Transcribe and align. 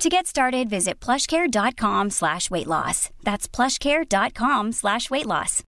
To 0.00 0.08
get 0.08 0.26
started, 0.26 0.70
visit 0.70 0.98
plushcare.com 0.98 2.08
slash 2.10 2.50
weight 2.50 2.66
loss. 2.66 3.10
That's 3.22 3.46
plushcare.com 3.46 4.72
slash 4.72 5.10
weight 5.10 5.26
loss. 5.26 5.62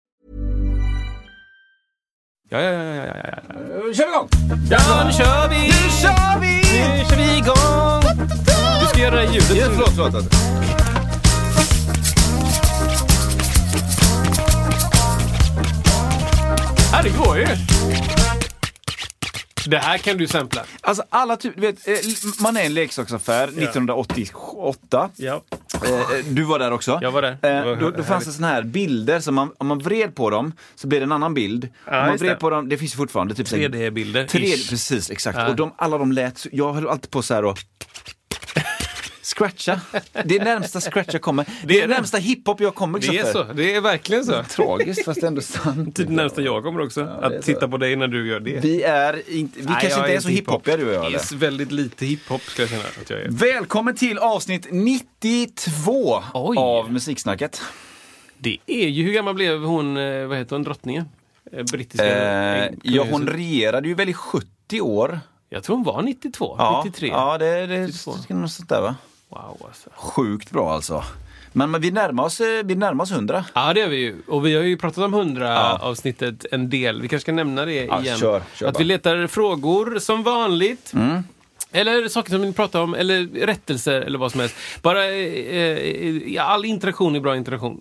Ja, 2.50 2.58
ja, 2.60 2.72
ja, 2.72 2.94
ja, 2.94 3.04
ja, 3.04 3.14
ja. 3.24 3.42
Nu 3.58 3.88
eh, 3.88 3.94
kör 3.94 4.06
vi 4.06 4.12
igång! 4.12 4.28
Ja, 4.70 5.04
nu 5.04 5.12
kör 5.12 5.48
vi! 5.48 5.56
Nu 5.66 5.90
kör 6.02 6.40
vi! 6.40 6.56
Nu 6.56 7.04
kör 7.08 7.16
vi 7.16 7.36
igång! 7.38 8.26
Du 8.80 8.86
ska 8.86 8.98
göra 8.98 9.14
det 9.14 9.26
här 9.26 9.34
ljudet. 9.34 9.56
Ja, 9.56 9.64
som- 9.66 9.74
förlåt, 9.74 10.12
förlåt. 10.12 10.34
Ja, 16.92 17.02
det 17.02 17.10
går 17.24 17.38
ju. 17.38 17.46
Det 19.70 19.78
här 19.78 19.98
kan 19.98 20.16
du 20.16 20.26
sampla. 20.26 20.62
Alltså 20.80 21.02
alla 21.10 21.36
typ, 21.36 21.54
du 21.54 21.60
vet, 21.60 21.88
eh, 21.88 21.94
man 22.40 22.56
är 22.56 22.64
en 22.66 22.74
leksaksaffär 22.74 23.48
1988. 23.48 25.10
Ja. 25.16 25.42
Eh, 25.74 26.24
Du 26.28 26.42
var 26.42 26.58
där 26.58 26.72
också. 26.72 26.98
Jag 27.02 27.10
var 27.10 27.22
där. 27.22 27.38
Det 27.40 27.48
Eh, 27.50 27.64
var 27.64 27.76
Då, 27.76 27.90
då 27.90 28.02
fanns 28.02 28.24
det 28.24 28.32
såna 28.32 28.48
här 28.48 28.62
bilder, 28.62 29.20
som 29.20 29.34
man, 29.34 29.50
om 29.58 29.66
man 29.66 29.78
vred 29.78 30.14
på 30.14 30.30
dem 30.30 30.52
så 30.74 30.86
blir 30.86 31.00
det 31.00 31.04
en 31.04 31.12
annan 31.12 31.34
bild. 31.34 31.68
Ja, 31.86 32.00
om 32.00 32.06
man 32.06 32.16
vred 32.16 32.30
det. 32.32 32.36
på 32.36 32.50
dem, 32.50 32.68
det 32.68 32.78
finns 32.78 32.94
ju 32.94 32.96
fortfarande. 32.96 33.34
Typ 33.34 33.48
så 33.48 33.56
här- 33.56 33.68
3D-bilder. 33.68 34.26
3D, 34.26 34.44
ish. 34.44 34.70
precis, 34.70 35.10
exakt. 35.10 35.38
Ja. 35.38 35.48
Och 35.48 35.56
de, 35.56 35.72
alla 35.76 35.98
de 35.98 36.12
lät, 36.12 36.46
jag 36.52 36.72
höll 36.72 36.88
alltid 36.88 37.10
på 37.10 37.22
så 37.22 37.34
här 37.34 37.44
och 37.44 37.58
scratcha. 39.36 39.80
Det 40.24 40.36
är 40.36 40.44
närmsta 40.44 40.80
scratch 40.80 41.08
jag 41.12 41.22
kommer. 41.22 41.46
Det 41.64 41.78
är 41.80 41.84
är 41.84 41.88
det. 41.88 41.94
närmsta 41.94 42.18
hiphop 42.18 42.60
jag 42.60 42.74
kommer. 42.74 42.98
Det 42.98 43.18
är 43.18 43.24
så. 43.32 43.42
Det 43.42 43.74
är 43.74 43.80
verkligen 43.80 44.24
så. 44.24 44.42
Tragiskt 44.50 45.04
fast 45.04 45.22
ändå 45.22 45.40
sant. 45.40 45.96
Typ 45.96 46.06
det 46.08 46.12
närmsta 46.14 46.42
jag 46.42 46.62
kommer 46.64 46.80
också. 46.80 47.00
det 47.04 47.10
är 47.10 47.22
att 47.22 47.34
så. 47.34 47.42
titta 47.42 47.68
på 47.68 47.76
dig 47.76 47.96
när 47.96 48.08
du 48.08 48.28
gör 48.28 48.40
det. 48.40 48.60
Vi 48.60 48.82
är 48.82 49.22
inte, 49.30 49.58
vi 49.60 49.64
Nej, 49.66 49.76
kanske 49.80 50.00
inte 50.00 50.14
är 50.14 50.20
så 50.20 50.28
hiphop. 50.28 50.52
hiphopiga 50.66 50.76
du 50.76 50.86
och 50.88 50.94
jag. 50.94 51.02
Det 51.02 51.06
Eller? 51.06 51.18
är 51.34 51.36
väldigt 51.36 51.72
lite 51.72 52.06
hiphop 52.06 52.42
ska 52.42 52.62
jag 52.62 52.68
känna 52.70 52.82
att 53.02 53.10
jag 53.10 53.20
är. 53.20 53.28
Välkommen 53.30 53.96
till 53.96 54.18
avsnitt 54.18 54.66
92 54.70 56.22
Oj. 56.34 56.56
av 56.58 56.92
Musiksnacket. 56.92 57.62
Det 58.38 58.58
är 58.66 58.88
ju, 58.88 59.04
hur 59.04 59.12
gammal 59.12 59.34
blev 59.34 59.58
hon, 59.62 59.96
eh, 59.96 60.26
vad 60.26 60.38
heter 60.38 60.56
hon, 60.56 60.62
drottningen? 60.62 61.04
Eh, 61.52 61.64
Brittiska? 61.72 62.64
Eh, 62.66 62.70
ja, 62.82 63.06
hon 63.10 63.26
regerade 63.26 63.88
ju 63.88 63.94
väl 63.94 64.08
i 64.08 64.14
70 64.14 64.80
år. 64.80 65.20
Jag 65.48 65.62
tror 65.62 65.76
hon 65.76 65.84
var 65.84 66.02
92, 66.02 66.54
Ja, 66.58 66.82
93. 66.86 67.08
ja 67.08 67.38
det, 67.38 67.66
det 67.66 67.80
92. 67.86 68.12
ska 68.12 68.34
nog 68.34 68.50
sånt 68.50 68.68
där 68.68 68.80
va? 68.80 68.96
Wow 69.32 69.62
alltså. 69.66 69.90
Sjukt 69.96 70.50
bra 70.50 70.72
alltså. 70.74 71.04
Men, 71.52 71.70
men 71.70 71.80
vi, 71.80 71.90
närmar 71.90 72.24
oss, 72.24 72.40
eh, 72.40 72.64
vi 72.64 72.74
närmar 72.74 73.04
oss 73.04 73.10
100. 73.12 73.44
Ja, 73.54 73.72
det 73.74 73.80
har 73.80 73.88
vi 73.88 73.96
ju. 73.96 74.16
Och 74.28 74.46
vi 74.46 74.54
har 74.56 74.62
ju 74.62 74.76
pratat 74.76 74.98
om 75.04 75.14
100 75.14 75.48
Ja. 75.48 75.78
avsnittet 75.82 76.46
en 76.52 76.70
del. 76.70 77.02
Vi 77.02 77.08
kanske 77.08 77.24
ska 77.24 77.32
nämna 77.32 77.64
det 77.64 77.74
Ja, 77.84 78.00
igen. 78.02 78.18
kör, 78.18 78.42
kör 78.54 78.66
att 78.68 78.74
bara. 78.74 78.78
vi 78.78 78.84
letar 78.84 79.26
frågor 79.26 79.98
som 79.98 80.22
vanligt. 80.22 80.92
Mm. 80.94 81.22
Eller 81.72 82.08
saker 82.08 82.30
som 82.30 82.40
vi 82.40 82.46
vill 82.46 82.54
prata 82.54 82.82
om, 82.82 82.94
eller 82.94 83.46
rättelser 83.46 84.00
eller 84.00 84.18
vad 84.18 84.30
som 84.32 84.40
helst. 84.40 84.54
Bara 84.82 85.04
eh, 85.04 86.36
eh, 86.36 86.50
all 86.50 86.64
interaktion 86.64 87.16
är 87.16 87.20
bra 87.20 87.36
interaktion. 87.36 87.80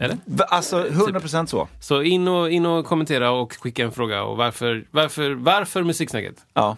Eller? 0.00 0.16
Alltså 0.48 0.84
100% 0.84 1.46
så. 1.46 1.68
Så 1.80 2.02
in 2.02 2.28
och, 2.28 2.50
in 2.50 2.66
och 2.66 2.86
kommentera 2.86 3.30
och 3.30 3.52
skicka 3.60 3.84
en 3.84 3.92
fråga. 3.92 4.22
Och 4.22 4.36
varför, 4.36 4.84
varför, 4.90 5.30
varför 5.30 5.82
musiksnacket? 5.82 6.34
Ja. 6.54 6.76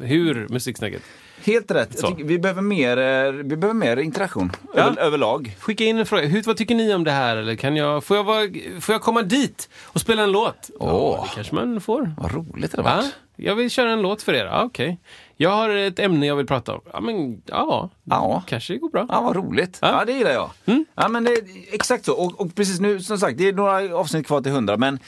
Hur 0.00 0.46
musiksnacket? 0.50 1.02
Helt 1.52 1.70
rätt. 1.70 2.02
Vi, 2.18 2.38
behöver 2.38 2.62
mer, 2.62 2.96
eh, 2.98 3.32
vi 3.32 3.56
behöver 3.56 3.74
mer 3.74 3.96
interaktion 3.96 4.52
Ja. 4.74 4.80
över, 4.80 5.00
överlag. 5.02 5.56
Skicka 5.60 5.84
in 5.84 5.98
en 5.98 6.06
fråga. 6.06 6.26
Hur, 6.26 6.42
vad 6.42 6.56
tycker 6.56 6.74
ni 6.74 6.94
om 6.94 7.04
det 7.04 7.10
här? 7.10 7.36
Eller 7.36 7.54
kan 7.54 7.76
jag, 7.76 8.04
får, 8.04 8.16
jag 8.16 8.24
vara, 8.24 8.48
får 8.80 8.92
jag 8.92 9.02
komma 9.02 9.22
dit 9.22 9.68
och 9.84 10.00
spela 10.00 10.22
en 10.22 10.32
låt? 10.32 10.70
Åh. 10.80 11.24
det 11.24 11.30
kanske 11.34 11.54
man 11.54 11.80
får. 11.80 12.14
Vad 12.18 12.34
roligt 12.34 12.72
det 12.72 12.78
har 12.78 12.84
Va? 12.84 12.96
varit. 12.96 13.14
Jag 13.36 13.54
vill 13.54 13.70
köra 13.70 13.90
en 13.90 14.02
låt 14.02 14.22
för 14.22 14.34
er. 14.34 14.44
Ja, 14.44 14.62
Okej. 14.64 14.98
Jag 15.36 15.50
har 15.50 15.70
ett 15.70 15.98
ämne 15.98 16.26
jag 16.26 16.36
vill 16.36 16.46
prata 16.46 16.74
om. 16.74 16.80
Ja, 16.92 17.00
men 17.00 17.42
ja. 17.46 17.90
Ja. 18.04 18.42
Kanske 18.46 18.72
det 18.72 18.78
går 18.78 18.88
bra. 18.90 19.06
Ja, 19.08 19.20
vad 19.20 19.36
roligt. 19.36 19.78
Ja. 19.82 19.88
Ja, 19.98 20.04
det 20.04 20.12
gillar 20.12 20.30
jag. 20.30 20.50
Ja, 20.94 21.08
men 21.08 21.24
det, 21.24 21.40
exakt 21.72 22.04
så. 22.04 22.12
Och, 22.14 22.40
och 22.40 22.54
precis 22.54 22.80
nu, 22.80 23.00
som 23.00 23.18
sagt, 23.18 23.38
det 23.38 23.48
är 23.48 23.52
några 23.52 23.96
avsnitt 23.96 24.26
kvar 24.26 24.40
till 24.40 24.52
100, 24.52 24.76
men 24.76 24.98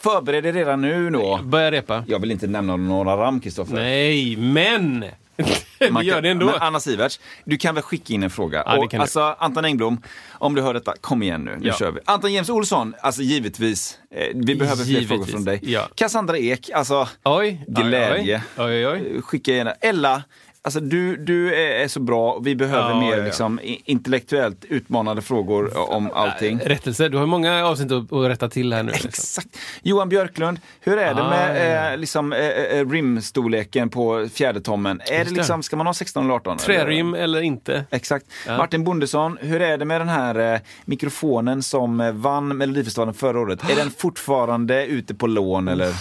förbered 0.00 0.46
er 0.46 0.52
redan 0.52 0.80
nu 0.80 1.10
då. 1.10 1.40
Börja 1.42 1.70
repa. 1.70 2.04
Jag 2.06 2.18
vill 2.18 2.30
inte 2.30 2.46
nämna 2.46 2.76
några 2.76 3.16
ram, 3.16 3.40
Kristoffer. 3.40 3.74
Nej, 3.74 4.36
men! 4.36 5.04
Man 5.90 6.04
gör 6.04 6.22
det 6.22 6.28
ändå. 6.30 6.46
Men 6.46 6.54
Anna 6.54 6.80
Siverts, 6.80 7.20
du 7.44 7.56
kan 7.56 7.74
väl 7.74 7.82
skicka 7.84 8.12
in 8.14 8.22
en 8.22 8.30
fråga? 8.30 8.62
Ja, 8.66 8.76
och, 8.78 8.94
alltså, 8.94 9.20
Anton 9.38 9.64
Engblom, 9.64 10.02
om 10.32 10.54
du 10.54 10.62
hör 10.62 10.74
detta, 10.74 10.94
kom 11.00 11.22
igen 11.22 11.44
nu. 11.44 11.56
Nu 11.60 11.66
Ja. 11.68 11.74
kör 11.74 11.90
vi. 11.90 12.00
Anton 12.04 12.32
James 12.32 12.48
Olsson, 12.50 12.94
alltså 13.00 13.22
givetvis. 13.22 13.98
Eh, 14.10 14.26
vi 14.34 14.54
behöver 14.54 14.76
fler 14.84 14.92
Givetvis, 14.92 15.08
frågor 15.08 15.24
från 15.24 15.44
dig. 15.44 15.58
ja. 15.62 15.88
Cassandra 15.94 16.38
Ek, 16.38 16.70
alltså 16.70 17.08
Oj. 17.24 17.64
glädje. 17.68 18.42
Oj, 18.58 18.64
oj, 18.64 18.86
oj. 18.88 19.16
Eh, 19.16 19.22
Skicka 19.22 19.52
gärna. 19.52 19.72
Ella, 19.72 20.22
alltså 20.66 20.80
du, 20.80 21.16
du 21.16 21.54
är, 21.54 21.84
är 21.84 21.88
så 21.88 22.00
bra. 22.00 22.38
Vi 22.38 22.56
behöver 22.56 22.90
Ja, 22.90 23.00
mer 23.00 23.16
ja. 23.16 23.24
Liksom, 23.24 23.60
intellektuellt 23.64 24.64
utmanande 24.64 25.22
frågor 25.22 25.78
om 25.90 26.10
allting. 26.14 26.58
Rättelse. 26.64 27.08
Du 27.08 27.18
har 27.18 27.26
många 27.26 27.64
avsnitt 27.66 27.92
att, 27.92 28.12
att 28.12 28.28
rätta 28.30 28.48
till 28.48 28.72
här 28.72 28.82
nu. 28.82 28.92
Liksom. 28.92 29.08
Exakt. 29.08 29.48
Johan 29.82 30.08
Björklund, 30.08 30.58
hur 30.80 30.98
är 30.98 31.14
det 31.14 31.22
Ah, 31.22 31.30
med 31.30 31.92
eh, 31.92 31.98
liksom, 31.98 32.32
eh, 32.32 32.38
eh, 32.48 32.88
rimstorleken 32.90 33.90
på 33.90 34.28
fjärde 34.34 34.60
tommen? 34.60 35.00
Är 35.00 35.18
det 35.18 35.24
det. 35.24 35.30
liksom, 35.30 35.62
ska 35.62 35.76
man 35.76 35.86
ha 35.86 35.94
16 35.94 36.24
eller 36.24 36.34
18? 36.34 36.52
eller? 36.52 36.64
Trärim 36.64 37.14
eller 37.14 37.40
inte? 37.40 37.84
Exakt. 37.90 38.26
Martin 38.46 38.84
Bondesson, 38.84 39.38
hur 39.40 39.62
är 39.62 39.78
det 39.78 39.84
med 39.84 40.00
den 40.00 40.08
här 40.08 40.54
eh, 40.54 40.60
mikrofonen 40.84 41.62
som 41.62 42.00
eh, 42.00 42.12
vann 42.12 42.56
Melodifestivalen 42.56 43.14
förra 43.14 43.40
året? 43.40 43.70
Är 43.70 43.76
den 43.76 43.90
fortfarande 43.90 44.86
ute 44.86 45.14
på 45.14 45.26
lån 45.26 45.68
eller? 45.68 45.94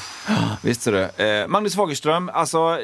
Visst 0.62 0.86
du. 0.86 1.00
Eh, 1.02 1.48
Magnus 1.48 1.76
Fagerström, 1.76 2.30
alltså 2.34 2.78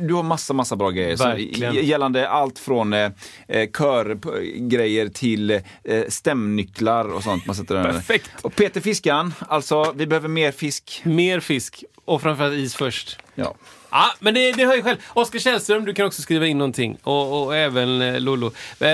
du 0.00 0.14
har 0.14 0.22
massa, 0.22 0.52
massa 0.52 0.76
bra 0.76 0.90
grejer. 0.90 1.16
Verkligen. 1.36 1.86
gällande 1.86 2.28
allt 2.28 2.58
från 2.58 2.92
eh, 2.92 3.10
eh, 3.48 3.68
körgrejer 3.70 5.08
till 5.08 5.50
eh, 5.50 5.60
stämnycklar 6.08 7.04
och 7.14 7.22
sånt. 7.22 7.46
Man 7.46 7.56
sätter. 7.56 7.82
Perfekt. 7.84 8.30
Och 8.42 8.54
Peter 8.54 8.80
Fiskan, 8.80 9.34
alltså 9.40 9.92
vi 9.96 10.06
behöver 10.06 10.28
mer 10.28 10.52
fisk. 10.52 11.02
Mer 11.04 11.40
fisk. 11.40 11.84
Och 12.04 12.22
framförallt 12.22 12.54
is 12.54 12.74
först. 12.74 13.18
Ja. 13.34 13.54
Ja, 13.90 14.06
men 14.20 14.34
det, 14.34 14.52
det 14.52 14.64
hör 14.66 14.74
ju 14.76 14.82
själv. 14.82 14.96
Oskar 15.14 15.38
Källström, 15.38 15.84
du 15.84 15.94
kan 15.94 16.06
också 16.06 16.22
skriva 16.22 16.46
in 16.46 16.58
någonting. 16.58 16.96
Och, 17.02 17.42
och 17.46 17.56
även 17.56 18.02
eh, 18.02 18.20
Lollo. 18.20 18.46
Eh, 18.80 18.88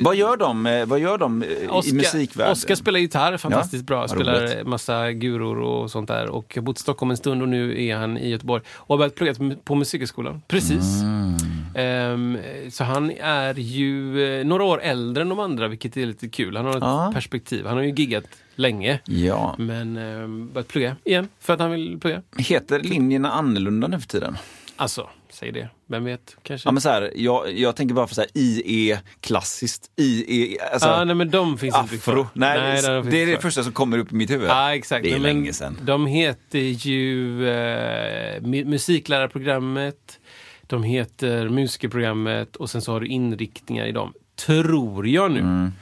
Vad 0.00 0.16
gör 0.16 0.36
de, 0.36 0.66
eh, 0.66 0.86
vad 0.86 0.98
gör 1.00 1.18
de 1.18 1.42
eh, 1.42 1.48
i 1.48 1.66
Oscar- 1.68 1.94
musikvärlden? 1.94 2.52
Oskar 2.52 2.74
spelar 2.74 2.98
gitarr 2.98 3.36
fantastiskt 3.36 3.82
Ja, 3.82 3.86
bra. 3.86 4.00
vad 4.00 4.10
Spelar 4.10 4.40
roligt. 4.40 4.66
massa 4.66 5.12
guror 5.12 5.58
och 5.58 5.90
sånt 5.90 6.08
där. 6.08 6.28
Och 6.28 6.52
har 6.54 6.62
bott 6.62 6.78
i 6.78 6.82
Stockholm 6.82 7.10
en 7.10 7.16
stund 7.16 7.42
och 7.42 7.48
nu 7.48 7.84
är 7.86 7.96
han 7.96 8.18
i 8.18 8.28
Göteborg. 8.30 8.62
Och 8.74 8.88
har 8.94 8.98
börjat 8.98 9.14
plugga 9.14 9.34
på 9.64 9.74
Musikhögskolan. 9.74 10.42
Precis. 10.48 11.00
Mm. 11.02 11.34
Ehm, 11.74 12.38
så 12.70 12.84
han 12.84 13.10
är 13.20 13.54
ju 13.54 14.24
eh, 14.40 14.44
några 14.46 14.64
år 14.64 14.80
äldre 14.82 15.22
än 15.22 15.28
de 15.28 15.40
andra, 15.40 15.68
vilket 15.68 15.96
är 15.96 16.06
lite 16.06 16.28
kul. 16.28 16.56
Han 16.56 16.66
har 16.66 16.72
ett 16.76 16.78
Ja. 16.80 17.10
perspektiv. 17.14 17.66
Han 17.66 17.76
har 17.76 17.84
ju 17.84 17.90
giggat 17.94 18.24
länge. 18.54 19.00
Ja. 19.04 19.54
Men 19.58 19.96
um, 19.96 20.52
börjat 20.52 20.68
plugga 20.68 20.96
igen, 21.04 21.28
för 21.40 21.52
att 21.54 21.60
han 21.60 21.70
vill 21.70 21.98
plugga. 22.00 22.22
Heter 22.38 22.80
linjerna 22.80 23.30
annorlunda 23.32 23.88
nu 23.88 24.00
för 24.00 24.08
tiden? 24.08 24.36
Alltså, 24.76 25.08
säg 25.30 25.52
det. 25.52 25.68
Vem 25.86 26.04
vet? 26.04 26.36
Kanske. 26.42 26.68
Ja 26.68 26.72
men 26.72 26.80
så 26.80 26.88
här, 26.88 27.10
jag, 27.16 27.52
jag 27.58 27.76
tänker 27.76 27.94
bara 27.94 28.06
för 28.06 28.14
så 28.14 28.20
här, 28.20 28.30
IE 28.34 28.98
klassiskt, 29.20 29.90
IE, 29.96 30.58
alltså 30.72 30.88
ah, 30.88 31.04
nej, 31.04 31.14
men 31.14 31.30
de 31.30 31.58
finns 31.58 31.76
inte 31.76 31.94
afro. 31.94 31.98
kvar. 31.98 32.26
Nej, 32.32 32.82
de 32.82 33.02
finns 33.02 33.12
det 33.14 33.22
är 33.22 33.26
det 33.26 33.40
första 33.40 33.62
som 33.64 33.72
kommer 33.72 33.98
upp 33.98 34.12
i 34.12 34.14
mitt 34.14 34.30
huvud. 34.30 34.48
Ja, 34.48 34.74
exakt. 34.74 35.02
Det 35.04 35.10
är 35.10 35.12
Men 35.12 35.22
länge 35.22 35.52
sedan. 35.52 35.78
De 35.82 36.06
heter 36.06 36.58
ju 36.58 37.48
eh, 37.48 38.40
mu- 38.40 38.64
musiklärarprogrammet, 38.64 40.18
de 40.62 40.82
heter 40.82 41.48
musikerprogrammet 41.48 42.56
och 42.56 42.70
sen 42.70 42.82
så 42.82 42.92
har 42.92 43.00
du 43.00 43.06
inriktningar 43.06 43.86
i 43.86 43.92
dem. 43.92 44.12
Tror 44.46 45.08
jag 45.08 45.30
nu 45.30 45.38
Mm, 45.40 45.72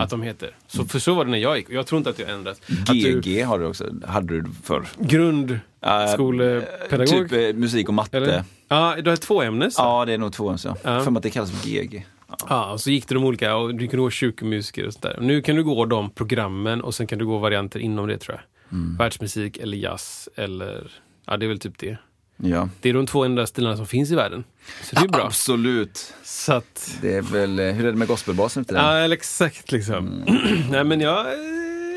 att 0.00 0.10
de 0.10 0.22
heter. 0.22 0.50
Så, 0.66 0.84
för 0.84 0.98
så 0.98 1.14
var 1.14 1.24
det 1.24 1.30
när 1.30 1.38
jag 1.38 1.56
gick. 1.58 1.70
Jag 1.70 1.86
tror 1.86 1.98
inte 1.98 2.10
att 2.10 2.16
det 2.16 2.24
har 2.24 2.32
ändrats. 2.32 2.60
Att 2.80 2.86
du, 2.86 3.20
GG 3.20 3.42
har 3.44 3.58
du 3.58 3.66
också, 3.66 3.86
hade 4.06 4.40
du 4.40 4.44
förr. 4.62 4.86
grundskolepedagog? 4.98 7.30
Typ 7.30 7.32
eh, 7.32 7.52
musik 7.60 7.88
och 7.88 7.94
matte. 7.94 8.16
eller? 8.16 8.44
Ja, 8.68 8.96
du 9.04 9.10
har 9.10 9.16
två 9.16 9.42
ämnen. 9.42 9.70
Så. 9.70 9.82
Ja, 9.82 10.04
det 10.04 10.12
är 10.12 10.18
nog 10.18 10.32
två 10.32 10.58
så. 10.58 10.76
Ja. 10.82 11.00
För 11.00 11.16
att 11.16 11.22
det 11.22 11.30
kallas 11.30 11.50
för 11.50 11.68
GG. 11.68 12.06
Ja, 12.48 12.72
och 12.72 12.80
så 12.80 12.90
gick 12.90 13.08
det 13.08 13.14
de 13.14 13.24
olika 13.24 13.56
och 13.56 13.74
du 13.74 13.78
kunde 13.88 13.96
gå 13.96 14.10
kyrkomusiker 14.10 14.86
och 14.86 14.92
sådär. 14.92 15.16
Och 15.16 15.24
Nu 15.24 15.42
kan 15.42 15.56
du 15.56 15.64
gå 15.64 15.84
de 15.84 16.10
programmen 16.10 16.80
och 16.82 16.94
sen 16.94 17.06
kan 17.06 17.18
du 17.18 17.26
gå 17.26 17.38
varianter 17.38 17.80
inom 17.80 18.06
det 18.08 18.18
tror 18.18 18.36
jag. 18.36 18.42
Mm. 18.78 18.96
Världsmusik 18.96 19.56
eller 19.56 19.78
jazz 19.78 20.28
eller, 20.36 20.90
ja 21.26 21.36
det 21.36 21.46
är 21.46 21.48
väl 21.48 21.58
typ 21.58 21.78
det. 21.78 21.96
Ja. 22.42 22.68
Det 22.80 22.88
är 22.88 22.94
de 22.94 23.06
två 23.06 23.24
enda 23.24 23.46
stilarna 23.46 23.76
som 23.76 23.86
finns 23.86 24.10
i 24.10 24.14
världen. 24.14 24.44
Så 24.82 24.96
det 24.96 25.04
är 25.04 25.08
bra. 25.08 25.26
Absolut. 25.26 26.14
Så 26.24 26.52
att, 26.52 26.98
Det 27.00 27.14
är 27.16 27.22
väl, 27.22 27.58
eh, 27.58 27.66
hur 27.66 27.86
är 27.86 27.90
det 27.92 27.98
med 27.98 28.08
gospelbasen? 28.08 28.64
Ja 28.68 29.12
exakt 29.12 29.72
liksom. 29.72 30.22
Mm. 30.26 30.48
Nej 30.70 30.84
men 30.84 31.00
jag, 31.00 31.26
eh, 31.26 31.32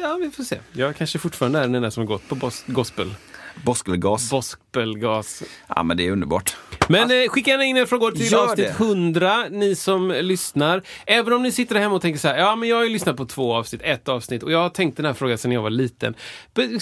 ja, 0.02 0.18
vi 0.22 0.32
får 0.32 0.44
se. 0.44 0.58
Jag 0.72 0.96
kanske 0.96 1.20
fortfarande 1.20 1.60
är 1.60 1.64
den 1.64 1.76
enda 1.76 1.92
som 1.92 2.02
har 2.02 2.08
gått 2.08 2.28
på 2.28 2.52
gospel. 2.66 3.16
Boskelgas. 3.66 4.30
Gospelgas. 4.30 5.44
Ja, 5.68 5.84
men 5.84 5.98
det 5.98 6.08
är 6.08 6.12
underbart. 6.12 6.56
Men 6.88 7.12
eh, 7.12 7.28
skicka 7.30 7.52
gärna 7.52 7.64
in 7.64 7.78
era 7.78 7.86
frågor 7.86 8.12
till 8.12 8.32
Gör 8.32 8.44
avsnitt 8.44 8.58
det. 8.78 8.84
100, 8.86 9.44
ni 9.50 9.76
som 9.76 10.12
lyssnar. 10.12 10.82
Även 11.06 11.34
om 11.34 11.44
ni 11.44 11.52
sitter 11.52 11.76
hemma 11.76 11.96
och 11.96 12.02
tänker 12.02 12.20
så 12.20 12.28
här, 12.28 12.38
ja 12.38 12.56
men 12.56 12.70
jag 12.70 12.76
har 12.78 12.84
ju 12.84 12.90
lyssnat 12.90 13.18
på 13.18 13.26
två 13.26 13.54
avsnitt, 13.54 13.82
ett 13.84 14.10
avsnitt 14.10 14.44
och 14.44 14.52
jag 14.52 14.60
har 14.60 14.70
tänkt 14.70 14.98
den 14.98 15.06
här 15.06 15.14
frågan 15.14 15.38
sedan 15.38 15.52
jag 15.52 15.62
var 15.62 15.70
liten. 15.70 16.16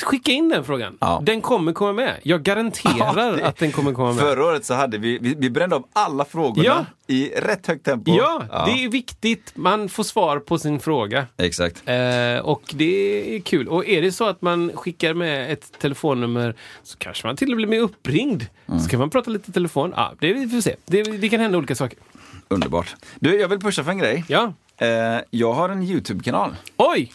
Skicka 0.02 0.32
in 0.32 0.50
den 0.50 0.64
frågan. 0.64 0.98
Ja. 1.00 1.20
Den 1.26 1.42
kommer 1.42 1.74
komma 1.74 1.94
med. 1.94 2.20
Jag 2.24 2.44
garanterar 2.44 3.14
Ja, 3.30 3.32
det- 3.32 3.46
att 3.46 3.58
den 3.58 3.72
kommer 3.72 3.94
komma 3.94 4.08
med. 4.14 4.20
Förra 4.24 4.46
året 4.46 4.66
så 4.66 4.74
hade 4.74 4.98
vi, 4.98 5.18
vi, 5.22 5.36
vi 5.38 5.50
brände 5.50 5.76
av 5.76 5.86
alla 5.94 6.26
frågorna 6.26 6.64
Ja. 6.66 6.86
i 7.08 7.30
rätt 7.30 7.68
högt 7.68 7.86
tempo. 7.86 8.12
Ja, 8.18 8.44
det 8.66 8.84
är 8.84 8.90
viktigt. 8.90 9.52
Man 9.56 9.90
får 9.90 10.04
svar 10.04 10.40
på 10.40 10.58
sin 10.60 10.80
fråga. 10.80 11.26
Exakt. 11.38 11.82
Eh, 11.86 12.38
och 12.44 12.62
det 12.74 13.36
är 13.36 13.40
kul. 13.42 13.68
Och 13.68 13.86
är 13.88 14.02
det 14.02 14.12
så 14.12 14.26
att 14.26 14.42
man 14.42 14.72
skickar 14.76 15.14
med 15.14 15.54
ett 15.54 15.80
telefonnummer 15.80 16.56
så 16.84 16.98
kanske 16.98 17.28
man 17.28 17.36
till 17.36 17.52
och 17.52 17.58
med 17.58 17.70
blir 17.70 17.80
uppringd. 17.80 18.46
Mm. 18.68 18.80
Så 18.80 18.90
kan 18.90 19.00
man 19.00 19.10
prata 19.10 19.32
lite 19.32 19.50
i 19.50 19.54
telefon. 19.54 19.94
Ja, 19.96 20.14
det 20.20 20.34
vi 20.34 20.50
får 20.50 20.62
se. 20.62 20.76
Det, 20.86 21.04
det 21.04 21.30
kan 21.30 21.40
hända 21.40 21.58
olika 21.58 21.76
saker. 21.76 22.00
Underbart. 22.48 22.96
Du, 23.20 23.40
jag 23.40 23.48
vill 23.48 23.60
pusha 23.60 23.84
för 23.84 23.92
en 23.92 23.98
grej. 23.98 24.24
Ja. 24.28 24.54
Eh, 24.78 25.20
jag 25.30 25.54
har 25.54 25.70
en 25.70 25.84
YouTube-kanal. 25.84 26.56
Oj! 26.78 27.12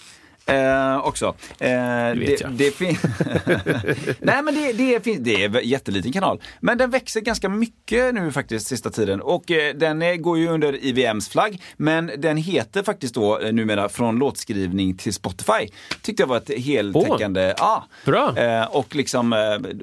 Eh, 0.48 0.96
också. 1.06 1.26
Eh, 1.58 1.68
vet 1.70 2.16
det, 2.26 2.40
jag. 2.40 2.52
det, 2.52 2.70
fin- 2.70 2.98
Nej, 4.20 4.42
men 4.42 4.54
det, 4.54 4.72
det, 4.72 5.04
fin- 5.04 5.22
det 5.22 5.44
är 5.44 5.56
en 5.56 5.68
jätteliten 5.68 6.12
kanal. 6.12 6.40
Men 6.60 6.78
den 6.78 6.90
växer 6.90 7.20
ganska 7.20 7.48
mycket 7.48 8.14
nu 8.14 8.32
faktiskt 8.32 8.66
sista 8.66 8.90
tiden. 8.90 9.20
Och 9.20 9.50
eh, 9.50 9.74
den 9.74 10.02
är, 10.02 10.16
går 10.16 10.38
ju 10.38 10.48
under 10.48 10.84
IVMs 10.84 11.28
flagg. 11.28 11.62
Men 11.76 12.10
den 12.18 12.36
heter 12.36 12.82
faktiskt 12.82 13.14
då 13.14 13.38
eh, 13.40 13.52
numera 13.52 13.88
Från 13.88 14.18
låtskrivning 14.18 14.96
till 14.96 15.12
Spotify. 15.14 15.68
Tyckte 16.02 16.22
jag 16.22 16.28
var 16.28 16.36
ett 16.36 16.50
heltäckande... 16.58 17.54
Ja. 17.58 17.86
Bra. 18.04 18.38
Eh, 18.38 18.64
och 18.64 18.94
liksom, 18.94 19.32
eh, 19.32 19.38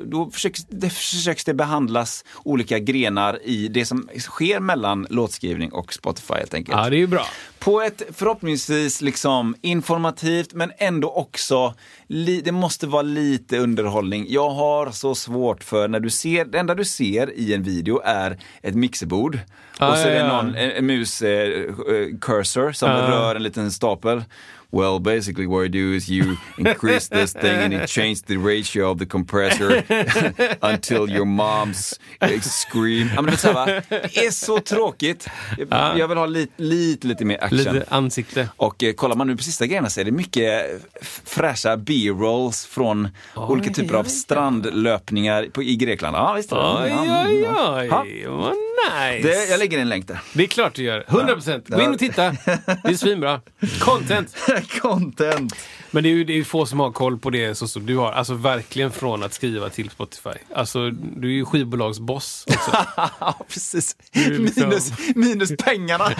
då 0.06 0.30
försöks 0.32 0.66
det, 0.70 0.90
försöks 0.90 1.44
det 1.46 1.54
behandlas 1.54 2.26
olika 2.44 2.80
grenar 2.80 3.40
i 3.44 3.68
det 3.68 3.86
som 3.86 4.10
sker 4.20 4.60
mellan 4.60 5.08
låtskrivning 5.10 5.72
och 5.72 5.94
Spotify 5.94 6.34
helt 6.34 6.54
enkelt 6.54 6.78
Ja, 6.78 6.90
det 6.90 6.96
är 6.96 6.98
ju 7.00 7.08
bra. 7.08 7.26
på 7.60 7.82
ett 7.82 8.02
förhoppningsvis 8.14 9.02
liksom 9.02 9.56
informativt 9.62 10.53
men 10.54 10.72
ändå 10.78 11.10
också, 11.12 11.74
li, 12.08 12.42
det 12.42 12.52
måste 12.52 12.88
vara 12.88 13.02
lite 13.02 13.58
underhållning. 13.58 14.26
Jag 14.30 14.50
har 14.50 14.92
så 14.92 15.16
svårt 15.16 15.64
för 15.64 15.88
när 15.88 16.00
du 16.00 16.10
ser, 16.10 16.46
det 16.46 16.60
enda 16.60 16.76
du 16.76 16.86
ser 16.86 17.32
i 17.40 17.54
en 17.54 17.64
video 17.64 18.02
är 18.06 18.38
ett 18.62 18.76
mixerbord. 18.76 19.40
Ah, 19.78 19.92
och 19.92 19.98
så 19.98 20.08
är 20.08 20.12
det 20.12 20.18
ja, 20.18 20.26
ja. 20.26 20.42
någon, 20.42 20.56
en, 20.56 20.72
en 20.72 20.86
mus 20.86 21.22
eh, 21.22 21.50
eh, 21.50 21.66
cursor 22.22 22.72
som 22.72 22.90
Ah. 22.90 23.10
rör 23.12 23.36
en 23.36 23.44
liten 23.44 23.72
stapel. 23.72 24.24
Well, 24.74 25.00
basically 25.00 25.46
what 25.46 25.62
you 25.62 25.70
do 25.70 25.94
is 25.94 26.10
you 26.10 26.38
increase 26.58 27.08
this 27.08 27.34
thing 27.34 27.64
and 27.64 27.74
it 27.74 27.88
changes 27.88 28.24
the 28.24 28.38
ratio 28.38 28.90
of 28.92 28.98
the 28.98 29.06
compressor 29.06 29.84
until 30.62 31.10
your 31.10 31.26
moms 31.26 32.00
eh, 32.20 32.42
scream. 32.42 33.10
Ja, 33.16 33.22
men 33.22 33.26
det, 33.26 33.32
är 33.32 33.38
så 33.38 33.52
här, 33.52 33.84
det 33.90 34.26
är 34.26 34.32
så 34.32 34.60
tråkigt. 34.60 35.28
Jag 35.70 36.08
vill 36.08 36.18
ha 36.18 36.26
lite, 36.26 36.54
lite, 36.64 37.08
lite 37.08 37.26
mer 37.26 37.44
action. 37.44 37.58
Lite 37.58 37.86
ansikte. 37.90 38.50
Och 38.56 38.84
eh, 38.84 38.94
kollar 38.94 39.16
man 39.16 39.28
nu 39.28 39.38
på 39.38 39.44
sista 39.44 39.66
grejerna 39.66 39.90
så 39.90 40.00
är 40.00 40.06
det 40.06 40.12
mycket 40.12 40.82
fräscha 41.24 41.78
b-rolls 41.78 42.66
från 42.66 43.08
olika 43.36 43.74
typer 43.74 43.96
av 43.96 44.04
strandlöpning 44.04 45.52
på, 45.52 45.64
i 45.64 45.76
Grekland. 45.76 46.18
Ja, 46.18 46.34
visst. 46.34 46.54
Oj, 46.54 46.60
oj, 46.84 47.42
ja. 47.44 47.80
oj. 47.80 47.88
Ja. 48.24 48.30
Vad 48.30 48.56
nice. 48.84 49.28
Det, 49.28 49.50
jag 49.50 49.60
lägger 49.60 49.80
en 49.80 49.90
länk 49.90 50.08
där. 50.08 50.20
Det 50.34 50.44
är 50.44 50.48
klart 50.48 50.74
du 50.74 50.84
gör. 50.84 51.06
100 51.08 51.34
procent. 51.34 51.70
Gå 51.70 51.82
in 51.82 51.92
och 51.92 52.00
titta. 52.00 52.36
Det 52.84 52.90
är 52.90 52.96
svinbra. 52.96 53.42
Content. 53.80 54.36
Content. 54.64 55.56
Men 55.92 56.04
det 56.04 56.10
är 56.10 56.14
ju 56.14 56.24
det 56.24 56.34
är 56.40 56.44
få 56.44 56.66
som 56.66 56.80
har 56.80 56.92
koll 56.92 57.18
på 57.18 57.30
det 57.30 57.56
så 57.56 57.68
som 57.68 57.86
du 57.86 57.98
har. 57.98 58.12
Alltså 58.12 58.34
verkligen 58.34 58.92
från 58.92 59.24
att 59.24 59.34
skriva 59.34 59.70
till 59.70 59.90
Spotify. 59.90 60.30
Alltså 60.56 60.90
du 60.92 61.28
är 61.28 61.32
ju 61.34 61.46
skivbolagsboss 61.46 62.46
också. 62.48 62.72
ja, 63.20 63.46
precis. 63.48 63.96
liksom- 64.14 64.70
Minus, 64.70 64.92
minus 65.16 65.52
pengarna. 65.58 66.12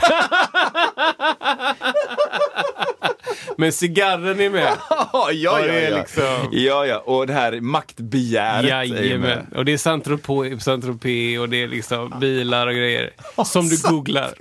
Men 3.58 3.72
cigarren 3.72 4.40
är 4.40 4.50
med. 4.50 4.64
ja, 4.90 5.08
ja, 5.14 5.32
Ja, 5.32 5.60
ja, 5.60 5.74
är 5.74 5.96
liksom- 6.00 6.50
ja, 6.52 6.86
ja. 6.86 6.98
Och 6.98 7.28
det 7.28 7.34
här 7.34 7.62
maktbegäret. 7.62 8.66
är 8.72 8.84
Jajamän. 8.84 9.20
med. 9.22 9.46
Och 9.56 9.66
det 9.66 9.74
är 9.74 9.78
Saint-Tropez 9.78 11.40
och 11.40 11.50
det 11.50 11.64
är 11.64 11.68
liksom 11.68 12.14
bilar 12.22 12.68
och 12.68 12.74
grejer. 12.74 13.10
Som 13.46 13.68
du 13.70 13.78
googlar. 13.90 14.34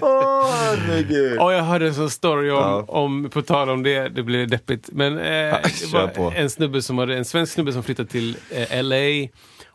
Åh, 0.00 0.50
herregud. 0.54 1.38
Och 1.38 1.52
jag 1.52 1.62
hörde 1.62 1.86
en 1.86 1.94
sån 1.94 2.10
story 2.10 2.50
om, 2.50 2.56
Ja. 2.56 2.84
om 2.88 3.30
på 3.30 3.42
tal 3.42 3.70
om 3.70 3.82
det, 3.82 4.08
det 4.08 4.22
blir 4.22 4.46
deppigt. 4.46 4.88
Men 4.92 5.18
eh, 5.18 5.56
det 5.92 5.92
var 6.18 6.32
en 6.36 6.50
snubbe 6.50 6.82
som 6.82 6.98
hade, 6.98 7.16
en 7.16 7.24
svensk 7.24 7.52
snubbe 7.52 7.72
som 7.72 7.82
flyttade 7.82 8.08
till 8.08 8.36
eh, 8.50 8.82
LA. 8.82 9.28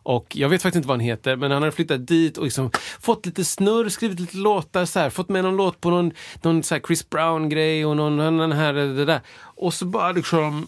Och 0.10 0.36
jag 0.36 0.50
vet 0.50 0.62
faktiskt 0.62 0.76
inte 0.76 0.88
vad 0.88 0.98
han 0.98 1.06
heter, 1.06 1.36
men 1.36 1.52
han 1.52 1.62
hade 1.62 1.72
flyttat 1.72 2.08
dit 2.08 2.38
och 2.38 2.44
liksom 2.44 2.72
fått 3.00 3.26
lite 3.26 3.46
snurr, 3.46 3.90
skrivit 3.90 4.20
lite 4.20 4.38
låtar, 4.38 4.86
så 4.86 5.00
här, 5.00 5.10
fått 5.10 5.30
med 5.30 5.44
någon 5.44 5.58
låt 5.58 5.82
på 5.82 5.90
någon, 5.90 6.12
någon 6.42 6.64
så 6.64 6.76
här 6.76 6.82
Chris 6.88 7.10
Brown-grej 7.10 7.86
och 7.86 7.98
någon 7.98 8.20
annan 8.20 8.52
här, 8.52 8.74
det 8.74 9.06
där. 9.06 9.22
Och 9.40 9.74
så 9.74 9.86
bara 9.86 10.12
liksom, 10.12 10.68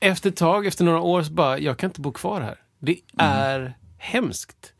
efter 0.00 0.30
ett 0.30 0.36
tag, 0.36 0.66
efter 0.66 0.84
några 0.84 1.00
år, 1.00 1.22
så 1.22 1.32
bara, 1.32 1.58
jag 1.58 1.78
kan 1.78 1.90
inte 1.90 2.00
bo 2.00 2.12
kvar 2.12 2.40
här. 2.40 2.58
Det 2.78 2.98
är 3.18 3.74
hemskt. 3.98 4.72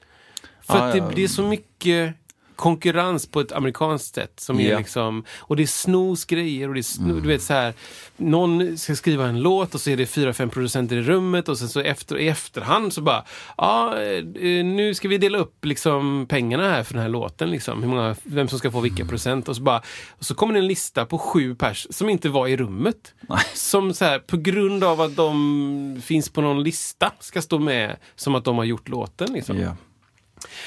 För 0.60 0.74
Mm. 0.74 0.82
Ja, 0.82 0.88
att 0.88 0.92
det, 0.92 0.98
ja. 0.98 1.12
det 1.16 1.24
är 1.24 1.28
så 1.28 1.42
mycket 1.42 2.14
konkurrens 2.56 3.26
på 3.26 3.40
ett 3.40 3.52
amerikanskt 3.52 4.14
sätt. 4.14 4.40
Som 4.40 4.60
är 4.60 4.70
Ja. 4.70 4.78
liksom, 4.78 5.24
och 5.38 5.56
det 5.56 5.62
är 5.62 5.66
snosgrejer 5.66 6.68
och 6.68 6.74
det 6.74 6.80
är 6.80 6.82
sno, 6.82 7.04
Mm. 7.10 7.22
du 7.22 7.28
vet 7.28 7.42
så 7.42 7.52
här. 7.52 7.74
Någon 8.16 8.78
ska 8.78 8.94
skriva 8.96 9.26
en 9.26 9.40
låt 9.40 9.74
och 9.74 9.80
så 9.80 9.90
är 9.90 9.96
det 9.96 10.06
fyra, 10.06 10.32
fem 10.32 10.50
producenter 10.50 10.96
i 10.96 11.02
rummet 11.02 11.48
och 11.48 11.58
sen 11.58 11.68
så 11.68 11.80
efter, 11.80 12.18
i 12.18 12.28
efterhand 12.28 12.92
så 12.92 13.00
bara, 13.02 13.24
ja 13.56 14.00
eh, 14.00 14.24
nu 14.64 14.94
ska 14.94 15.08
vi 15.08 15.18
dela 15.18 15.38
upp 15.38 15.64
liksom 15.64 16.26
pengarna 16.28 16.68
här 16.70 16.82
för 16.82 16.94
den 16.94 17.02
här 17.02 17.08
låten 17.08 17.50
liksom. 17.50 17.82
Hur 17.82 17.88
många, 17.90 18.16
vem 18.22 18.48
som 18.48 18.58
ska 18.58 18.70
få 18.70 18.78
Mm. 18.78 18.90
vilka 18.94 19.04
procent 19.10 19.48
och 19.48 19.56
så 19.56 19.62
bara, 19.62 19.82
och 20.10 20.24
så 20.24 20.34
kommer 20.34 20.54
det 20.54 20.60
en 20.60 20.66
lista 20.66 21.06
på 21.06 21.18
sju 21.18 21.54
pers 21.54 21.86
som 21.90 22.08
inte 22.08 22.28
var 22.28 22.48
i 22.48 22.56
rummet. 22.56 23.14
Som 23.54 23.94
så 23.94 24.04
här, 24.04 24.18
på 24.18 24.36
grund 24.36 24.84
av 24.84 25.00
att 25.00 25.16
de 25.16 26.00
finns 26.04 26.28
på 26.28 26.40
någon 26.40 26.62
lista 26.62 27.12
ska 27.20 27.42
stå 27.42 27.58
med 27.58 27.96
som 28.16 28.34
att 28.34 28.44
de 28.44 28.56
har 28.56 28.64
gjort 28.64 28.88
låten 28.88 29.32
liksom. 29.32 29.58
Ja. 29.60 29.76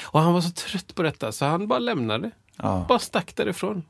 Och 0.02 0.20
han 0.20 0.32
var 0.32 0.40
så 0.40 0.50
trött 0.50 0.94
på 0.94 1.02
detta 1.02 1.32
så 1.32 1.44
han 1.44 1.66
bara 1.68 1.78
lämnade. 1.78 2.30
Ja. 2.56 2.84
Bara 2.88 2.98
stack 2.98 3.36
därifrån. 3.36 3.82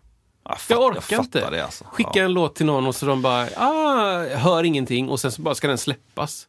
Jag, 0.44 0.56
Jag 0.68 0.82
orkar 0.82 1.00
fattar 1.00 1.18
inte. 1.24 1.50
Det, 1.50 1.64
alltså. 1.64 1.84
Skicka 1.84 2.10
Ja. 2.14 2.24
en 2.24 2.32
låt 2.32 2.54
till 2.54 2.66
någon 2.66 2.86
och 2.86 2.94
så 2.94 3.06
de 3.06 3.22
bara, 3.22 3.48
ah, 3.56 4.24
hör 4.36 4.64
ingenting 4.64 5.08
och 5.08 5.20
sen 5.20 5.32
så 5.32 5.42
bara 5.42 5.54
ska 5.54 5.68
den 5.68 5.78
släppas. 5.78 6.48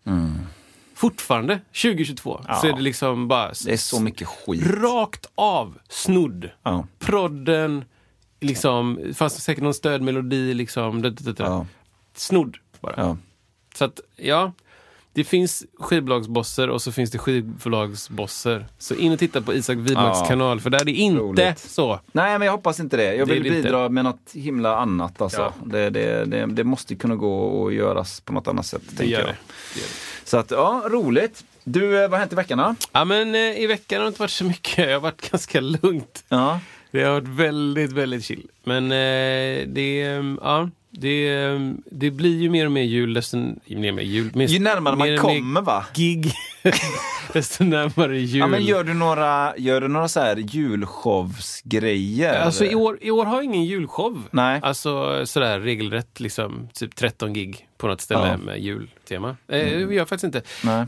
Fortfarande, 0.96 1.60
2022, 1.82 2.42
så 2.44 2.50
Mm. 2.50 2.60
Ja. 2.64 2.70
är 2.70 2.74
det 2.74 2.82
liksom 2.82 3.28
bara 3.28 3.52
Det 3.66 3.74
är 3.74 3.78
så 3.78 4.00
mycket 4.00 4.28
skit. 4.28 4.64
rakt 4.68 5.26
av 5.36 5.78
snodd. 5.90 6.50
Ja. 6.64 6.88
Prodden, 7.00 7.86
liksom, 8.40 9.00
fanns 9.16 9.36
det 9.36 9.42
säkert 9.42 9.64
någon 9.64 9.74
stödmelodi 9.74 10.54
liksom. 10.54 11.02
Det. 11.02 11.66
Snodd 12.16 12.58
bara. 12.80 13.18
Så 13.76 13.86
att, 13.86 14.00
ja. 14.16 14.52
Det 15.14 15.24
finns 15.24 15.66
skivbolagsbosser 15.80 16.70
och 16.70 16.82
så 16.82 16.92
finns 16.92 17.12
det 17.12 17.18
skivbolagsbosser. 17.18 18.66
Så 18.78 18.96
in 18.96 19.12
och 19.14 19.20
titta 19.20 19.42
på 19.42 19.54
Isak 19.54 19.78
Widmarks 19.78 20.20
Ja. 20.20 20.26
kanal, 20.28 20.60
för 20.60 20.70
där 20.70 20.80
är 20.82 20.86
det 20.86 20.92
inte 20.92 21.20
Roligt. 21.22 21.60
så. 21.60 22.00
Nej, 22.12 22.40
men 22.40 22.46
jag 22.46 22.52
hoppas 22.52 22.80
inte 22.80 22.98
det. 22.98 23.16
Jag 23.16 23.26
vill 23.26 23.44
det 23.44 23.50
inte. 23.50 23.62
bidra 23.62 23.90
med 23.90 24.04
något 24.04 24.32
himla 24.34 24.78
annat. 24.78 25.22
Alltså. 25.22 25.42
Ja. 25.42 25.54
Det, 25.66 25.90
det, 25.90 26.26
det, 26.26 26.46
det 26.46 26.64
måste 26.64 26.96
kunna 26.96 27.16
gå 27.16 27.68
att 27.68 27.74
göras 27.74 28.20
på 28.22 28.34
något 28.34 28.48
annat 28.48 28.66
sätt. 28.66 28.82
Det 28.90 28.96
tänker 28.96 29.12
gör 29.14 29.20
jag. 29.20 29.28
det. 29.28 29.36
det. 29.76 29.86
Så 30.30 30.38
att, 30.38 30.52
ja, 30.52 30.84
roligt. 30.90 31.44
Du, 31.64 31.96
eh, 31.96 32.02
vad 32.02 32.12
har 32.12 32.18
hänt 32.20 32.34
i 32.34 32.36
veckan 32.36 32.58
då? 32.58 32.76
Ja, 32.92 33.06
men 33.06 33.36
eh, 33.36 33.42
i 33.62 33.68
veckan 33.68 33.98
har 34.00 34.04
det 34.06 34.08
inte 34.08 34.20
varit 34.22 34.32
så 34.32 34.44
mycket. 34.46 34.76
Det 34.88 34.94
har 34.94 35.00
varit 35.00 35.22
ganska 35.32 35.60
lugnt. 35.62 36.24
Ja. 36.30 36.60
Det 36.92 37.04
har 37.04 37.12
varit 37.14 37.28
väldigt, 37.28 37.92
väldigt 37.92 38.26
chill. 38.26 38.48
Men 38.64 38.84
eh, 38.92 39.68
det, 39.68 40.00
ja, 40.42 40.70
det, 40.92 41.58
det 41.92 42.12
blir 42.12 42.42
ju 42.42 42.50
mer 42.50 42.66
och 42.66 42.72
mer 42.72 42.84
jul 42.84 43.14
desto 43.14 43.38
mer 43.38 43.90
och 43.90 43.96
mer 43.96 44.02
jul. 44.02 44.32
Mer, 44.36 44.48
Ju 44.48 44.60
närmare 44.60 44.96
man 44.96 45.18
kommer 45.18 45.62
va? 45.62 45.86
Gig, 45.94 46.32
desto 47.34 47.64
närmare 47.64 48.20
jul. 48.20 48.40
Ja, 48.40 48.48
men 48.48 48.66
gör 48.66 48.84
du 48.84 48.94
några, 48.94 49.58
gör 49.58 49.82
du 49.82 49.88
några 49.88 50.08
så 50.08 50.20
här 50.20 50.38
julshowsgrejer? 50.38 52.40
Alltså 52.40 52.66
i 52.66 52.76
år, 52.76 52.98
i 53.02 53.12
år 53.12 53.26
har 53.26 53.36
jag 53.36 53.44
ingen 53.44 53.66
julshow. 53.66 54.24
Nej. 54.32 54.60
Alltså 54.64 55.26
sådär 55.26 55.60
regelrätt, 55.60 56.20
liksom, 56.20 56.70
typ 56.74 56.96
13 56.96 57.34
gig 57.34 57.66
på 57.80 57.88
något 57.88 58.02
ställe 58.02 58.20
Ja. 58.20 58.28
Mm. 58.28 58.46
med 58.46 58.60
jultema. 58.60 59.30
Eh, 59.30 59.36
Det 59.48 59.70
gör 59.80 59.92
jag 59.92 60.10
faktiskt 60.10 60.36
inte. 60.36 60.42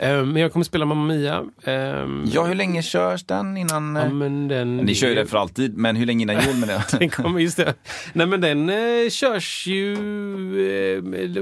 Eh, 0.05 0.25
men 0.25 0.36
jag 0.36 0.51
kommer 0.51 0.63
spela 0.63 0.86
Mamma 0.86 1.05
Mia. 1.13 1.45
Ehm, 1.63 2.25
Ja, 2.33 2.43
hur 2.45 2.55
länge 2.55 2.81
körs 2.83 3.24
den 3.24 3.57
innan? 3.57 3.95
ja, 3.95 4.01
eh, 4.01 4.12
men 4.13 4.48
den, 4.48 4.77
Ni 4.77 4.95
kör 4.95 5.07
ju 5.10 5.15
den 5.15 5.27
för 5.27 5.38
alltid, 5.38 5.77
men 5.77 5.95
hur 5.95 6.05
länge 6.05 6.21
innan 6.21 6.41
jul 6.45 6.55
med 6.55 6.69
det? 6.69 6.83
Den 7.00 7.10
kommer, 7.10 7.39
just 7.39 7.57
det. 7.57 7.74
Nej 8.13 8.27
men 8.27 8.41
den 8.41 8.69
eh, 8.69 9.10
körs 9.10 9.67
ju, 9.67 9.93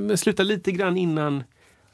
eh, 0.09 0.15
slutar 0.15 0.43
lite 0.43 0.71
grann 0.71 0.97
innan 0.97 1.43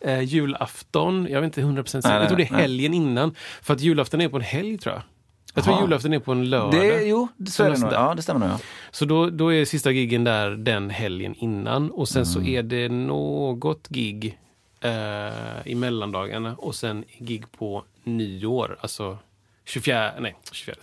eh, 0.06 0.22
julafton. 0.22 1.28
Jag 1.30 1.42
vet 1.42 1.58
inte 1.58 1.62
100% 1.62 1.86
säker. 1.86 2.10
Nej, 2.10 2.20
Jag 2.20 2.28
tror 2.28 2.38
det 2.38 2.44
är 2.44 2.56
helgen 2.56 2.94
innan. 2.94 3.36
För 3.62 3.74
att 3.74 3.82
julafton 3.82 4.22
är 4.22 4.30
på 4.30 4.38
en 4.38 4.44
helg 4.44 4.78
tror 4.78 4.96
jag. 4.96 5.04
Jag 5.56 5.64
tror 5.64 5.74
Aha. 5.74 5.84
julafton 5.84 6.14
är 6.14 6.20
på 6.20 6.32
en 6.32 6.50
lördag. 6.50 6.72
Det, 6.82 7.04
jo, 7.04 7.28
så 7.48 7.64
är 7.64 7.70
det 7.72 7.78
nog. 7.80 7.94
Ja, 7.94 8.14
det 8.16 8.22
stämmer 8.22 8.40
nog. 8.48 8.50
Ja. 8.56 8.60
Så 8.92 9.06
då, 9.06 9.30
då 9.30 9.54
är 9.54 9.66
sista 9.66 9.92
giggen 9.92 10.24
där 10.24 10.50
den 10.52 10.90
helgen 10.90 11.36
innan 11.36 11.92
och 11.92 12.08
sen 12.08 12.22
Mm. 12.22 12.26
så 12.34 12.42
är 12.42 12.64
det 12.64 12.90
något 12.90 13.88
gig 13.88 14.38
eh, 14.82 14.92
i 15.66 15.76
mellandagarna 15.76 16.56
och 16.56 16.76
sen 16.76 17.04
gig 17.18 17.44
på 17.58 17.84
nyår, 18.04 18.78
alltså 18.82 19.18
24, 19.66 20.12
nej 20.20 20.36
24, 20.52 20.76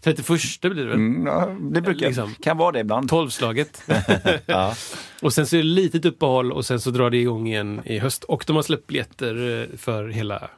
31 0.00 0.26
blir 0.60 0.74
det 0.74 0.84
väl? 0.84 0.92
Mm, 0.94 1.26
ja, 1.26 1.56
det 1.60 1.80
brukar, 1.80 2.06
Liksom. 2.06 2.34
kan 2.42 2.56
vara 2.58 2.72
det 2.72 2.80
ibland. 2.80 3.08
Tolvslaget. 3.08 3.82
Ja. 4.46 4.74
och 5.22 5.32
sen 5.32 5.46
så 5.46 5.56
är 5.56 5.58
det 5.58 5.64
litet 5.68 6.04
uppehåll 6.04 6.52
och 6.52 6.64
sen 6.66 6.80
så 6.80 6.90
drar 6.90 7.10
det 7.10 7.16
igång 7.16 7.46
igen 7.48 7.80
i 7.84 7.98
höst. 7.98 8.24
Och 8.24 8.44
de 8.46 8.56
har 8.56 8.62
släppt 8.62 8.86
biljetter 8.86 9.60
eh, 9.72 9.76
för 9.78 10.08
hela, 10.08 10.48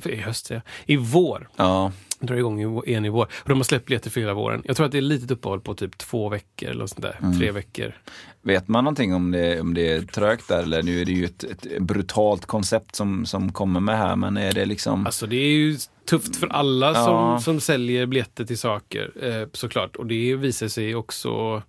för 0.00 0.10
i 0.10 0.16
höst 0.16 0.46
säger 0.46 0.62
jag, 0.86 0.94
i 0.94 0.96
vår. 0.96 1.48
Ja. 1.56 1.92
Drar 2.20 2.36
igång 2.36 2.82
igen 2.86 3.04
i 3.04 3.08
vår. 3.08 3.24
Och 3.24 3.48
de 3.48 3.58
har 3.58 3.64
släppt 3.64 3.86
biljetter 3.86 4.10
för 4.10 4.20
hela 4.20 4.34
våren. 4.34 4.62
Jag 4.64 4.76
tror 4.76 4.86
att 4.86 4.92
det 4.92 4.98
är 4.98 5.02
litet 5.02 5.30
uppehåll 5.30 5.60
på 5.60 5.74
typ 5.74 5.98
två 5.98 6.28
veckor 6.28 6.68
eller 6.70 6.86
sånt 6.86 7.02
där. 7.02 7.18
Mm. 7.22 7.38
Tre 7.38 7.50
veckor. 7.50 7.94
Vet 8.42 8.68
man 8.68 8.84
någonting 8.84 9.14
om 9.14 9.30
det, 9.30 9.60
om 9.60 9.74
det 9.74 9.92
är 9.92 10.00
trögt 10.02 10.48
där 10.48 10.62
eller 10.62 10.82
nu 10.82 11.00
är 11.00 11.04
det 11.04 11.12
ju 11.12 11.24
ett, 11.24 11.44
ett 11.44 11.78
brutalt 11.78 12.46
koncept 12.46 12.96
som, 12.96 13.26
som 13.26 13.52
kommer 13.52 13.80
med 13.80 13.98
här 13.98 14.16
men 14.16 14.36
är 14.36 14.52
det 14.52 14.64
liksom 14.64 15.06
Alltså 15.06 15.26
det 15.26 15.36
är 15.36 15.50
ju 15.50 15.76
tufft 16.10 16.36
för 16.36 16.46
alla 16.46 16.86
Ja. 16.86 17.04
som, 17.04 17.40
som 17.40 17.60
säljer 17.60 18.06
biljetter 18.06 18.44
till 18.44 18.58
saker 18.58 19.10
eh, 19.22 19.48
såklart. 19.52 19.96
Och 19.96 20.06
det 20.06 20.36
visar 20.36 20.68
sig 20.68 20.94
också 20.94 21.62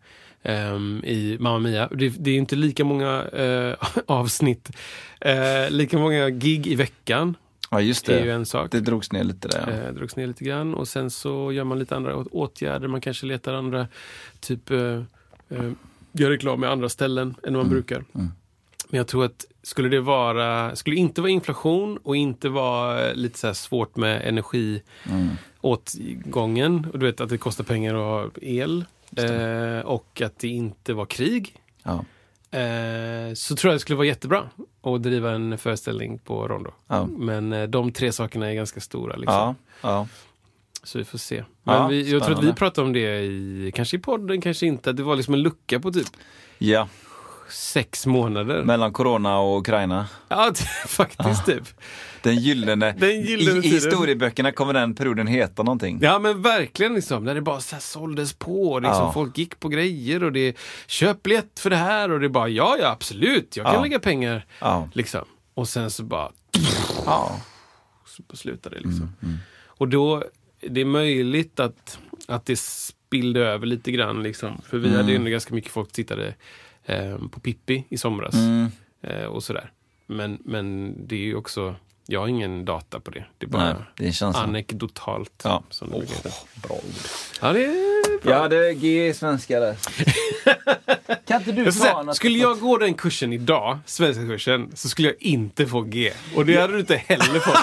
ehm, 0.44 1.04
i 1.06 1.38
Mamma 1.40 1.60
Mia. 1.60 1.88
Det, 1.88 2.10
det 2.10 2.32
är 2.32 2.38
inte 2.38 2.56
lika 2.56 2.84
många 2.84 3.24
eh, 3.24 3.76
avsnitt, 4.08 4.70
eh, 5.22 5.70
lika 5.70 5.98
många 5.98 6.30
gig 6.30 6.68
i 6.68 6.76
veckan. 6.76 7.36
Ja 7.74 7.82
just 7.82 8.06
Det 8.06 8.20
är 8.20 8.24
ju 8.26 8.32
en 8.32 8.46
sak. 8.46 8.72
Det 8.72 8.80
drogs 8.80 9.12
ner 9.12 9.24
lite 9.24 9.48
där. 9.48 9.64
Ja. 9.68 9.88
Eh, 9.88 9.94
drogs 9.94 10.16
ner 10.16 10.28
lite 10.28 10.44
grann 10.44 10.74
och 10.74 10.88
sen 10.88 11.10
så 11.12 11.52
gör 11.52 11.64
man 11.64 11.80
lite 11.80 11.96
andra 11.96 12.16
åtgärder. 12.16 12.88
Man 12.88 13.02
kanske 13.02 13.26
letar 13.26 13.54
andra, 13.54 13.88
typ 14.40 14.72
eh, 14.72 14.80
eh, 15.50 15.72
gör 16.12 16.30
reklam 16.30 16.60
med 16.60 16.72
andra 16.72 16.90
ställen 16.90 17.36
än 17.44 17.54
man 17.54 17.70
brukar. 17.70 17.96
Mm. 17.96 18.32
Men 18.90 18.98
jag 18.98 19.08
tror 19.08 19.26
att 19.26 19.46
skulle 19.64 19.90
det 19.90 20.02
vara, 20.02 20.76
skulle 20.76 20.96
inte 20.96 21.22
vara 21.22 21.32
inflation 21.32 21.98
och 21.98 22.16
inte 22.16 22.50
vara 22.50 23.10
eh, 23.10 23.16
lite 23.16 23.40
så 23.40 23.54
svårt 23.54 23.96
med 23.96 24.22
energi 24.28 24.82
Mm. 25.10 25.30
och 25.62 25.82
du 26.94 27.06
vet 27.06 27.22
att 27.22 27.30
det 27.30 27.38
kostar 27.38 27.64
pengar 27.64 27.94
att 27.96 28.00
ha 28.00 28.30
el 28.42 28.86
eh, 29.18 29.86
och 29.86 30.22
att 30.22 30.40
det 30.40 30.48
inte 30.48 30.94
var 30.94 31.06
krig. 31.06 31.56
Ja. 31.84 32.06
Eh, 32.52 33.34
så 33.34 33.56
tror 33.56 33.72
jag 33.72 33.76
det 33.76 33.80
skulle 33.80 33.98
vara 33.98 34.08
jättebra 34.08 34.50
att 34.82 35.04
driva 35.04 35.32
en 35.32 35.58
föreställning 35.58 36.20
på 36.20 36.48
Rondo. 36.48 36.72
Ja. 36.88 37.06
Men 37.06 37.54
eh, 37.54 37.64
de 37.64 37.92
tre 37.92 38.12
sakerna 38.12 38.52
är 38.52 38.54
ganska 38.54 38.80
stora. 38.80 39.16
Liksom. 39.16 39.36
Ja. 39.36 39.56
Ja. 39.82 40.08
Så 40.84 40.98
vi 40.98 41.04
får 41.04 41.18
se. 41.18 41.44
Men 41.64 41.90
vi, 41.90 42.12
jag 42.12 42.24
tror 42.24 42.38
att 42.38 42.44
vi 42.44 42.54
pratade 42.54 42.88
om 42.88 42.94
det 42.94 43.20
i, 43.22 43.72
kanske 43.76 43.98
i 43.98 44.00
podden, 44.00 44.42
kanske 44.42 44.66
inte. 44.66 44.92
Det 44.92 45.04
var 45.04 45.16
liksom 45.16 45.34
en 45.34 45.42
lucka 45.42 45.80
på 45.80 45.92
typ 45.92 46.08
ja. 46.58 46.88
Sex 47.52 48.06
månader. 48.06 48.64
Mellan 48.64 48.94
Corona 48.94 49.40
och 49.40 49.60
Ukraina. 49.60 50.08
Ja, 50.28 50.54
faktiskt 50.88 51.46
typ. 51.46 51.64
Den 52.24 52.36
gyllene, 52.36 52.92
Den 53.00 53.22
gyllene 53.22 53.56
i, 53.56 53.60
i 53.60 53.62
tiden. 53.62 53.76
historieböckerna 53.76 54.52
kommer 54.52 54.74
den 54.74 54.96
perioden 54.96 55.28
heta 55.28 55.64
någonting. 55.64 56.00
Ja 56.02 56.20
men 56.20 56.42
verkligen 56.42 56.94
liksom, 56.94 57.24
när 57.24 57.36
det 57.36 57.42
bara 57.42 57.60
så 57.60 57.76
här 57.76 57.82
såldes 57.82 58.34
på. 58.34 58.80
Liksom, 58.80 58.98
Ja. 59.06 59.12
Folk 59.14 59.38
gick 59.38 59.60
på 59.60 59.68
grejer 59.70 60.24
och 60.24 60.32
det 60.32 60.58
köp 60.88 61.24
biljett 61.24 61.60
för 61.60 61.70
det 61.70 61.76
här 61.76 62.12
och 62.12 62.20
det 62.20 62.30
bara 62.30 62.48
ja, 62.50 62.78
ja 62.80 62.90
absolut, 62.92 63.58
jag 63.58 63.66
kan 63.66 63.76
Ja. 63.76 63.82
lägga 63.82 64.00
pengar. 64.00 64.46
Ja. 64.60 64.90
Liksom. 64.94 65.26
Och 65.54 65.68
sen 65.68 65.92
så 65.92 66.04
bara 66.04 66.32
Ja. 67.06 67.40
så 68.30 68.36
slutade 68.38 68.76
det 68.76 68.82
liksom. 68.82 69.14
Mm, 69.24 69.38
Och 69.68 69.88
då, 69.88 70.24
det 70.70 70.82
är 70.82 70.86
möjligt 70.86 71.60
att, 71.60 72.00
att 72.28 72.46
det 72.46 72.60
spillde 72.60 73.40
över 73.40 73.66
lite 73.66 73.92
grann 73.92 74.24
liksom. 74.24 74.62
För 74.70 74.78
vi 74.78 74.88
Mm. 74.88 74.98
hade 75.00 75.12
ju 75.12 75.16
ändå 75.18 75.30
ganska 75.30 75.54
mycket 75.56 75.72
folk 75.72 75.88
som 75.88 75.94
tittade 75.94 76.34
eh, 76.92 77.18
på 77.32 77.40
Pippi 77.40 77.84
i 77.90 77.98
somras. 77.98 78.34
Mm. 78.34 78.72
Eh, 79.02 79.26
och 79.26 79.44
sådär. 79.44 79.72
Men, 80.08 80.38
men 80.46 80.96
det 81.08 81.16
är 81.16 81.20
ju 81.20 81.36
också, 81.36 81.76
jag 82.08 82.20
har 82.20 82.28
ingen 82.28 82.66
data 82.66 83.00
på 83.00 83.12
det. 83.12 83.26
Det 83.38 83.46
är 83.46 83.50
bara 83.50 83.64
Nej, 83.64 83.76
det 83.98 84.08
är 84.08 84.12
känslan. 84.12 84.50
anekdotalt. 84.50 85.42
Ja. 85.44 85.64
Som 85.70 85.90
det 85.90 85.98
heta. 85.98 86.30
Bra 86.68 86.76
ord. 86.76 86.82
ja, 87.42 87.54
det 87.54 87.66
är 87.66 88.22
bra. 88.24 88.34
Jag 88.34 88.40
hade 88.40 88.74
G 88.74 89.08
i 89.08 89.14
svenska 89.14 89.60
där. 89.60 89.76
kan 91.28 91.38
inte 91.38 91.52
du 91.52 91.64
Jag 91.64 91.74
ta 91.74 91.80
säga, 91.80 92.14
skulle 92.14 92.38
jag 92.38 92.60
gå 92.60 92.78
den 92.78 92.94
kursen 92.94 93.34
idag, 93.34 93.80
svenska 93.86 94.26
kursen, 94.26 94.72
så 94.76 94.90
skulle 94.90 95.08
jag 95.08 95.22
inte 95.22 95.68
få 95.68 95.82
G. 95.82 96.14
Och 96.36 96.46
det 96.46 96.62
hade 96.62 96.74
du 96.74 96.80
inte 96.80 96.96
heller 96.96 97.40
fått. 97.40 97.58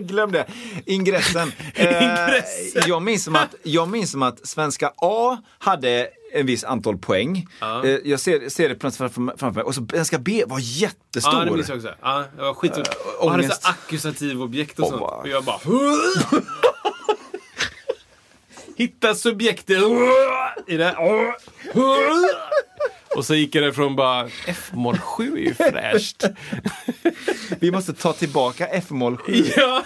Glöm 0.00 0.32
det. 0.32 0.46
Ingressen. 0.86 1.52
Ingressen. 1.76 2.82
Eh, 2.82 2.88
jag, 2.88 3.02
minns 3.02 3.24
som 3.24 3.36
att, 3.36 3.54
jag 3.62 3.88
minns 3.88 4.10
som 4.10 4.22
att 4.22 4.46
svenska 4.46 4.92
A 4.96 5.42
hade 5.58 6.08
en 6.32 6.46
viss 6.46 6.64
antal 6.64 6.98
poäng. 6.98 7.46
Ja. 7.60 7.84
Eh, 7.84 7.98
jag 8.04 8.20
ser, 8.20 8.48
ser 8.48 8.68
det 8.68 8.74
på 8.74 8.86
något 8.86 8.96
framför, 8.96 9.50
mig. 9.50 9.62
Och 9.64 9.74
så 9.74 9.86
svenska 9.90 10.18
B 10.18 10.44
var 10.46 10.58
jättestor. 10.60 11.34
Ja, 11.34 11.44
det 11.44 11.50
minns 11.50 11.68
jag 11.68 11.76
också. 11.76 11.94
Ja, 12.02 12.24
det 12.36 12.42
var 12.42 12.54
skit. 12.54 12.72
och 13.20 13.30
hade 13.30 13.42
så 13.42 13.48
ångest. 13.48 13.68
ackusativ 13.68 14.42
objekt 14.42 14.78
och 14.78 14.84
Åh, 14.84 14.90
sånt. 14.90 15.02
Och 15.02 15.28
jag 15.28 15.44
bara... 15.44 15.58
Hitta 18.76 19.14
subjektet 19.14 19.82
i 20.66 20.76
det. 20.76 20.96
Och 23.16 23.24
så 23.24 23.34
gick 23.34 23.54
jag 23.54 23.64
därifrån 23.64 23.96
bara, 23.96 24.28
F-moll 24.46 24.98
7 24.98 25.32
är 25.32 25.38
ju 25.38 25.54
fräscht. 25.54 26.24
Vi 27.60 27.70
måste 27.70 27.92
ta 27.92 28.12
tillbaka 28.12 28.66
F-moll 28.66 29.16
7. 29.16 29.32
ja. 29.56 29.84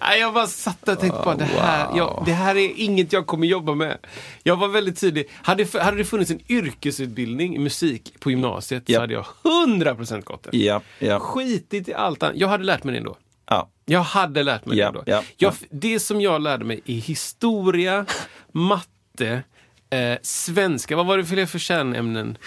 Nej, 0.00 0.20
jag 0.20 0.34
bara 0.34 0.46
satt 0.46 0.86
där 0.86 0.92
och 0.92 1.00
tänkte 1.00 1.20
bara, 1.24 1.34
det 1.36 1.44
här, 1.44 1.96
jag, 1.96 2.22
det 2.26 2.32
här 2.32 2.56
är 2.56 2.72
inget 2.76 3.12
jag 3.12 3.26
kommer 3.26 3.46
jobba 3.46 3.74
med. 3.74 3.98
Jag 4.42 4.56
var 4.56 4.68
väldigt 4.68 5.00
tydlig. 5.00 5.30
Hade, 5.42 5.66
hade 5.82 5.96
det 5.96 6.04
funnits 6.04 6.30
en 6.30 6.40
yrkesutbildning 6.52 7.56
i 7.56 7.58
musik 7.58 8.14
på 8.20 8.30
gymnasiet 8.30 8.82
Ja. 8.86 8.96
så 8.96 9.00
hade 9.00 9.12
jag 9.14 9.24
100% 9.42 10.22
gått 10.22 10.42
den. 10.42 10.60
Ja, 10.60 10.80
ja, 10.98 11.18
Skitit 11.20 11.88
i 11.88 11.94
allt 11.94 12.22
annat. 12.22 12.36
Jag 12.36 12.48
hade 12.48 12.64
lärt 12.64 12.84
mig 12.84 12.92
det 12.92 12.98
ändå. 12.98 13.16
ja. 13.50 13.70
Jag 13.86 14.00
hade 14.00 14.42
lärt 14.42 14.66
mig 14.66 14.76
det 14.76 14.90
då. 14.94 15.02
ja, 15.06 15.22
jag, 15.36 15.52
ja. 15.52 15.52
Det 15.70 16.00
som 16.00 16.20
jag 16.20 16.42
lärde 16.42 16.64
mig 16.64 16.80
i 16.84 16.98
historia, 16.98 18.06
matte, 18.52 19.42
eh, 19.90 20.18
svenska. 20.22 20.96
Vad 20.96 21.06
var 21.06 21.18
det 21.18 21.24
för 21.24 21.36
det 21.36 21.46
för 21.46 21.58
kärnämnen? 21.58 22.38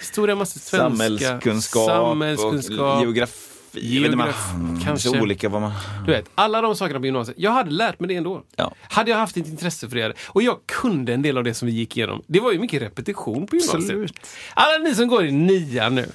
Historia, 0.00 0.34
matte, 0.34 0.50
svenska. 0.58 0.78
Samhällskunskap, 0.88 1.86
samhällskunskap 1.86 2.96
och 2.96 3.02
geografi. 3.02 3.52
Inte, 3.76 4.16
man- 4.16 4.26
Geografi, 4.26 4.54
mm, 4.54 4.80
kanske. 4.80 5.08
Så 5.08 5.20
olika 5.20 5.48
vad 5.48 5.60
man... 5.60 5.72
Du 6.06 6.12
vet, 6.12 6.30
alla 6.34 6.60
de 6.60 6.76
sakerna 6.76 7.00
på 7.00 7.06
gymnasiet. 7.06 7.36
Jag 7.40 7.50
hade 7.52 7.70
lärt 7.70 8.00
mig 8.00 8.08
det 8.08 8.16
ändå. 8.16 8.42
Ja. 8.56 8.72
Hade 8.82 9.10
jag 9.10 9.18
haft 9.18 9.36
ett 9.36 9.46
intresse 9.46 9.88
för 9.88 9.96
det. 9.96 10.12
Och 10.26 10.42
jag 10.42 10.56
kunde 10.66 11.14
en 11.14 11.22
del 11.22 11.38
av 11.38 11.44
det 11.44 11.54
som 11.54 11.66
vi 11.66 11.72
gick 11.74 11.96
igenom. 11.96 12.22
Det 12.26 12.40
var 12.40 12.52
ju 12.52 12.58
mycket 12.58 12.82
repetition 12.82 13.46
på 13.46 13.56
gymnasiet. 13.56 13.82
Absolut. 13.82 14.26
Alla 14.54 14.78
ni 14.84 14.94
som 14.94 15.08
går 15.08 15.24
i 15.26 15.32
nian 15.32 15.94
nu. 15.94 16.08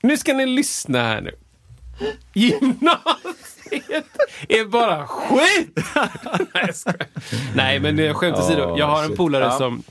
Nu 0.00 0.16
ska 0.16 0.32
ni 0.34 0.46
lyssna 0.46 0.98
här 1.02 1.20
nu. 1.20 1.30
Gymnasiet 2.34 4.06
är 4.48 4.64
bara 4.64 5.06
skit! 5.06 5.78
Nej, 6.54 6.70
jag. 6.84 6.94
Nej, 7.54 7.80
men 7.80 7.98
eh, 7.98 8.14
skämt 8.14 8.36
åsido. 8.38 8.60
Ja, 8.60 8.78
Jag 8.78 8.86
har 8.86 9.04
en 9.04 9.16
polare 9.16 9.52
som, 9.58 9.82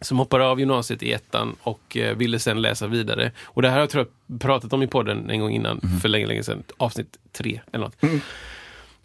som 0.00 0.18
hoppade 0.18 0.44
av 0.44 0.60
gymnasiet 0.60 1.02
i 1.02 1.12
ettan 1.12 1.56
och 1.62 1.96
eh, 1.96 2.16
ville 2.16 2.38
sen 2.38 2.62
läsa 2.62 2.86
vidare. 2.86 3.32
Och 3.42 3.62
det 3.62 3.68
här 3.68 3.74
har 3.74 3.80
jag 3.80 3.90
tror 3.90 4.08
jag 4.28 4.40
pratat 4.40 4.72
om 4.72 4.82
i 4.82 4.86
podden 4.86 5.30
en 5.30 5.40
gång 5.40 5.50
innan, 5.52 5.80
Mhm. 5.82 6.00
för 6.00 6.08
länge, 6.08 6.26
länge 6.26 6.42
sedan. 6.42 6.62
Avsnitt 6.76 7.18
tre 7.32 7.60
eller 7.72 7.84
något. 7.84 8.02
Mm. 8.02 8.20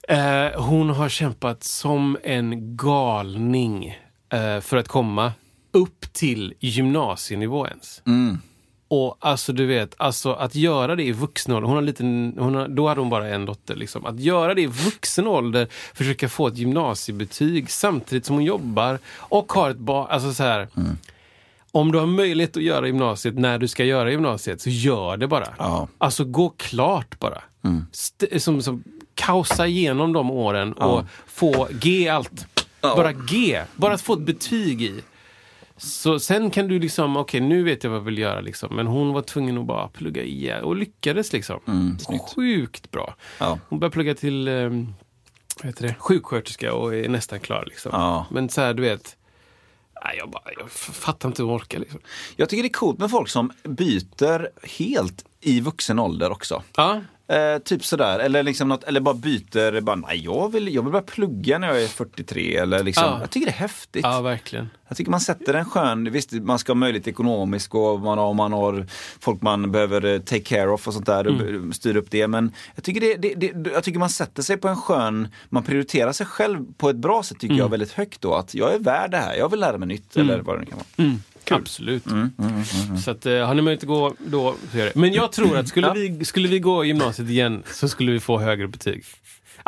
Eh, 0.07 0.61
hon 0.61 0.89
har 0.89 1.09
kämpat 1.09 1.63
som 1.63 2.17
en 2.23 2.77
galning 2.77 3.97
eh, 4.29 4.59
för 4.61 4.77
att 4.77 4.87
komma 4.87 5.33
upp 5.71 6.13
till 6.13 6.53
gymnasienivå 6.59 7.67
ens. 7.67 8.01
Mm. 8.07 8.37
Och 8.87 9.17
alltså 9.19 9.53
du 9.53 9.65
vet, 9.65 9.95
alltså 9.97 10.33
att 10.33 10.55
göra 10.55 10.95
det 10.95 11.03
i 11.03 11.11
vuxen 11.11 11.53
ålder, 11.55 11.67
hon 11.67 11.71
har 11.75 11.81
en 11.81 11.85
liten, 11.85 12.35
hon 12.39 12.55
har, 12.55 12.67
då 12.67 12.87
hade 12.87 13.01
hon 13.01 13.09
bara 13.09 13.27
en 13.27 13.45
dotter. 13.45 13.75
Liksom. 13.75 14.05
Att 14.05 14.19
göra 14.19 14.53
det 14.53 14.61
i 14.61 14.65
vuxen 14.65 15.27
ålder, 15.27 15.67
försöka 15.93 16.29
få 16.29 16.47
ett 16.47 16.57
gymnasiebetyg 16.57 17.71
samtidigt 17.71 18.25
som 18.25 18.35
hon 18.35 18.43
jobbar 18.45 18.99
och 19.17 19.53
har 19.53 19.69
ett 19.69 19.77
barn. 19.77 20.07
Alltså 20.09 20.33
så 20.33 20.43
här, 20.43 20.67
Om 21.71 21.91
du 21.91 21.97
har 21.99 22.05
möjlighet 22.05 22.57
att 22.57 22.63
göra 22.63 22.87
gymnasiet 22.87 23.37
när 23.37 23.57
du 23.57 23.67
ska 23.67 23.83
göra 23.83 24.11
gymnasiet, 24.11 24.61
så 24.61 24.69
gör 24.69 25.17
det 25.17 25.27
bara. 25.27 25.47
Ja. 25.57 25.87
Alltså 25.97 26.23
gå 26.25 26.49
klart 26.49 27.19
bara. 27.19 27.41
St- 27.91 28.39
som, 28.39 28.61
som, 28.61 28.83
kausa 29.13 29.67
igenom 29.67 30.13
de 30.13 30.31
åren 30.31 30.73
och 30.73 31.05
få 31.27 31.67
G 31.71 32.09
allt. 32.09 32.47
Bara 32.81 33.11
G, 33.13 33.61
bara 33.75 33.93
att 33.93 34.01
få 34.01 34.13
ett 34.13 34.19
betyg 34.19 34.81
i. 34.81 35.01
Så 35.77 36.19
sen 36.19 36.51
kan 36.51 36.67
du 36.67 36.79
liksom, 36.79 37.17
okej 37.17 37.41
nu 37.41 37.63
vet 37.63 37.83
jag 37.83 37.91
vad 37.91 37.99
jag 37.99 38.03
vill 38.05 38.17
göra 38.17 38.41
liksom. 38.41 38.75
Men 38.75 38.87
hon 38.87 39.13
var 39.13 39.21
tvungen 39.21 39.57
att 39.57 39.65
bara 39.65 39.87
plugga 39.87 40.23
igen 40.23 40.63
och 40.63 40.75
lyckades 40.75 41.33
liksom. 41.33 41.59
Mm. 41.67 41.97
Sjukt 42.19 42.91
bra. 42.91 43.15
Ja. 43.39 43.59
Hon 43.69 43.79
började 43.79 43.93
plugga 43.93 44.15
till 44.15 44.47
eh, 44.47 44.69
vad 45.61 45.65
heter 45.65 45.87
det? 45.87 45.95
sjuksköterska 45.99 46.73
och 46.73 46.95
är 46.95 47.09
nästan 47.09 47.39
klar 47.39 47.63
liksom. 47.67 47.91
Ja. 47.93 48.25
Men 48.31 48.49
så 48.49 48.61
här, 48.61 48.73
du 48.73 48.81
vet. 48.81 49.17
Nej, 50.03 50.17
jag, 50.17 50.29
bara, 50.29 50.43
jag 50.59 50.71
fattar 50.71 51.29
inte 51.29 51.41
hur 51.41 51.49
hon 51.49 51.57
orkar 51.57 51.79
liksom. 51.79 51.99
Jag 52.35 52.49
tycker 52.49 52.63
det 52.63 52.69
är 52.69 52.73
coolt 52.73 52.99
med 52.99 53.11
folk 53.11 53.29
som 53.29 53.51
byter 53.63 54.67
helt 54.79 55.25
i 55.41 55.59
vuxen 55.59 55.99
ålder 55.99 56.31
också. 56.31 56.63
Ja, 56.75 57.01
Eh, 57.27 57.57
typ 57.57 57.85
sådär, 57.85 58.19
eller, 58.19 58.43
liksom 58.43 58.67
något, 58.67 58.83
eller 58.83 58.99
bara 58.99 59.15
byter, 59.15 59.81
bara, 59.81 59.95
nej 59.95 60.17
jag 60.25 60.51
vill, 60.51 60.75
jag 60.75 60.81
vill 60.83 60.91
börja 60.91 61.03
plugga 61.03 61.57
när 61.59 61.67
jag 61.67 61.83
är 61.83 61.87
43. 61.87 62.55
Eller 62.57 62.83
liksom, 62.83 63.03
Ja. 63.05 63.17
Jag 63.21 63.29
tycker 63.29 63.45
det 63.47 63.51
är 63.51 63.57
häftigt. 63.57 64.03
Ja, 64.05 64.21
verkligen. 64.21 64.69
Jag 64.87 64.97
tycker 64.97 65.11
man 65.11 65.19
sätter 65.19 65.53
en 65.53 65.65
skön, 65.65 66.11
visst 66.11 66.31
man 66.31 66.59
ska 66.59 66.71
ha 66.71 66.75
möjlighet 66.75 67.07
ekonomiskt 67.07 67.73
och 67.75 67.99
man 67.99 68.17
har, 68.17 68.33
man 68.33 68.53
har 68.53 68.85
folk 69.19 69.41
man 69.41 69.71
behöver 69.71 70.05
eh, 70.05 70.19
take 70.19 70.41
care 70.41 70.69
of 70.71 70.87
och 70.87 70.93
sånt 70.93 71.05
där, 71.05 71.25
Mm. 71.27 71.69
och 71.69 71.75
styra 71.75 71.99
upp 71.99 72.11
det. 72.11 72.27
Men 72.27 72.51
jag 72.75 72.83
tycker, 72.83 73.01
det, 73.01 73.15
det, 73.35 73.51
det, 73.53 73.69
jag 73.71 73.83
tycker 73.83 73.99
man 73.99 74.09
sätter 74.09 74.41
sig 74.43 74.57
på 74.57 74.67
en 74.67 74.75
skön, 74.75 75.27
man 75.49 75.63
prioriterar 75.63 76.11
sig 76.11 76.25
själv 76.25 76.65
på 76.77 76.89
ett 76.89 76.95
bra 76.95 77.23
sätt 77.23 77.39
tycker 77.39 77.53
Mm. 77.53 77.63
jag 77.63 77.69
väldigt 77.69 77.91
högt 77.91 78.21
då. 78.21 78.33
Att 78.33 78.53
jag 78.53 78.73
är 78.73 78.79
värd 78.79 79.11
det 79.11 79.17
här, 79.17 79.35
jag 79.35 79.49
vill 79.49 79.59
lära 79.59 79.77
mig 79.77 79.87
nytt 79.87 80.17
eller 80.17 80.39
vad 80.39 80.55
det 80.55 80.59
nu 80.59 80.65
kan 80.65 80.77
vara. 80.77 81.07
Mm. 81.07 81.21
Absolut. 81.51 82.05
Mm, 82.05 82.31
Så 83.03 83.11
att, 83.11 83.25
eh, 83.25 83.33
har 83.47 83.53
ni 83.53 83.61
möjlighet 83.61 83.83
att 83.83 83.87
gå 83.87 84.13
då, 84.27 84.55
så 84.71 84.77
gör 84.77 84.85
det. 84.85 84.95
Men 84.95 85.13
jag 85.13 85.31
tror 85.31 85.57
att 85.57 85.67
skulle, 85.67 85.93
vi, 85.93 86.25
skulle 86.25 86.47
vi 86.47 86.59
gå 86.59 86.85
i 86.85 86.87
gymnasiet 86.87 87.29
igen 87.29 87.63
så 87.71 87.87
skulle 87.89 88.11
vi 88.11 88.19
få 88.19 88.39
högre 88.39 88.67
betyg. 88.67 89.03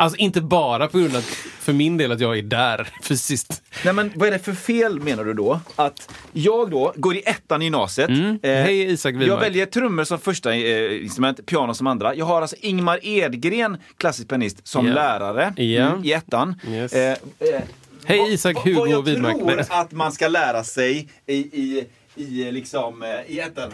Alltså 0.00 0.18
inte 0.18 0.40
bara 0.40 0.86
på 0.88 0.98
grund 0.98 1.12
av, 1.12 1.18
att, 1.18 1.24
för 1.60 1.72
min 1.72 1.96
del, 1.96 2.12
att 2.12 2.20
jag 2.20 2.38
är 2.38 2.42
där 2.42 2.88
fysiskt. 3.02 3.62
Nej 3.84 3.94
men 3.94 4.12
vad 4.14 4.28
är 4.28 4.32
det 4.32 4.38
för 4.38 4.52
fel 4.52 5.00
menar 5.00 5.24
du 5.24 5.34
då? 5.34 5.60
Att 5.76 6.10
jag 6.32 6.70
då 6.70 6.92
går 6.96 7.16
i 7.16 7.22
ettan 7.26 7.62
i 7.62 7.64
gymnasiet. 7.64 8.08
Mm. 8.08 8.38
Hej, 8.42 8.92
Isak 8.92 9.12
Widmark. 9.14 9.28
Jag 9.28 9.40
väljer 9.40 9.66
trummor 9.66 10.04
som 10.04 10.18
första 10.18 10.54
eh, 10.54 11.02
instrument, 11.02 11.46
piano 11.46 11.74
som 11.74 11.86
andra. 11.86 12.14
Jag 12.14 12.24
har 12.26 12.40
alltså 12.42 12.56
Ingmar 12.60 12.98
Edgren, 13.02 13.76
klassisk 13.96 14.28
pianist, 14.28 14.66
som 14.68 14.86
Ja. 14.86 14.94
lärare 14.94 15.52
Ja. 15.56 15.82
mm, 15.92 16.04
i 16.04 16.12
ettan. 16.12 16.60
Yes. 16.68 16.92
Eh, 16.92 17.10
eh, 17.12 17.62
Hej, 18.08 18.32
Isak 18.34 18.56
Hugo 18.64 18.78
Vad 18.78 18.88
jag 18.88 19.02
Widmark. 19.04 19.36
tror 19.38 19.60
att 19.70 19.92
man 19.92 20.12
ska 20.12 20.28
lära 20.28 20.64
sig 20.64 21.08
i, 21.26 21.32
i, 21.36 21.84
i, 22.14 22.52
liksom, 22.52 23.02
eh, 23.02 23.08
i 23.26 23.40
ettan. 23.40 23.70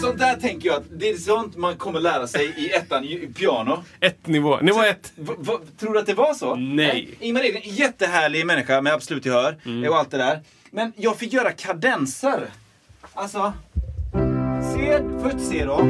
Sånt 0.00 0.18
där 0.18 0.34
tänker 0.34 0.68
jag 0.68 0.76
att 0.76 0.84
det 0.90 1.08
är 1.10 1.16
sånt 1.16 1.56
man 1.56 1.76
kommer 1.76 2.00
lära 2.00 2.26
sig 2.26 2.54
i 2.56 2.70
ettan, 2.72 3.04
i 3.04 3.12
i 3.12 3.26
piano. 3.26 3.84
Ett 4.00 4.26
nivå. 4.26 4.56
Nivå 4.62 4.82
ett. 4.82 5.12
V- 5.14 5.32
v- 5.38 5.52
tror 5.80 5.92
du 5.92 5.98
att 5.98 6.06
det 6.06 6.14
var 6.14 6.34
så? 6.34 6.54
Nej. 6.54 7.08
Ingmar 7.20 7.44
Edgren, 7.44 7.62
jättehärlig 7.64 8.46
människa 8.46 8.80
med 8.80 8.92
absolut 8.92 9.26
gehör 9.26 9.56
Mm. 9.66 9.90
och 9.90 9.98
allt 9.98 10.10
det 10.10 10.18
där. 10.18 10.40
Men 10.70 10.92
jag 10.96 11.16
fick 11.16 11.32
göra 11.32 11.50
kadenser. 11.52 12.46
Alltså, 13.14 13.52
C, 14.74 14.98
först 15.22 15.36
C 15.50 15.64
då. 15.64 15.80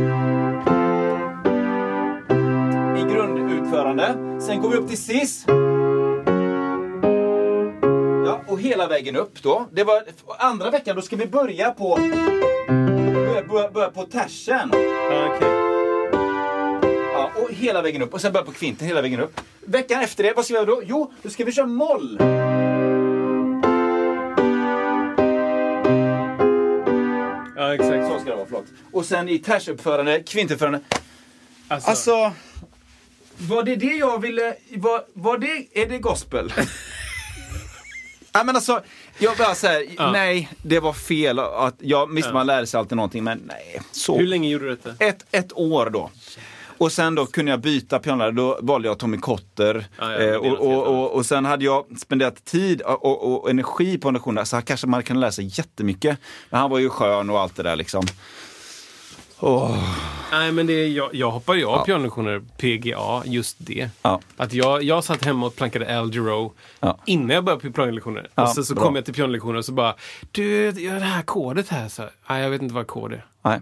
I 2.98 3.12
grundutförande. 3.14 4.14
Sen 4.46 4.60
går 4.62 4.70
vi 4.70 4.76
upp 4.76 4.88
till 4.88 4.98
cis. 5.02 5.46
Hela 8.68 8.88
vägen 8.88 9.16
upp 9.16 9.42
då. 9.42 9.66
Det 9.72 9.84
var 9.84 10.02
andra 10.38 10.70
veckan, 10.70 10.96
då 10.96 11.02
ska 11.02 11.16
vi 11.16 11.26
börja 11.26 11.70
på 11.70 11.96
börja, 13.14 13.42
börja, 13.42 13.70
börja 13.70 13.90
på 13.90 14.02
tersen. 14.04 14.70
Ja, 17.12 17.30
och 17.36 17.50
hela 17.50 17.82
vägen 17.82 18.02
upp. 18.02 18.14
Och 18.14 18.20
sen 18.20 18.32
börja 18.32 18.46
på 18.46 18.52
kvinten 18.52 18.86
hela 18.86 19.02
vägen 19.02 19.20
upp. 19.20 19.40
Veckan 19.60 20.00
efter 20.00 20.24
det, 20.24 20.32
vad 20.36 20.44
ska 20.44 20.54
vi 20.54 20.58
göra 20.60 20.66
då? 20.66 20.82
Jo, 20.86 21.12
då 21.22 21.30
ska 21.30 21.44
vi 21.44 21.52
köra 21.52 21.66
moll. 21.66 22.18
Ja, 27.56 27.74
exakt. 27.74 28.08
Så 28.12 28.20
ska 28.20 28.30
det 28.30 28.36
vara, 28.36 28.46
förlåt. 28.46 28.66
Och 28.92 29.04
sen 29.04 29.28
i 29.28 29.38
tersuppförande, 29.38 30.22
kvintuppförande. 30.22 30.80
Alltså, 31.68 31.90
Alltså, 31.90 32.32
var 33.38 33.62
det 33.62 33.76
det 33.76 33.86
jag 33.96 34.20
ville... 34.22 34.54
Var, 34.76 35.04
var 35.12 35.38
det... 35.38 35.66
Är 35.82 35.86
det 35.86 35.98
gospel? 35.98 36.52
Ja, 38.32 38.44
men 38.44 38.56
alltså, 38.56 38.80
jag 39.18 39.36
bara 39.36 39.54
säger, 39.54 39.90
Ja. 39.96 40.12
nej, 40.12 40.48
det 40.62 40.80
var 40.80 40.92
fel. 40.92 41.38
Att, 41.38 41.74
ja, 41.78 42.06
visst, 42.06 42.32
man 42.32 42.46
lärde 42.46 42.66
sig 42.66 42.78
alltid 42.78 42.96
någonting, 42.96 43.24
men 43.24 43.42
nej. 43.46 43.80
Så. 43.92 44.18
hur 44.18 44.26
länge 44.26 44.48
gjorde 44.48 44.64
du 44.64 44.70
detta? 44.70 45.04
ett, 45.04 45.24
ett 45.30 45.52
år 45.52 45.90
då. 45.90 46.10
Och 46.78 46.92
sen 46.92 47.14
då 47.14 47.26
kunde 47.26 47.50
jag 47.50 47.60
byta 47.60 47.98
pianolärare, 47.98 48.32
då 48.34 48.58
valde 48.62 48.88
jag 48.88 48.98
Tommy 48.98 49.18
Kotter. 49.18 49.86
Ja, 49.98 50.12
ja, 50.12 50.18
eh, 50.18 50.36
och, 50.36 50.58
och, 50.58 50.86
och, 50.86 51.12
och 51.12 51.26
sen 51.26 51.44
hade 51.44 51.64
jag 51.64 51.84
spenderat 51.98 52.44
tid 52.44 52.82
och, 52.82 53.50
energi 53.50 53.98
på 53.98 54.10
lektionerna, 54.10 54.44
så 54.44 54.56
här 54.56 54.62
kanske 54.62 54.86
man 54.86 55.02
kan 55.02 55.20
lära 55.20 55.32
sig 55.32 55.50
jättemycket. 55.58 56.18
Men 56.50 56.60
han 56.60 56.70
var 56.70 56.78
ju 56.78 56.88
skön 56.88 57.30
och 57.30 57.40
allt 57.40 57.56
det 57.56 57.62
där 57.62 57.76
liksom. 57.76 58.04
Åh. 59.40 59.94
Nej, 60.32 60.52
men 60.52 60.66
det 60.66 60.72
är, 60.72 60.88
jag, 60.88 61.14
jag 61.14 61.30
hoppar 61.30 61.54
ju 61.54 61.64
av 61.64 61.76
Ja. 61.78 61.84
pianolektioner, 61.84 62.42
PGA, 62.56 63.22
just 63.24 63.56
det. 63.60 63.90
Ja. 64.02 64.20
Att 64.36 64.52
jag, 64.52 64.82
jag 64.82 65.04
satt 65.04 65.24
hemma 65.24 65.46
och 65.46 65.56
plankade 65.56 65.98
Al 65.98 66.14
Jarreau 66.14 66.52
Ja. 66.80 66.98
innan 67.06 67.30
jag 67.30 67.44
började 67.44 67.62
på 67.62 67.72
pianolektioner. 67.72 68.28
Ja, 68.34 68.42
och 68.42 68.48
sen 68.48 68.64
så 68.64 68.74
bra. 68.74 68.84
kom 68.84 68.96
jag 68.96 69.04
till 69.04 69.14
pianolektioner 69.14 69.58
och 69.58 69.64
så 69.64 69.72
bara, 69.72 69.94
du, 70.32 70.72
det 70.72 70.88
här 70.90 71.22
kodet 71.22 71.68
här. 71.68 71.88
Så, 71.88 72.08
nej, 72.28 72.42
jag 72.42 72.50
vet 72.50 72.62
inte 72.62 72.74
vad 72.74 72.86
kod 72.86 73.12
är. 73.12 73.26
Nej, 73.42 73.60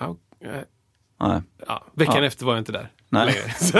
Ja, 0.00 0.16
eh, 0.40 0.50
nej. 1.20 1.40
ja. 1.66 1.84
Veckan 1.92 2.24
efter 2.24 2.46
var 2.46 2.52
jag 2.52 2.60
inte 2.60 2.72
där. 2.72 2.90
Nej. 3.12 3.54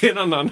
det 0.00 0.06
är 0.08 0.10
en 0.10 0.18
annan, 0.18 0.50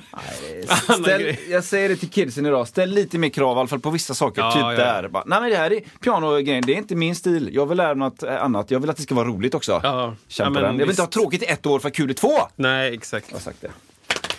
annan 0.87 1.03
Ställ, 1.03 1.23
grej. 1.23 1.41
jag 1.51 1.65
säger 1.65 1.89
det 1.89 1.97
till 1.97 2.11
kidsen 2.11 2.47
idag, 2.47 2.69
ställ 2.69 2.91
lite 2.91 3.19
mer 3.19 3.29
krav 3.29 3.57
i 3.57 3.61
alla 3.61 3.69
fall 3.69 3.81
på 3.81 3.91
vissa 3.91 4.15
saker. 4.15 4.43
Ja, 4.43 4.53
typ 4.53 4.63
ja. 4.63 4.71
där. 4.71 5.09
Bara, 5.09 5.25
Nej 5.27 5.41
men 5.41 5.51
det 5.51 5.57
här 5.57 5.73
är 5.73 5.81
pianogrejen, 6.01 6.63
det 6.67 6.73
är 6.73 6.77
inte 6.77 6.97
min 6.97 7.15
stil. 7.15 7.51
Jag 7.53 7.67
vill 7.67 7.77
lära 7.77 7.95
mig 7.95 8.09
något 8.09 8.23
eh, 8.23 8.43
annat. 8.43 8.71
Jag 8.71 8.81
vill 8.81 8.91
att 8.91 8.97
det 8.97 9.03
ska 9.03 9.15
vara 9.15 9.29
roligt 9.29 9.55
också. 9.55 9.81
Ja. 9.83 10.15
Men. 10.39 10.55
Jag 10.55 10.73
vill 10.73 10.91
inte 10.91 11.03
ha 11.03 11.07
tråkigt 11.07 11.43
i 11.43 11.47
ett 11.47 11.67
år 11.67 11.79
för 11.79 11.89
att 11.89 11.95
kul 11.95 12.11
i 12.11 12.15
två. 12.15 12.33
Nej, 12.57 12.95
exakt. 12.95 13.27
Jag 13.29 13.37
har 13.37 13.43
sagt 13.43 13.61
det. 13.61 13.71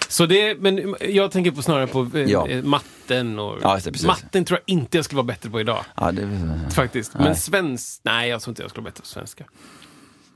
Så 0.07 0.25
det, 0.25 0.55
men 0.59 0.95
jag 1.01 1.31
tänker 1.31 1.51
på 1.51 1.61
snarare 1.61 1.87
på 1.87 2.09
eh, 2.13 2.21
Ja. 2.21 2.47
matten 2.63 3.39
och... 3.39 3.57
Ja, 3.61 3.79
det, 3.83 4.03
matten 4.03 4.45
tror 4.45 4.59
jag 4.65 4.73
inte 4.73 4.97
jag 4.97 5.05
skulle 5.05 5.17
vara 5.17 5.27
bättre 5.27 5.49
på 5.49 5.59
idag. 5.59 5.85
Ja, 5.95 6.11
det... 6.11 6.29
Faktiskt. 6.75 7.13
Nej. 7.13 7.23
Men 7.23 7.35
svensk... 7.35 8.01
Nej, 8.03 8.29
jag 8.29 8.41
tror 8.41 8.51
inte 8.51 8.61
jag 8.61 8.69
skulle 8.69 8.83
vara 8.83 8.91
bättre 8.91 9.01
på 9.01 9.07
svenska. 9.07 9.43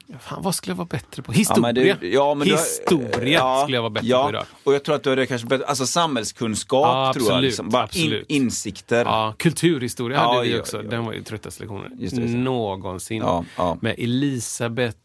Ja, 0.07 0.15
Fan, 0.19 0.43
vad 0.43 0.55
skulle 0.55 0.71
jag 0.71 0.77
vara 0.77 0.87
bättre 0.87 1.21
på? 1.23 1.31
Ja, 1.31 1.37
Historia. 1.37 1.61
men 1.61 1.75
det- 1.75 2.07
ja, 2.07 2.35
du 2.45 2.51
har- 2.51 2.57
Historia 2.57 3.39
ja, 3.39 3.59
skulle 3.63 3.77
jag 3.77 3.81
vara 3.81 3.89
bättre 3.89 4.07
ja, 4.07 4.23
på 4.23 4.29
idag. 4.29 4.45
Och 4.63 4.73
jag 4.73 4.83
tror 4.83 4.95
att 4.95 5.03
du 5.03 5.15
det 5.15 5.25
kanske 5.25 5.47
bättre, 5.47 5.65
alltså 5.65 5.87
samhällskunskap 5.87 6.85
Ja, 6.85 7.13
tror 7.13 7.25
jag. 7.25 7.31
absolut, 7.33 7.43
Liksom. 7.49 7.69
Bara 7.69 7.83
in, 7.83 7.87
absolut. 7.89 8.25
insikter. 8.29 9.05
Ja, 9.05 9.33
kulturhistoria 9.37 10.17
Ja, 10.17 10.31
hade 10.33 10.47
vi 10.47 10.53
ja, 10.53 10.59
också. 10.59 10.77
ja. 10.83 10.89
Den 10.89 11.05
var 11.05 11.13
ju 11.13 11.23
tröttaste 11.23 11.63
lektionen 11.63 12.43
någonsin. 12.43 13.17
Ja, 13.17 13.45
ja. 13.57 13.77
Med 13.81 13.95
Elisabeth, 13.97 14.97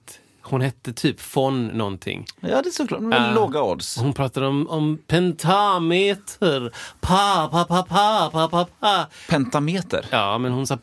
hon 0.50 0.60
hette 0.60 0.92
typ 0.92 1.36
von 1.36 1.66
någonting. 1.66 2.26
Ja, 2.40 2.62
det 2.62 2.68
är 2.68 2.72
såklart. 2.72 3.00
Men 3.00 3.22
Ja. 3.22 3.34
låga 3.34 3.62
odds. 3.62 3.96
Hon 3.96 4.12
pratade 4.12 4.46
om, 4.46 4.68
om 4.68 4.98
pentameter, 5.06 6.72
pa, 7.00 7.48
pa, 7.52 7.64
pa, 7.64 7.82
pa, 7.82 8.30
pa, 8.32 8.48
pa, 8.48 8.66
pa. 8.80 9.06
Pentameter. 9.28 10.06
Ja, 10.10 10.38
men 10.38 10.52
hon 10.52 10.66
sa 10.66 10.76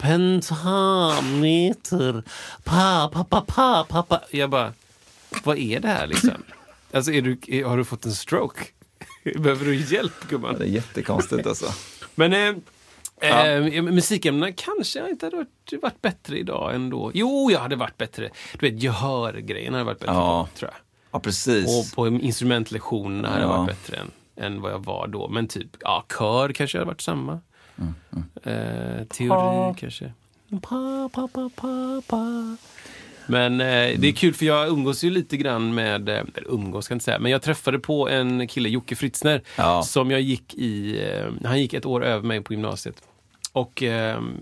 pentameter, 0.97 2.23
pa, 2.63 3.09
pa, 3.13 3.23
pa, 3.23 3.41
pa, 3.41 3.83
pa, 3.89 4.03
pa. 4.03 4.19
Jag 4.31 4.49
bara, 4.49 4.73
vad 5.43 5.57
är 5.57 5.79
det 5.79 5.87
här 5.87 6.07
liksom? 6.07 6.31
Alltså, 6.93 7.11
är 7.11 7.21
du, 7.21 7.37
är, 7.47 7.65
har 7.65 7.77
du 7.77 7.85
fått 7.85 8.05
en 8.05 8.11
stroke? 8.11 8.61
Behöver 9.39 9.65
du 9.65 9.75
hjälp, 9.75 10.13
gumman? 10.29 10.55
Det 10.57 10.63
är 10.63 10.67
jättekonstigt 10.67 11.47
alltså. 11.47 11.73
Men 12.15 12.33
eh, 12.33 12.55
eh, 13.21 13.81
musikämnena 13.83 14.51
kanske 14.51 14.99
jag 14.99 15.09
inte 15.09 15.25
hade 15.25 15.35
varit, 15.37 15.73
varit 15.81 16.01
bättre 16.01 16.37
idag 16.39 16.75
ändå. 16.75 17.11
Jo, 17.13 17.51
jag 17.51 17.59
hade 17.59 17.75
varit 17.75 17.97
bättre. 17.97 18.29
Du 18.59 18.69
vet, 18.71 18.83
gehörgrejen 18.83 19.73
hade 19.73 19.85
varit 19.85 19.99
bättre 19.99 20.13
Ja. 20.13 20.47
på, 20.53 20.59
tror 20.59 20.71
jag. 20.71 20.79
Ja, 21.11 21.19
precis. 21.19 21.67
Och 21.91 21.95
på 21.95 22.07
instrumentlektionerna 22.07 23.27
hade 23.29 23.41
jag 23.41 23.49
Ja. 23.51 23.57
varit 23.57 23.67
bättre 23.67 23.97
än, 23.97 24.11
än 24.35 24.61
vad 24.61 24.71
jag 24.71 24.85
var 24.85 25.07
då. 25.07 25.27
Men 25.27 25.47
typ, 25.47 25.67
ja, 25.79 26.05
kör 26.17 26.49
kanske 26.53 26.77
hade 26.77 26.85
varit 26.87 27.01
samma. 27.01 27.39
Mm, 27.77 27.93
Eh, 28.43 29.05
teori 29.07 29.73
kanske. 29.79 30.11
Pa, 30.61 31.09
pa, 31.13 31.27
pa, 31.27 31.49
pa, 31.55 32.01
pa. 32.07 32.55
Men 33.27 33.61
eh, 33.61 33.99
det 33.99 34.07
är 34.07 34.11
kul 34.11 34.33
för 34.33 34.45
jag 34.45 34.67
umgås 34.69 35.03
ju 35.03 35.09
lite 35.09 35.37
grann 35.37 35.75
med, 35.75 36.09
eh, 36.09 36.15
eller 36.15 36.47
umgås 36.51 36.85
ska 36.85 36.91
jag 36.91 36.95
inte 36.95 37.05
säga, 37.05 37.19
men 37.19 37.31
jag 37.31 37.41
träffade 37.41 37.79
på 37.79 38.09
en 38.09 38.47
kille, 38.47 38.69
Jocke 38.69 38.95
Fritzner, 38.95 39.41
Ja. 39.57 39.83
som 39.83 40.11
jag 40.11 40.21
gick 40.21 40.53
i, 40.53 41.01
eh, 41.11 41.47
han 41.47 41.59
gick 41.61 41.73
ett 41.73 41.85
år 41.85 42.05
över 42.05 42.27
mig 42.27 42.41
på 42.41 42.53
gymnasiet. 42.53 42.95
Och 43.53 43.83
ehm, 43.83 44.37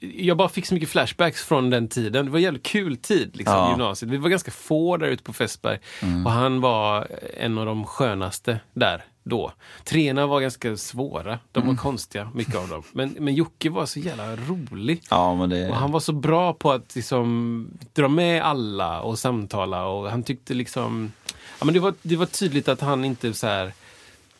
jag 0.00 0.36
bara 0.36 0.48
fick 0.48 0.66
så 0.66 0.74
mycket 0.74 0.88
flashbacks 0.88 1.44
från 1.44 1.70
den 1.70 1.88
tiden. 1.88 2.24
Det 2.26 2.30
var 2.30 2.38
en 2.38 2.42
jävligt 2.44 2.62
kul 2.66 2.96
tid, 2.96 3.36
liksom, 3.36 3.54
Ja. 3.56 3.70
gymnasiet. 3.70 4.10
Vi 4.12 4.16
var 4.16 4.28
ganska 4.30 4.50
få 4.50 4.96
där 4.96 5.06
ute 5.06 5.22
på 5.22 5.32
Fässberg. 5.32 5.78
Och 6.24 6.30
han 6.32 6.60
var 6.60 7.08
en 7.40 7.58
av 7.58 7.66
de 7.66 7.84
skönaste 7.84 8.60
där 8.74 9.04
då. 9.28 9.52
Treorna 9.84 10.26
var 10.26 10.40
ganska 10.40 10.76
svåra. 10.76 11.38
De 11.52 11.66
var 11.66 11.74
konstiga, 11.74 12.30
mycket 12.34 12.54
av 12.56 12.68
dem. 12.68 12.82
Men, 12.92 13.16
men 13.18 13.34
Jocke 13.34 13.70
var 13.70 13.86
så 13.86 13.98
jävla 14.00 14.36
rolig. 14.36 15.02
Ja, 15.10 15.34
men 15.34 15.50
det... 15.50 15.68
Och 15.70 15.76
han 15.76 15.92
var 15.92 16.00
så 16.00 16.12
bra 16.12 16.52
på 16.52 16.72
att 16.72 16.94
liksom 16.96 17.68
dra 17.94 18.08
med 18.08 18.42
alla 18.42 19.00
och 19.00 19.18
samtala. 19.18 19.86
Och 19.86 20.10
han 20.10 20.22
tyckte 20.22 20.54
liksom... 20.54 21.12
Ja, 21.58 21.64
men 21.64 21.74
det, 21.74 21.80
var, 21.80 21.94
det 22.02 22.16
var 22.16 22.26
tydligt 22.26 22.68
att 22.68 22.80
han 22.80 23.04
inte 23.04 23.34
så 23.34 23.46
här, 23.46 23.72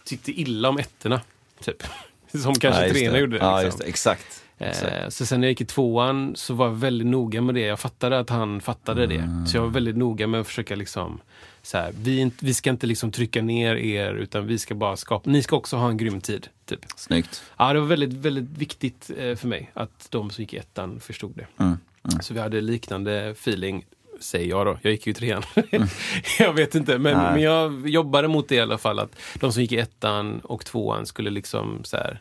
tyckte 0.05 0.40
illa 0.40 0.68
om 0.68 0.79
ettorna. 0.79 1.20
Typ. 1.64 1.83
Som 2.42 2.55
kanske 2.55 2.87
Ja, 2.87 2.92
treorna 2.92 3.18
gjorde. 3.18 3.37
Ja, 3.37 3.62
liksom. 3.62 3.81
Exakt. 3.87 4.42
Eh, 4.59 5.09
så 5.09 5.27
sen 5.27 5.40
när 5.40 5.46
jag 5.49 5.51
gick 5.53 5.61
i 5.61 5.64
tvåan 5.64 6.33
så 6.37 6.55
var 6.55 6.66
jag 6.66 6.75
väldigt 6.75 7.07
noga 7.07 7.40
med 7.40 7.55
det. 7.55 7.61
Jag 7.61 7.81
fattade 7.81 8.18
att 8.18 8.31
han 8.31 8.61
fattade 8.61 9.05
Mm. 9.05 9.44
det. 9.44 9.51
Så 9.51 9.57
jag 9.57 9.62
var 9.62 9.68
väldigt 9.70 9.96
noga 9.96 10.27
med 10.27 10.40
att 10.40 10.46
försöka 10.46 10.77
liksom 10.77 11.20
så 11.67 11.79
här, 11.79 11.93
vi, 12.01 12.31
vi 12.41 12.55
ska 12.55 12.71
inte 12.71 12.87
liksom 12.87 13.13
trycka 13.13 13.43
ner 13.43 13.77
er 13.77 14.15
utan 14.15 14.47
vi 14.47 14.59
ska 14.59 14.75
bara 14.75 14.97
skapa, 14.97 15.31
ni 15.31 15.43
ska 15.43 15.57
också 15.57 15.77
ha 15.77 15.89
en 15.89 15.97
grym 15.97 16.21
tid. 16.21 16.49
Typ. 16.65 16.81
Snyggt. 16.97 17.43
Ja, 17.57 17.73
det 17.73 17.81
var 17.81 17.87
väldigt, 17.87 18.13
väldigt 18.13 18.59
viktigt 18.59 19.11
eh, 19.19 19.37
för 19.37 19.49
mig 19.49 19.71
att 19.75 20.07
de 20.11 20.31
som 20.31 20.43
gick 20.43 20.55
i 20.55 20.57
ettan 20.57 21.01
förstod 21.01 21.33
det. 21.37 21.47
Mm. 21.59 21.77
Så 22.21 22.35
vi 22.35 22.41
hade 22.41 22.61
liknande 22.61 23.29
feeling. 23.31 23.85
Säger 24.21 24.49
jag 24.49 24.67
då. 24.67 24.79
Jag 24.83 24.93
gick 24.93 25.07
ju 25.07 25.11
i 25.11 25.15
trean. 25.15 25.43
jag 26.39 26.53
vet 26.53 26.75
inte, 26.75 26.99
men, 26.99 27.17
men 27.17 27.43
jag 27.43 27.89
jobbade 27.89 28.29
mot 28.29 28.49
det 28.49 28.55
i 28.55 28.61
alla 28.61 28.79
fall. 28.79 28.99
Att 28.99 29.17
de 29.41 29.53
som 29.53 29.63
gick 29.63 29.73
i 29.73 29.79
ettan 29.79 30.41
och 30.41 30.65
tvåan 30.65 31.07
skulle 31.07 31.31
liksom 31.31 31.81
så 31.85 31.97
här, 31.97 32.21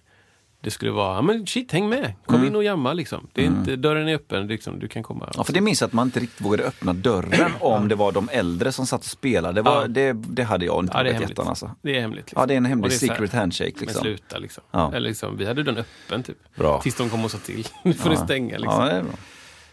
Det 0.65 0.71
skulle 0.71 0.91
vara, 0.91 1.15
ja 1.15 1.21
men 1.21 1.47
shit, 1.47 1.71
häng 1.71 1.89
med. 1.89 2.13
Kom 2.25 2.36
Mm. 2.36 2.47
in 2.47 2.56
och 2.56 2.63
jamma 2.63 2.93
liksom. 2.93 3.28
Det 3.34 3.41
är 3.41 3.45
inte, 3.45 3.75
dörren 3.75 4.08
är 4.08 4.15
öppen, 4.15 4.47
liksom, 4.47 4.80
du 4.80 4.88
kan 4.88 5.04
komma. 5.04 5.30
Ja, 5.38 5.43
för 5.43 5.54
det 5.54 5.62
minns 5.62 5.82
jag 5.82 5.88
att 5.88 5.93
man 5.93 6.08
inte 6.08 6.19
riktigt 6.19 6.41
vågade 6.41 6.63
öppna 6.63 6.93
dörren 6.93 7.51
om 7.60 7.88
det 7.88 7.95
var 7.95 8.12
de 8.12 8.30
äldre 8.32 8.71
som 8.71 8.86
satt 8.88 8.99
och 9.01 9.06
spelade. 9.06 9.54
Det, 9.56 9.62
var, 9.62 9.82
Ja. 9.82 9.88
det, 9.88 10.13
det 10.13 10.43
hade 10.43 10.65
jag 10.65 10.84
inte 10.84 10.97
Ja, 10.97 11.04
det 11.04 11.10
är 11.10 11.13
hemligt. 11.13 11.39
alltså. 11.39 11.71
Det 11.82 11.97
är 11.97 12.01
hemligt. 12.01 12.25
Liksom. 12.25 12.39
Ja, 12.41 12.45
det 12.45 12.54
är 12.54 12.58
en 12.58 12.65
hemlig 12.65 12.91
är 12.91 12.97
så 12.97 13.06
här, 13.06 13.13
secret 13.15 13.34
handshake 13.34 13.71
Men 13.75 13.82
liksom. 13.86 14.01
sluta 14.01 14.38
liksom. 14.38 14.63
Ja. 14.71 14.88
Eller 14.93 15.10
liksom. 15.10 15.38
Vi 15.38 15.45
hade 15.45 15.63
den 15.63 15.78
öppen 15.78 16.23
typ. 16.23 16.38
Bra. 16.56 16.82
Tills 16.82 16.95
de 16.95 17.10
kom 17.10 17.25
och 17.25 17.32
sa 17.32 17.38
till. 17.38 17.67
Nu 17.84 17.93
får 17.93 18.10
det 18.10 18.17
stänga 18.17 18.58
liksom. 18.58 18.88
Ja. 18.88 19.01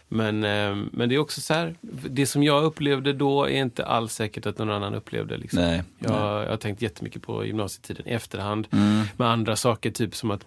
Men, 0.07 0.43
eh, 0.43 0.75
men 0.91 1.09
det 1.09 1.15
är 1.15 1.19
också 1.19 1.41
så 1.41 1.53
här, 1.53 1.75
det 2.09 2.25
som 2.25 2.43
jag 2.43 2.63
upplevde 2.63 3.13
då 3.13 3.43
är 3.43 3.61
inte 3.61 3.85
alls 3.85 4.13
säkert 4.13 4.45
att 4.45 4.57
någon 4.57 4.69
annan 4.71 4.95
upplevde. 4.95 5.37
Liksom. 5.37 5.59
Nej. 5.61 5.83
Jag, 5.99 6.43
jag 6.43 6.49
har 6.49 6.57
tänkt 6.57 6.81
jättemycket 6.81 7.21
på 7.21 7.45
gymnasietiden 7.45 8.07
i 8.07 8.11
efterhand 8.11 8.67
Mm. 8.71 9.03
med 9.17 9.27
andra 9.27 9.55
saker, 9.55 9.91
typ 9.91 10.15
som 10.15 10.31
att 10.31 10.45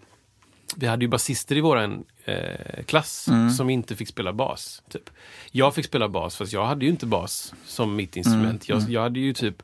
vi 0.77 0.87
hade 0.87 1.05
ju 1.05 1.09
basister 1.09 1.57
i 1.57 1.61
våran 1.61 2.05
eh, 2.25 2.85
klass 2.87 3.29
Mm. 3.29 3.51
som 3.51 3.71
inte 3.71 3.97
fick 3.97 4.09
spela 4.09 4.33
bas. 4.33 4.83
Typ. 4.91 5.11
Jag 5.51 5.75
fick 5.75 5.85
spela 5.85 6.09
bas, 6.09 6.37
fast 6.37 6.53
jag 6.53 6.67
hade 6.67 6.85
ju 6.85 6.91
inte 6.91 7.07
bas 7.07 7.55
som 7.67 7.97
mitt 7.97 8.17
instrument. 8.17 8.69
Mm. 8.69 8.81
Jag, 8.81 8.91
jag 8.91 9.03
hade 9.03 9.21
ju 9.21 9.33
typ, 9.33 9.63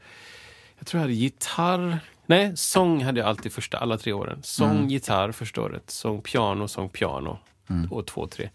jag 0.79 0.87
tror 0.87 0.99
jag 0.99 1.03
hade 1.03 1.15
gitarr, 1.15 1.99
nej, 2.27 2.53
sång 2.57 3.03
hade 3.05 3.21
jag 3.21 3.29
alltid 3.29 3.53
första, 3.53 3.79
alla 3.79 3.99
tre 3.99 4.13
åren. 4.13 4.39
Sång, 4.43 4.71
Mm. 4.71 4.89
gitarr 4.89 5.33
första 5.33 5.61
året, 5.63 5.91
sång, 5.91 6.23
piano, 6.23 6.69
sång, 6.69 6.89
piano. 6.89 7.39
Mm. 7.73 7.93
Och 7.93 8.07
två, 8.07 8.27
tre. 8.27 8.51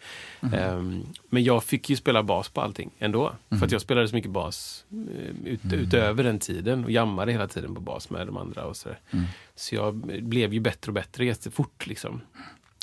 Ehm, 0.54 1.04
men 1.30 1.44
jag 1.44 1.64
fick 1.64 1.90
ju 1.90 1.96
spela 1.96 2.24
bas 2.24 2.50
på 2.50 2.62
allting 2.62 2.92
ändå. 3.00 3.30
För 3.50 3.56
Mm. 3.56 3.66
att 3.66 3.72
jag 3.72 3.82
spelade 3.82 4.08
så 4.08 4.16
mycket 4.16 4.32
bas 4.32 4.86
eh, 4.92 5.48
ut, 5.54 5.60
utöver 5.74 6.24
den 6.24 6.40
tiden 6.40 6.84
och 6.86 6.92
jammade 6.92 7.32
hela 7.32 7.48
tiden 7.48 7.76
på 7.76 7.82
bas 7.82 8.10
med 8.10 8.28
de 8.28 8.38
andra. 8.38 8.66
och 8.66 8.78
Så. 8.78 8.90
Mm. 9.12 9.26
så 9.56 9.76
jag 9.76 9.96
blev 10.24 10.54
ju 10.54 10.60
bättre 10.60 10.90
och 10.90 10.94
bättre 10.94 11.26
jättefort. 11.26 11.88
Liksom. 11.88 12.22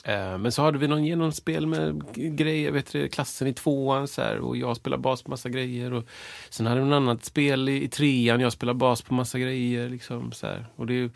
Eh, 0.04 0.38
men 0.38 0.52
så 0.52 0.62
hade 0.62 0.78
vi 0.78 0.88
någon 0.88 1.04
genomspel 1.04 1.66
med 1.66 2.02
grejer, 2.14 2.70
vet 2.70 2.92
du, 2.92 3.08
klassen 3.08 3.48
i 3.48 3.52
tvåan 3.54 4.08
så 4.08 4.22
här, 4.22 4.38
och 4.38 4.56
jag 4.56 4.76
spelade 4.76 5.02
bas 5.02 5.22
på 5.22 5.30
massa 5.30 5.48
grejer. 5.48 5.92
Och 5.92 6.04
sen 6.50 6.66
hade 6.66 6.80
vi 6.80 6.86
något 6.86 6.96
annat 6.96 7.24
spel 7.24 7.68
i, 7.68 7.82
i 7.84 7.88
trean, 7.88 8.40
jag 8.40 8.52
spelade 8.52 8.78
bas 8.78 9.02
på 9.02 9.14
massa 9.14 9.38
grejer. 9.38 9.88
Liksom, 9.88 10.32
så 10.32 10.46
här. 10.46 10.66
Och 10.76 10.86
det, 10.86 11.10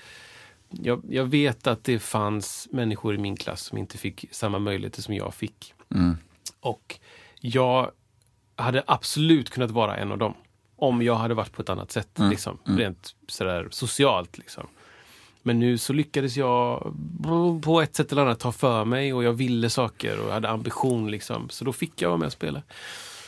jag, 0.70 1.02
jag 1.09 1.24
vet 1.24 1.66
att 1.66 1.85
det 1.85 1.98
fanns 1.98 2.68
människor 2.72 3.14
i 3.14 3.18
min 3.18 3.37
klass 3.37 3.62
som 3.62 3.78
inte 3.78 3.98
fick 3.98 4.24
samma 4.31 4.59
möjligheter 4.59 5.02
som 5.02 5.14
jag 5.14 5.35
fick. 5.35 5.74
Mm. 5.94 6.16
Och 6.61 6.98
jag 7.40 7.90
hade 8.57 8.83
absolut 8.87 9.50
kunnat 9.50 9.70
vara 9.70 9.96
en 9.96 10.12
av 10.12 10.18
dem. 10.18 10.35
Om 10.76 11.02
jag 11.02 11.14
hade 11.14 11.35
varit 11.35 11.52
på 11.52 11.62
ett 11.62 11.68
annat 11.68 11.90
sätt. 11.90 12.09
Liksom, 12.31 12.59
Rent 12.64 13.14
sådär 13.26 13.68
socialt. 13.70 14.38
Liksom. 14.38 14.66
Men 15.42 15.59
nu 15.59 15.78
så 15.78 15.92
lyckades 15.92 16.37
jag 16.37 16.94
på 17.62 17.81
ett 17.81 17.94
sätt 17.96 18.12
eller 18.12 18.22
annat 18.22 18.40
ta 18.40 18.52
för 18.52 18.85
mig 18.85 19.12
och 19.12 19.24
jag 19.24 19.33
ville 19.33 19.70
saker 19.70 20.20
och 20.20 20.33
hade 20.33 20.48
ambition. 20.48 21.11
Liksom. 21.11 21.48
Så 21.48 21.64
då 21.64 21.72
fick 21.72 22.02
jag 22.02 22.09
vara 22.09 22.18
med 22.18 22.26
och 22.26 22.33
spela. 22.33 22.62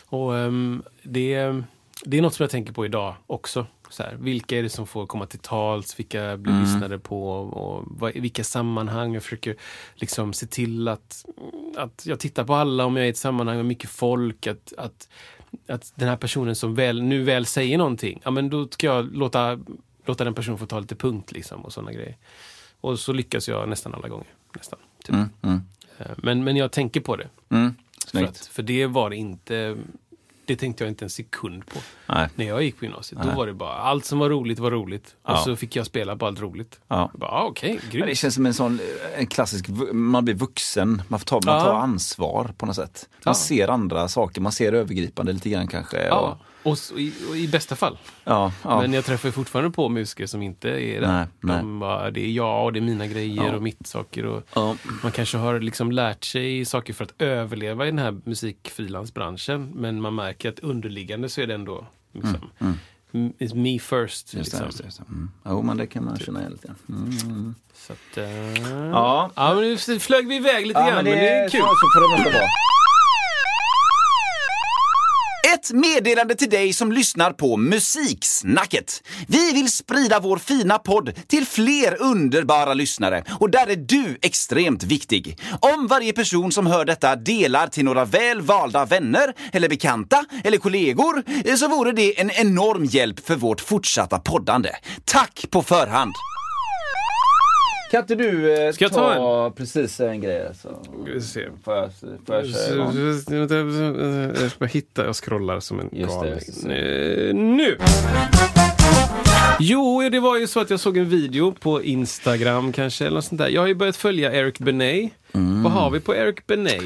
Och 0.06 0.38
ehm, 0.38 0.82
det, 1.02 1.62
det 2.04 2.18
är 2.18 2.22
något 2.22 2.34
som 2.34 2.44
jag 2.44 2.50
tänker 2.50 2.72
på 2.72 2.84
idag 2.84 3.14
också. 3.26 3.66
Så 3.90 4.02
här, 4.02 4.16
vilka 4.20 4.58
är 4.58 4.62
det 4.62 4.68
som 4.68 4.86
får 4.86 5.06
komma 5.06 5.26
till 5.26 5.38
tals? 5.38 5.98
Vilka 5.98 6.36
blir 6.36 6.60
lyssnade 6.60 6.98
på? 6.98 7.32
Och 7.32 7.84
vad, 7.86 8.16
i 8.16 8.20
vilka 8.20 8.44
sammanhang? 8.44 9.14
Jag 9.14 9.22
försöker 9.22 9.56
liksom 9.94 10.32
se 10.32 10.46
till 10.46 10.88
att, 10.88 11.24
att 11.76 12.06
jag 12.06 12.20
tittar 12.20 12.44
på 12.44 12.54
alla 12.54 12.84
om 12.84 12.96
jag 12.96 13.02
är 13.02 13.06
i 13.06 13.10
ett 13.10 13.16
sammanhang 13.16 13.56
med 13.56 13.66
mycket 13.66 13.90
folk. 13.90 14.46
Att, 14.46 14.72
att, 14.78 15.08
att 15.68 15.92
den 15.94 16.08
här 16.08 16.16
personen 16.16 16.56
som 16.56 16.74
väl, 16.74 17.02
nu 17.02 17.22
väl 17.22 17.46
säger 17.46 17.78
någonting, 17.78 18.20
ja 18.24 18.30
men 18.30 18.50
då 18.50 18.68
ska 18.68 18.86
jag 18.86 19.16
låta, 19.16 19.58
låta 20.04 20.24
den 20.24 20.34
personen 20.34 20.58
få 20.58 20.66
ta 20.66 20.80
lite 20.80 20.96
punkt 20.96 21.32
liksom 21.32 21.64
och 21.64 21.72
sådana 21.72 21.92
grejer. 21.92 22.16
Och 22.80 22.98
så 22.98 23.12
lyckas 23.12 23.48
jag 23.48 23.68
nästan 23.68 23.94
alla 23.94 24.08
gånger. 24.08 24.26
Nästan, 24.56 24.78
typ. 25.04 25.14
Mm. 25.14 25.28
Mm. 25.42 25.60
Eh, 25.98 26.06
Men, 26.16 26.44
men 26.44 26.56
jag 26.56 26.72
tänker 26.72 27.00
på 27.00 27.16
det. 27.16 27.28
Mm. 27.48 27.74
För, 28.06 28.24
att, 28.24 28.38
för 28.38 28.62
det 28.62 28.86
var 28.86 29.10
det 29.10 29.16
inte, 29.16 29.76
det 30.50 30.56
tänkte 30.56 30.84
jag 30.84 30.90
inte 30.90 31.04
en 31.04 31.10
sekund 31.10 31.66
på. 31.66 31.78
Nej. 32.06 32.28
När 32.34 32.44
jag 32.46 32.62
gick 32.62 32.78
på 32.78 32.84
gymnasiet, 32.84 33.20
då 33.22 33.26
Nej. 33.28 33.36
var 33.36 33.46
det 33.46 33.54
bara 33.54 33.74
allt 33.74 34.04
som 34.04 34.18
var 34.18 34.30
roligt 34.30 34.58
var 34.58 34.70
roligt. 34.70 35.16
Och 35.22 35.30
Ja. 35.30 35.36
så 35.36 35.56
fick 35.56 35.76
jag 35.76 35.86
spela 35.86 36.16
på 36.16 36.26
allt 36.26 36.40
roligt. 36.40 36.80
Ja. 36.88 37.08
Jag 37.12 37.20
bara, 37.20 37.30
ah, 37.30 37.54
Men 37.62 37.78
grymt. 37.90 38.06
det 38.06 38.14
känns 38.14 38.34
som 38.34 38.46
en 38.46 38.54
sån 38.54 38.80
en 39.16 39.26
klassisk, 39.26 39.66
man 39.92 40.24
blir 40.24 40.34
vuxen, 40.34 41.02
man, 41.08 41.20
får 41.20 41.26
ta, 41.26 41.40
man 41.46 41.64
tar 41.64 41.74
ansvar 41.74 42.50
på 42.58 42.66
något 42.66 42.76
sätt. 42.76 43.08
Man 43.24 43.34
ser 43.34 43.68
andra 43.68 44.08
saker, 44.08 44.40
man 44.40 44.52
ser 44.52 44.72
övergripande 44.72 45.32
lite 45.32 45.50
grann 45.50 45.66
kanske. 45.68 46.06
Ja, 46.06 46.38
Och, 46.62 46.70
och, 46.70 46.78
så, 46.78 46.98
i, 46.98 47.12
och 47.30 47.36
i 47.36 47.48
bästa 47.48 47.76
fall. 47.76 47.98
ja, 48.24 48.52
ja. 48.64 48.80
Men 48.80 48.92
jag 48.92 49.04
träffar 49.04 49.30
fortfarande 49.30 49.70
på 49.70 49.88
musiker 49.88 50.26
som 50.26 50.42
inte 50.42 50.68
är. 50.68 51.00
Nej, 51.00 51.26
De 51.60 51.78
bara, 51.78 52.10
det 52.10 52.20
är 52.20 52.30
jag 52.30 52.64
och 52.64 52.72
det 52.72 52.78
är 52.78 52.80
mina 52.80 53.06
grejer 53.06 53.44
Ja. 53.46 53.54
och 53.56 53.62
mitt 53.62 53.86
saker. 53.86 54.26
Och. 54.26 54.42
Man 55.02 55.12
kanske 55.12 55.36
har 55.38 55.60
liksom 55.60 55.92
lärt 55.92 56.24
sig 56.24 56.64
saker 56.64 56.92
för 56.92 57.04
att 57.04 57.14
överleva 57.18 57.84
i 57.86 57.90
den 57.90 57.98
här 57.98 58.20
musikfrilansbranschen. 58.24 59.70
Men 59.74 60.00
man 60.00 60.14
märker 60.14 60.39
att 60.48 60.58
underliggande 60.60 61.28
så 61.28 61.40
är 61.40 61.46
det 61.46 61.54
ändå 61.54 61.86
liksom, 62.12 62.50
m- 63.12 63.32
it's 63.38 63.54
me 63.54 63.78
first. 63.78 64.34
Just 64.34 64.52
det, 64.58 64.64
liksom. 64.64 64.78
det, 64.78 64.84
just 64.84 64.98
det. 64.98 65.04
Mm. 65.08 65.30
Jo, 65.44 65.62
men 65.62 65.76
det 65.76 65.86
kan 65.86 66.04
man 66.04 66.18
känna 66.18 66.40
igen 66.40 66.52
lite. 66.52 66.74
Mm. 66.88 67.54
Så 67.74 67.92
att, 67.92 68.16
eh, 68.18 68.62
Ja. 68.90 69.30
ja, 69.36 69.54
men 69.54 69.62
nu 69.88 69.98
flög 70.00 70.28
vi 70.28 70.36
iväg 70.36 70.66
lite 70.66 70.80
grann, 70.80 70.94
men 70.94 71.04
det, 71.04 71.28
är 71.28 71.48
kul. 71.48 71.60
Så, 71.60 71.66
så 71.66 71.88
får 71.94 72.24
det 72.24 72.30
vara. 72.30 72.44
Ett 75.54 75.72
meddelande 75.72 76.34
till 76.34 76.50
dig 76.50 76.72
som 76.72 76.92
lyssnar 76.92 77.32
på 77.32 77.56
Musiksnacket. 77.56 79.02
Vi 79.28 79.52
vill 79.52 79.72
sprida 79.72 80.20
vår 80.20 80.38
fina 80.38 80.78
podd 80.78 81.12
till 81.26 81.46
fler 81.46 82.02
underbara 82.02 82.74
lyssnare 82.74 83.24
och 83.40 83.50
där 83.50 83.66
är 83.66 83.76
du 83.76 84.18
extremt 84.22 84.82
viktig. 84.82 85.38
Om 85.60 85.86
varje 85.86 86.12
person 86.12 86.52
som 86.52 86.66
hör 86.66 86.84
detta 86.84 87.16
delar 87.16 87.66
till 87.66 87.84
några 87.84 88.04
väl 88.04 88.40
valda 88.40 88.84
vänner 88.84 89.34
eller 89.52 89.68
bekanta 89.68 90.24
eller 90.44 90.58
kollegor 90.58 91.22
eh, 91.44 91.54
så 91.54 91.68
vore 91.68 91.92
det 91.92 92.20
en 92.20 92.30
enorm 92.30 92.84
hjälp 92.84 93.26
för 93.26 93.36
vårt 93.36 93.60
fortsatta 93.60 94.18
poddande. 94.18 94.70
Tack 95.04 95.44
på 95.50 95.62
förhand! 95.62 96.12
Kan 97.90 98.00
inte 98.00 98.14
du 98.14 98.54
eh, 98.66 98.72
Ska 98.72 98.84
jag 98.84 98.92
ta 98.92 99.52
precis 99.56 100.00
en 100.00 100.20
grej? 100.20 100.50
Så 100.62 100.68
vi 101.06 101.20
se. 101.20 101.46
får 101.64 101.74
jag, 101.74 101.90
får 102.26 102.34
jag 102.36 102.46
köra 102.46 104.42
Jag 104.42 104.50
ska 104.50 104.64
hitta, 104.64 105.04
jag 105.06 105.16
scrollar 105.16 105.60
som 105.60 105.80
en 105.80 105.88
galning. 105.92 106.32
Eh, 106.72 107.34
Nu! 107.34 107.78
Jo, 109.58 110.08
det 110.12 110.20
var 110.20 110.38
ju 110.38 110.46
så 110.46 110.60
att 110.60 110.70
jag 110.70 110.80
såg 110.80 110.96
en 110.96 111.08
video 111.08 111.52
på 111.52 111.82
Instagram 111.82 112.72
kanske, 112.72 113.04
eller 113.06 113.14
något 113.14 113.24
sånt 113.24 113.38
där. 113.38 113.48
Jag 113.48 113.60
har 113.60 113.68
ju 113.68 113.74
börjat 113.74 113.96
följa 113.96 114.32
Eric 114.32 114.58
Benet. 114.58 115.10
Mm. 115.32 115.62
Vad 115.62 115.72
har 115.72 115.90
vi 115.90 116.00
på 116.00 116.14
Eric 116.14 116.46
Benet? 116.46 116.82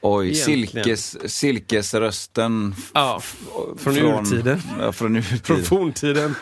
Oj, 0.00 0.26
Egentligen. 0.26 0.66
silkes, 0.66 1.32
silkesrösten. 1.34 2.74
Ja, 2.94 3.20
från 3.78 3.96
urtiden. 3.96 4.62
Ja, 4.80 4.92
från 4.92 5.16
urtiden. 5.16 5.38
Från 5.42 5.62
forntiden. 5.62 6.34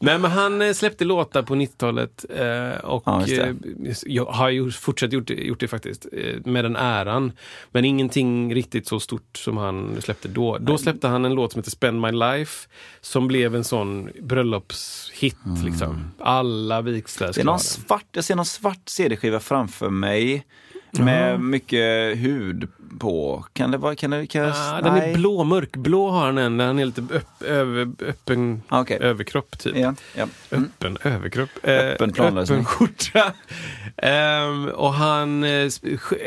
Nej, 0.00 0.18
men 0.18 0.30
han 0.30 0.62
eh, 0.62 0.72
släppte 0.72 1.04
låtar 1.04 1.42
på 1.42 1.54
90-talet 1.54 2.24
eh, 2.30 2.84
och 2.84 3.02
Ja, 3.06 3.26
eh, 3.26 4.26
har 4.28 4.48
ju 4.48 4.70
fortsatt 4.70 5.12
gjort 5.12 5.26
det, 5.26 5.34
gjort 5.34 5.60
det 5.60 5.68
faktiskt, 5.68 6.06
med 6.44 6.64
den 6.64 6.76
äran. 6.76 7.32
Men 7.70 7.84
ingenting 7.84 8.54
riktigt 8.54 8.86
så 8.86 9.00
stort 9.00 9.36
som 9.36 9.56
han 9.56 9.96
släppte 10.00 10.28
då. 10.28 10.58
Då 10.58 10.78
släppte 10.78 11.08
han 11.08 11.24
en 11.24 11.34
låt 11.34 11.52
som 11.52 11.58
heter 11.58 11.70
Spend 11.70 12.00
My 12.00 12.12
Life 12.12 12.68
som 13.00 13.28
blev 13.28 13.54
en 13.54 13.64
sån 13.64 14.10
bröllopshit. 14.20 15.36
Liksom. 15.64 16.10
Alla 16.18 16.80
vigslar 16.80 17.28
Mm. 17.28 17.34
Det 17.34 17.40
är 17.40 17.44
någon 17.44 17.60
ska 17.60 17.72
ha 17.72 17.78
den. 17.78 17.86
svart, 17.86 18.06
jag 18.12 18.24
ser 18.24 18.36
någon 18.36 18.44
svart 18.44 18.88
CD-skiva 18.88 19.40
framför 19.40 19.90
mig. 19.90 20.46
Med 20.90 21.40
mycket 21.40 22.18
hud 22.18 22.68
på. 22.98 23.44
Kan 23.52 23.70
det 23.70 23.78
vara, 23.78 23.94
kan 23.94 24.10
det, 24.10 24.26
kan 24.26 24.44
Ah, 24.44 24.80
den 24.80 24.96
är 24.96 25.14
blå, 25.14 25.44
mörkblå 25.44 26.10
har 26.10 26.26
han 26.26 26.38
en, 26.38 26.60
han 26.60 26.78
är 26.78 26.84
lite 26.84 27.02
öpp, 27.14 27.42
över, 27.42 27.92
öppen 28.06 28.62
Okej. 28.68 28.98
överkropp 29.00 29.58
typ. 29.58 29.76
Ja, 29.76 29.94
ja. 30.14 30.26
Mm. 30.50 30.64
Öppen 30.64 30.98
överkropp. 31.04 31.50
Eh, 31.62 31.74
Öppen 31.74 32.12
planlösning. 32.12 32.58
öppen 32.58 32.64
skjorta. 32.64 33.32
Ehm, 33.96 34.68
och 34.68 34.94
han, 34.94 35.44
eh, 35.44 35.70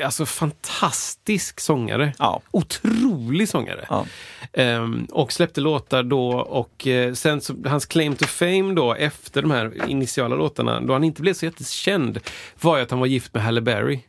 alltså 0.05 0.25
fantastisk 0.25 1.59
sångare. 1.59 2.13
Ja. 2.19 2.41
Otrolig 2.51 3.49
sångare. 3.49 3.85
Ja. 3.89 4.05
Ehm, 4.53 5.05
och 5.11 5.31
släppte 5.33 5.61
låtar 5.61 6.03
då 6.03 6.29
och 6.31 6.87
eh, 6.87 7.13
sen 7.13 7.41
så, 7.41 7.55
hans 7.65 7.85
claim 7.85 8.15
to 8.15 8.25
fame 8.25 8.73
då 8.73 8.93
efter 8.93 9.41
de 9.41 9.51
här 9.51 9.89
initiala 9.89 10.35
låtarna, 10.35 10.79
då 10.81 10.93
han 10.93 11.03
inte 11.03 11.21
blev 11.21 11.33
så 11.33 11.45
jättekänd, 11.45 12.19
var 12.61 12.77
ju 12.77 12.83
att 12.83 12.91
han 12.91 12.99
var 12.99 13.07
gift 13.07 13.33
med 13.33 13.43
Halle 13.43 13.61
Berry. 13.61 13.99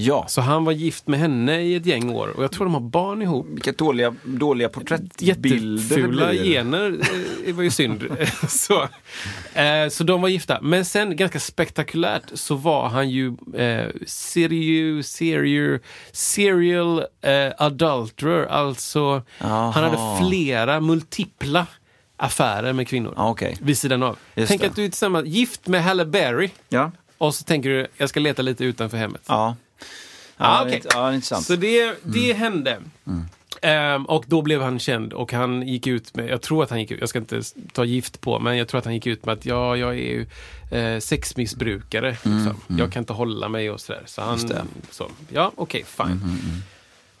Ja, 0.00 0.24
Så 0.28 0.40
han 0.40 0.64
var 0.64 0.72
gift 0.72 1.08
med 1.08 1.18
henne 1.20 1.60
i 1.60 1.74
ett 1.74 1.86
gäng 1.86 2.10
år 2.10 2.28
och 2.28 2.44
jag 2.44 2.52
tror 2.52 2.64
de 2.64 2.74
har 2.74 2.80
barn 2.80 3.22
ihop. 3.22 3.46
vilka 3.50 3.72
dåliga, 3.72 4.14
dåliga 4.24 4.68
porträttbilder 4.68 5.96
Jättefula 5.96 6.32
gener, 6.32 6.98
eh, 7.00 7.06
det 7.46 7.52
var 7.52 7.62
ju 7.62 7.70
synd. 7.70 8.04
så, 8.48 8.82
eh, 9.54 9.88
så 9.90 10.04
de 10.04 10.22
var 10.22 10.28
gifta. 10.28 10.58
Men 10.62 10.84
sen, 10.84 11.16
ganska 11.16 11.40
spektakulärt, 11.40 12.22
så 12.34 12.54
var 12.54 12.88
han 12.88 13.10
ju 13.10 13.36
eh, 13.54 13.86
serial, 14.06 15.04
serial, 15.04 15.78
serial 16.12 17.04
eh, 17.20 17.52
adulterer. 17.58 18.46
Alltså, 18.46 19.22
Jaha. 19.38 19.70
han 19.70 19.84
hade 19.84 20.28
flera, 20.28 20.80
multipla 20.80 21.66
affärer 22.16 22.72
med 22.72 22.88
kvinnor. 22.88 23.14
Ja, 23.16 23.30
okej. 23.30 23.56
Vid 23.60 23.78
sidan 23.78 24.02
av. 24.02 24.18
Just 24.34 24.48
Tänk 24.48 24.60
det. 24.60 24.66
att 24.66 24.76
du 24.76 24.84
är 24.84 24.88
tillsammans, 24.88 25.26
gift 25.26 25.66
med 25.66 25.84
Halle 25.84 26.04
Berry. 26.04 26.50
Ja. 26.68 26.90
Och 27.18 27.34
så 27.34 27.44
tänker 27.44 27.70
du, 27.70 27.86
jag 27.96 28.08
ska 28.08 28.20
leta 28.20 28.42
lite 28.42 28.64
utanför 28.64 28.96
hemmet. 28.96 29.22
Ja. 29.26 29.56
Ah, 30.36 30.64
är- 30.66 30.80
ja, 30.94 31.14
intressant. 31.14 31.46
Så 31.46 31.56
det, 31.56 31.94
det 32.02 32.32
hände. 32.32 32.78
Ehm, 33.62 34.04
och 34.06 34.24
då 34.28 34.42
blev 34.42 34.62
han 34.62 34.78
känd 34.78 35.12
och 35.12 35.32
han 35.32 35.68
gick 35.68 35.86
ut 35.86 36.14
med, 36.16 36.28
jag 36.28 36.42
tror 36.42 36.62
att 36.64 36.70
han 36.70 36.80
gick 36.80 36.90
ut, 36.90 37.00
jag 37.00 37.08
ska 37.08 37.18
inte 37.18 37.42
ta 37.72 37.84
gift 37.84 38.20
på, 38.20 38.38
men 38.38 38.56
jag 38.56 38.68
tror 38.68 38.78
att 38.78 38.84
han 38.84 38.94
gick 38.94 39.06
ut 39.06 39.26
med 39.26 39.32
att 39.32 39.46
ja, 39.46 39.76
jag 39.76 39.90
är 39.90 39.94
ju 39.94 40.26
eh, 40.78 40.98
sexmissbrukare. 41.00 42.10
Liksom. 42.10 42.54
Jag 42.78 42.92
kan 42.92 43.00
inte 43.02 43.12
hålla 43.12 43.48
mig 43.48 43.70
och 43.70 43.80
sådär. 43.80 44.02
Så 44.06 44.22
han, 44.22 44.38
så, 44.90 45.10
ja, 45.32 45.52
okej, 45.56 45.84
fine. 45.84 46.20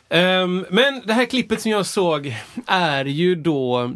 Ehm, 0.08 0.66
men 0.70 1.02
det 1.06 1.12
här 1.12 1.24
klippet 1.24 1.60
som 1.62 1.70
jag 1.70 1.86
såg 1.86 2.36
är 2.66 3.04
ju 3.04 3.34
då 3.34 3.92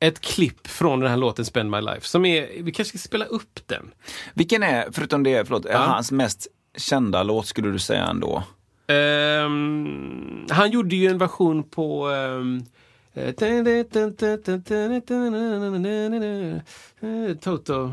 ett 0.00 0.20
klipp 0.20 0.66
från 0.66 1.00
den 1.00 1.10
här 1.10 1.16
låten 1.16 1.44
Spend 1.44 1.70
My 1.70 1.80
Life. 1.80 2.06
Som 2.06 2.24
är, 2.24 2.62
vi 2.62 2.72
kanske 2.72 2.98
ska 2.98 3.08
spela 3.08 3.24
upp 3.24 3.60
den. 3.66 3.90
Vilken 4.34 4.62
är, 4.62 4.88
förutom 4.92 5.22
det, 5.22 5.44
förlåt, 5.44 5.64
är 5.66 5.72
Ja. 5.72 5.78
hans 5.78 6.12
mest 6.12 6.46
kända 6.76 7.22
låt 7.22 7.46
skulle 7.46 7.70
du 7.70 7.78
säga 7.78 8.04
ändå? 8.06 8.42
Ehm, 8.86 10.46
han 10.50 10.70
gjorde 10.70 10.96
ju 10.96 11.08
en 11.08 11.18
version 11.18 11.62
på... 11.62 12.08
ehm, 12.08 12.62
eh, 13.14 13.34
Toto. 17.40 17.92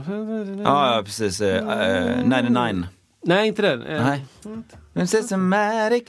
Ja, 0.64 0.96
ja 0.96 1.02
precis. 1.06 1.42
Eh, 1.42 1.82
eh, 1.82 2.24
99. 2.26 2.84
Nej, 3.24 3.48
inte 3.48 3.62
den. 3.62 3.82
Eh, 3.82 4.06
Nej. 4.06 5.08
Systematic. 5.08 6.04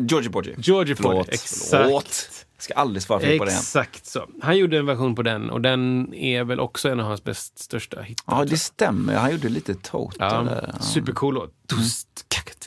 Georgie 0.00 0.30
Porgy. 0.30 0.54
Georgie 0.58 0.96
Porgy, 0.96 1.20
exakt. 1.28 2.46
Ska 2.62 2.74
aldrig 2.74 3.02
svara 3.02 3.20
fel 3.20 3.38
på 3.38 3.44
igen. 3.44 3.58
Exakt 3.58 4.06
så. 4.06 4.26
Han 4.42 4.56
gjorde 4.58 4.78
en 4.78 4.86
version 4.86 5.14
på 5.14 5.22
den 5.22 5.50
och 5.50 5.60
den 5.60 6.14
är 6.14 6.44
väl 6.44 6.60
också 6.60 6.88
en 6.88 7.00
av 7.00 7.06
hans 7.06 7.24
bäst 7.24 7.58
största 7.58 8.02
hittar. 8.02 8.38
Ja, 8.38 8.44
det 8.44 8.58
stämmer. 8.58 9.14
Han 9.16 9.32
gjorde 9.32 9.48
lite 9.48 9.74
total. 9.74 10.12
Ja, 10.18 10.42
där. 10.42 10.74
supercool 10.80 11.34
låt. 11.34 11.52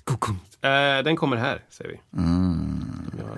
Kukun. 0.06 0.40
Eh, 0.62 1.04
Den 1.04 1.16
kommer 1.16 1.38
här, 1.38 1.64
säger 1.70 1.92
vi. 1.92 2.00
Ja. 3.18 3.38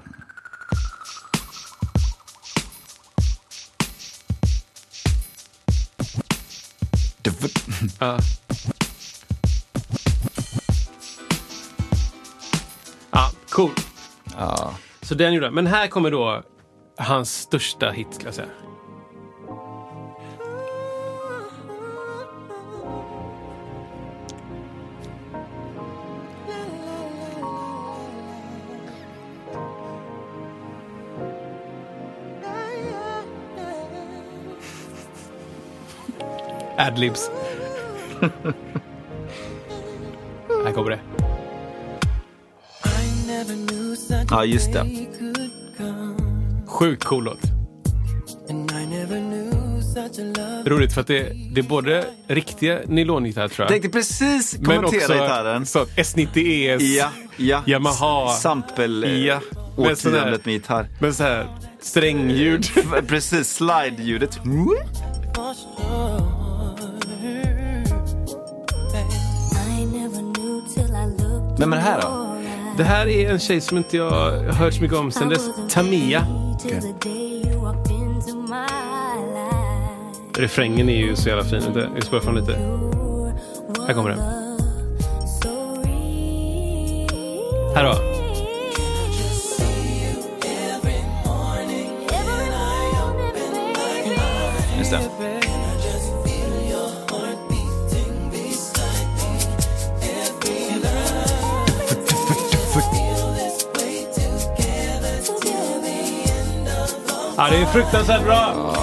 Ja. 7.99 8.19
Ja, 13.11 13.31
cool. 13.49 13.71
Så 15.07 15.15
den 15.15 15.33
gjorde 15.33 15.47
han. 15.47 15.53
Men 15.53 15.67
här 15.67 15.87
kommer 15.87 16.11
då 16.11 16.43
hans 16.97 17.33
största 17.33 17.91
hit, 17.91 18.07
skulle 18.13 18.27
jag 18.27 18.35
säga. 18.35 18.47
Adlibs. 36.77 37.31
här 40.65 40.71
kommer 40.73 40.89
det. 40.89 41.16
Ja, 44.29 44.45
just 44.45 44.73
det. 44.73 44.85
Sjukt 46.67 47.03
cool 47.03 47.23
låt. 47.23 47.39
Roligt 50.65 50.93
för 50.93 51.01
att 51.01 51.07
det, 51.07 51.31
det 51.55 51.61
är 51.61 51.63
både 51.63 52.05
riktiga 52.27 52.79
nylongitarrer 52.85 53.47
tror 53.47 53.63
jag. 53.63 53.69
Tänkte 53.69 53.89
precis 53.89 54.57
men 54.59 54.65
kommentera 54.65 54.99
också 54.99 55.13
gitarren. 55.13 55.65
så 55.65 55.85
S90ES. 55.85 56.79
Ja, 56.81 57.09
ja. 57.37 57.63
Yamaha. 57.65 58.29
Sample 58.29 59.07
eh, 59.07 59.25
Ja. 59.25 59.39
Årtiondet 59.77 60.45
med 60.45 60.53
gitarr. 60.53 60.87
Med 61.01 61.15
så 61.15 61.23
här 61.23 61.47
strängljud. 61.81 62.65
Precis, 63.07 63.53
slide-ljudet. 63.55 64.39
Är 71.59 71.67
det 71.69 71.77
här 71.77 72.01
då? 72.01 72.16
Det 72.77 72.83
här 72.83 73.07
är 73.07 73.31
en 73.31 73.39
tjej 73.39 73.61
som 73.61 73.77
inte 73.77 73.97
jag 73.97 74.09
har 74.09 74.53
hört 74.53 74.73
så 74.73 74.81
mycket 74.81 74.97
om 74.97 75.11
sen 75.11 75.29
dess. 75.29 75.49
Tamia. 75.69 76.27
Refrängen 80.37 80.89
är 80.89 80.97
ju 80.97 81.15
så 81.15 81.29
jävla 81.29 81.43
fin. 81.43 81.61
Vi 81.95 82.01
spår 82.01 82.19
fram 82.19 82.35
lite. 82.35 82.51
Här 83.87 83.93
kommer 83.93 84.09
den. 84.09 84.19
Här 87.75 87.83
då. 87.83 88.16
Ja, 107.49 107.53
det 107.53 107.61
är 107.61 107.65
fruktansvärt 107.65 108.23
bra. 108.23 108.73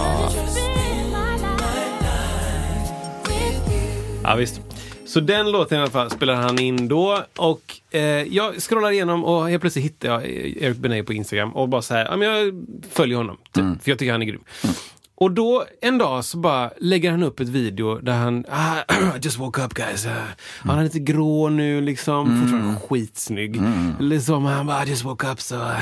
Ja, 4.23 4.35
visst. 4.35 4.61
Så 5.07 5.21
den 5.21 5.51
låten 5.51 5.79
i 5.79 5.81
alla 5.81 5.91
fall 5.91 6.11
spelar 6.11 6.35
han 6.35 6.59
in 6.59 6.89
då. 6.89 7.25
Och 7.37 7.63
eh, 7.91 8.01
jag 8.03 8.63
scrollar 8.63 8.91
igenom 8.91 9.25
och 9.25 9.49
helt 9.49 9.61
plötsligt 9.61 9.85
hittar 9.85 10.09
jag 10.09 10.27
Eric 10.27 10.77
Benet 10.77 11.07
på 11.07 11.13
Instagram 11.13 11.55
och 11.55 11.69
bara 11.69 11.83
så 11.83 11.95
här, 11.95 12.05
ja, 12.05 12.17
men 12.17 12.29
jag 12.29 12.65
följer 12.91 13.17
honom. 13.17 13.37
Typ, 13.53 13.65
För 13.83 13.91
jag 13.91 13.99
tycker 13.99 14.13
han 14.13 14.23
är 14.23 14.27
grym. 14.27 14.45
Och 15.17 15.31
då 15.31 15.65
en 15.81 15.99
dag 15.99 16.25
så 16.25 16.39
bara 16.39 16.71
lägger 16.81 17.11
han 17.11 17.23
upp 17.23 17.41
ett 17.41 17.49
video 17.49 17.99
där 17.99 18.13
han, 18.13 18.45
ah, 18.51 18.79
I 19.17 19.19
just 19.23 19.39
woke 19.39 19.63
up 19.63 19.75
guys. 19.75 20.07
Uh, 20.07 20.13
Han 20.59 20.79
är 20.79 20.83
lite 20.85 20.99
grå 20.99 21.49
nu 21.49 21.81
liksom, 21.81 22.41
fortfarande 22.41 22.81
skitsnygg. 22.89 23.63
Liksom, 24.01 24.45
han 24.45 24.67
bara, 24.67 24.85
I 24.85 24.89
just 24.89 25.05
woke 25.05 25.27
up 25.27 25.41
so 25.41 25.57
uh, 25.57 25.79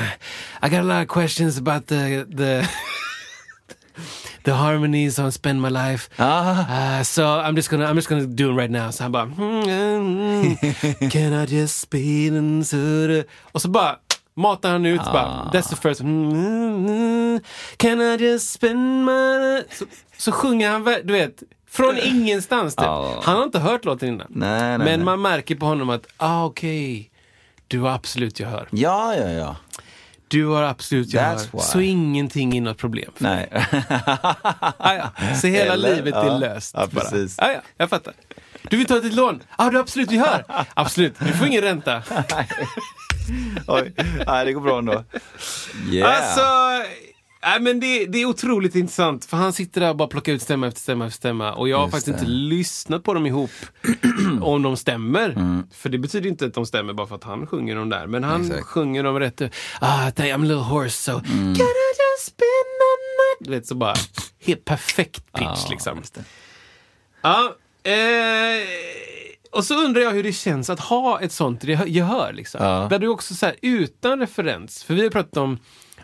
I 0.61 0.69
got 0.69 0.79
a 0.79 0.83
lot 0.83 1.03
of 1.03 1.07
questions 1.07 1.57
about 1.57 1.87
the, 1.87 2.25
the 2.37 2.67
the 4.43 4.51
harmonies 4.53 5.19
on 5.19 5.31
Spend 5.31 5.61
My 5.61 5.69
Life. 5.69 6.09
Ah. 6.19 6.99
Uh, 6.99 7.03
so 7.03 7.23
I'm 7.25 7.55
just 7.55 7.69
gonna 7.69 7.85
I'm 7.85 7.95
just 7.95 8.09
gonna 8.09 8.25
do 8.25 8.51
it 8.51 8.55
right 8.55 8.71
now. 8.71 8.91
Så 8.91 9.03
han 9.03 9.11
bara 9.11 9.23
mm, 9.23 9.63
mm, 9.63 11.09
Can 11.11 11.33
I 11.33 11.45
just 11.45 11.79
speed 11.79 12.33
into 12.33 12.77
the... 13.07 13.23
Och 13.51 13.61
så 13.61 13.69
bara 13.69 13.95
matar 14.35 14.71
han 14.71 14.85
ut 14.85 15.03
bara, 15.03 15.49
That's 15.53 15.69
the 15.69 15.75
first 15.75 16.01
mm, 16.01 16.85
mm, 16.85 17.39
Can 17.77 18.01
I 18.01 18.15
just 18.23 18.51
spend 18.53 19.05
my... 19.05 19.63
Så, 19.71 19.85
så 20.17 20.31
sjunger 20.31 20.69
han, 20.71 20.83
du 21.03 21.13
vet, 21.13 21.43
från 21.69 21.97
ingenstans. 21.97 22.75
Typ. 22.75 22.85
Ja. 22.85 23.21
Han 23.23 23.35
har 23.37 23.43
inte 23.43 23.59
hört 23.59 23.85
låten 23.85 24.07
innan. 24.09 24.27
Nej, 24.29 24.59
nej, 24.61 24.77
Men 24.77 24.85
nej. 24.85 24.97
man 24.97 25.21
märker 25.21 25.55
på 25.55 25.65
honom 25.65 25.89
att, 25.89 26.07
ah 26.17 26.45
okej, 26.45 27.11
du 27.67 27.79
har 27.79 27.89
absolut 27.89 28.39
gehör. 28.39 28.67
Ja, 28.71 29.15
ja, 29.15 29.29
ja. 29.29 29.55
Du 30.27 30.45
har 30.45 30.63
absolut 30.63 31.13
gehör. 31.13 31.59
Så 31.59 31.79
ingenting 31.81 32.57
är 32.57 32.61
något 32.61 32.77
problem. 32.77 33.11
Nej. 33.17 33.49
Ah, 34.77 34.93
ja. 34.95 35.11
Så 35.41 35.47
hela 35.47 35.73
Eller? 35.73 35.95
livet 35.95 36.15
är 36.15 36.25
Ja. 36.25 36.37
löst. 36.37 36.73
Ja, 36.77 36.87
bara. 36.91 37.01
precis. 37.01 37.39
Ah, 37.39 37.51
ja, 37.51 37.61
jag 37.77 37.89
fattar. 37.89 38.13
Du 38.69 38.77
vill 38.77 38.85
ta 38.85 38.97
ett 38.97 39.13
lån? 39.13 39.43
Ja, 39.49 39.55
ah, 39.57 39.69
du 39.69 39.75
har 39.77 39.81
absolut 39.83 40.11
gehör. 40.11 40.65
Absolut, 40.73 41.19
du 41.19 41.33
får 41.33 41.47
ingen 41.47 41.61
ränta. 41.61 42.01
Oj. 43.67 43.93
Nej, 44.27 44.45
det 44.45 44.53
går 44.53 44.61
bra 44.61 44.79
ändå. 44.79 45.03
Yeah. 45.91 46.17
Alltså, 46.29 46.41
nej, 47.43 47.59
men 47.61 47.79
det, 47.79 48.05
det 48.05 48.21
är 48.21 48.25
otroligt 48.25 48.75
intressant. 48.75 49.25
För 49.25 49.37
han 49.37 49.53
sitter 49.53 49.81
där 49.81 49.89
och 49.89 49.95
bara 49.95 50.07
plockar 50.07 50.33
ut 50.33 50.41
stämma 50.41 50.67
efter 50.67 50.81
stämma 50.81 51.05
efter 51.05 51.17
stämma. 51.17 51.53
Och 51.53 51.69
jag 51.69 51.77
har 51.77 51.83
Just 51.85 51.91
faktiskt 51.95 52.17
det. 52.17 52.21
inte 52.21 52.31
lyssnat 52.31 53.03
på 53.03 53.13
dem 53.13 53.25
ihop. 53.25 53.51
om 54.41 54.61
de 54.61 54.77
stämmer. 54.77 55.35
För 55.73 55.89
det 55.89 55.97
betyder 55.97 56.29
inte 56.29 56.45
att 56.45 56.53
de 56.53 56.65
stämmer 56.65 56.93
bara 56.93 57.07
för 57.07 57.15
att 57.15 57.23
han 57.23 57.47
sjunger 57.47 57.75
dem 57.75 57.89
där. 57.89 58.07
Men 58.07 58.23
han 58.23 58.41
Exakt. 58.41 58.53
Mm. 58.53 58.63
sjunger 58.65 59.03
dem 59.03 59.19
rätt. 59.19 59.41
Ah, 59.81 60.09
I'm 60.09 60.33
a 60.33 60.37
little 60.37 60.55
hoarse 60.55 60.97
so 60.97 61.11
can 61.19 61.25
I 61.55 61.93
just 61.99 62.25
spend 62.25 62.69
my 62.79 62.93
night? 63.19 63.39
Du 63.39 63.51
vet, 63.51 63.67
så 63.67 63.75
bara 63.75 63.93
helt 64.45 64.65
perfekt 64.65 65.33
pitch 65.33 65.43
Ja, 65.43 65.67
liksom. 65.69 66.01
Ja, 67.21 67.55
eh, 67.83 67.93
Och 69.53 69.65
så 69.65 69.85
undrar 69.85 70.01
jag 70.01 70.11
hur 70.11 70.23
det 70.23 70.33
känns 70.33 70.69
att 70.69 70.79
ha 70.79 71.19
ett 71.21 71.31
sånt 71.31 71.63
gehör. 71.87 72.33
Liksom. 72.33 72.65
Ja. 72.65 72.87
Där 72.89 72.99
du 72.99 73.07
också 73.07 73.35
så 73.35 73.45
här, 73.45 73.55
utan 73.61 74.19
referens, 74.19 74.83
för 74.83 74.93
vi 74.93 75.03
har 75.03 75.09
pratat 75.09 75.37
om 75.37 75.59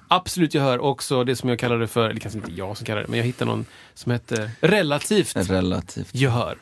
absolut 0.08 0.54
gehör 0.54 0.78
och 0.78 0.90
också 0.90 1.24
det 1.24 1.36
som 1.36 1.50
jag 1.50 1.60
kallar 1.60 1.80
det 1.80 1.88
för, 1.88 2.10
eller 2.10 2.20
kanske 2.20 2.40
inte 2.40 2.52
jag 2.52 2.78
som 2.78 2.86
kallar 2.86 3.02
det, 3.02 3.08
men 3.08 3.18
jag 3.20 3.26
hittade 3.26 3.52
någon 3.52 3.66
som 3.94 4.12
hette 4.12 4.52
relativt 4.62 5.36
Relativt. 5.50 6.16
gehör. 6.16 6.58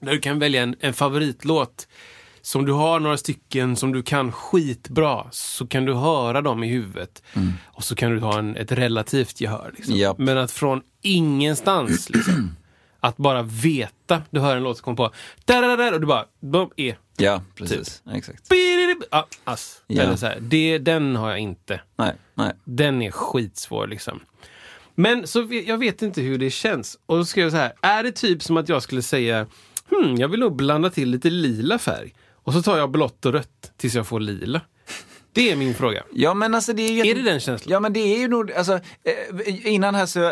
Där 0.00 0.12
du 0.12 0.18
kan 0.18 0.38
välja 0.38 0.62
en, 0.62 0.76
en 0.80 0.94
favoritlåt 0.94 1.88
som 2.42 2.64
du 2.66 2.72
har 2.72 3.00
några 3.00 3.16
stycken 3.16 3.76
som 3.76 3.92
du 3.92 4.02
kan 4.02 4.32
skitbra, 4.32 5.26
så 5.30 5.66
kan 5.66 5.84
du 5.84 5.94
höra 5.94 6.40
dem 6.42 6.64
i 6.64 6.68
huvudet. 6.68 7.22
Och 7.64 7.84
så 7.84 7.94
kan 7.94 8.10
du 8.10 8.20
ha 8.20 8.38
en, 8.38 8.56
ett 8.56 8.72
relativt 8.72 9.40
gehör. 9.40 9.72
Liksom. 9.76 9.94
Japp. 9.96 10.18
Men 10.18 10.38
att 10.38 10.50
från 10.52 10.80
ingenstans, 11.02 12.10
liksom, 12.10 12.56
att 13.00 13.16
bara 13.16 13.42
veta, 13.42 14.22
du 14.30 14.40
hör 14.40 14.56
en 14.56 14.62
låt 14.62 14.76
som 14.76 14.84
kommer 14.84 15.08
på, 15.08 15.14
där 15.44 15.94
och 15.94 16.00
du 16.00 16.06
bara, 16.06 16.26
bum, 16.40 16.70
e. 16.76 16.94
Ja, 17.16 17.42
precis. 17.54 18.02
Exakt. 18.12 18.48
Bididib, 18.48 19.02
ah, 19.10 19.24
ass. 19.44 19.82
Ja. 19.86 20.02
Eller 20.02 20.16
så 20.16 20.26
här, 20.26 20.38
det, 20.40 20.78
den 20.78 21.16
har 21.16 21.30
jag 21.30 21.38
inte. 21.38 21.80
Nej, 21.96 22.14
nej. 22.34 22.52
Den 22.64 23.02
är 23.02 23.10
skitsvår 23.10 23.86
liksom. 23.86 24.20
Men 24.94 25.26
så 25.26 25.48
jag 25.66 25.78
vet 25.78 26.02
inte 26.02 26.20
hur 26.20 26.38
det 26.38 26.50
känns. 26.50 26.98
Och 27.06 27.16
då 27.16 27.24
ska 27.24 27.40
jag 27.40 27.50
så 27.50 27.56
här, 27.56 27.72
är 27.82 28.02
det 28.02 28.12
typ 28.12 28.42
som 28.42 28.56
att 28.56 28.68
jag 28.68 28.82
skulle 28.82 29.02
säga, 29.02 29.46
hmm, 29.90 30.16
jag 30.16 30.28
vill 30.28 30.40
nog 30.40 30.56
blanda 30.56 30.90
till 30.90 31.10
lite 31.10 31.30
lila 31.30 31.78
färg. 31.78 32.14
Och 32.32 32.52
så 32.52 32.62
tar 32.62 32.78
jag 32.78 32.90
blått 32.90 33.26
och 33.26 33.32
rött 33.32 33.72
tills 33.76 33.94
jag 33.94 34.06
får 34.06 34.20
lila. 34.20 34.60
Det 35.32 35.50
är 35.50 35.56
min 35.56 35.74
fråga. 35.74 36.02
Ja, 36.12 36.34
men 36.34 36.54
alltså 36.54 36.72
det 36.72 36.82
är 36.82 36.92
ju... 36.92 37.10
Är 37.10 37.14
det 37.14 37.22
den 37.22 37.40
känslan? 37.40 37.72
Ja, 37.72 37.80
men 37.80 37.92
det 37.92 38.00
är 38.00 38.18
ju 38.18 38.28
nog, 38.28 38.52
alltså, 38.52 38.72
eh, 38.74 39.66
innan 39.74 39.94
här 39.94 40.06
så 40.06 40.20
eh, 40.20 40.30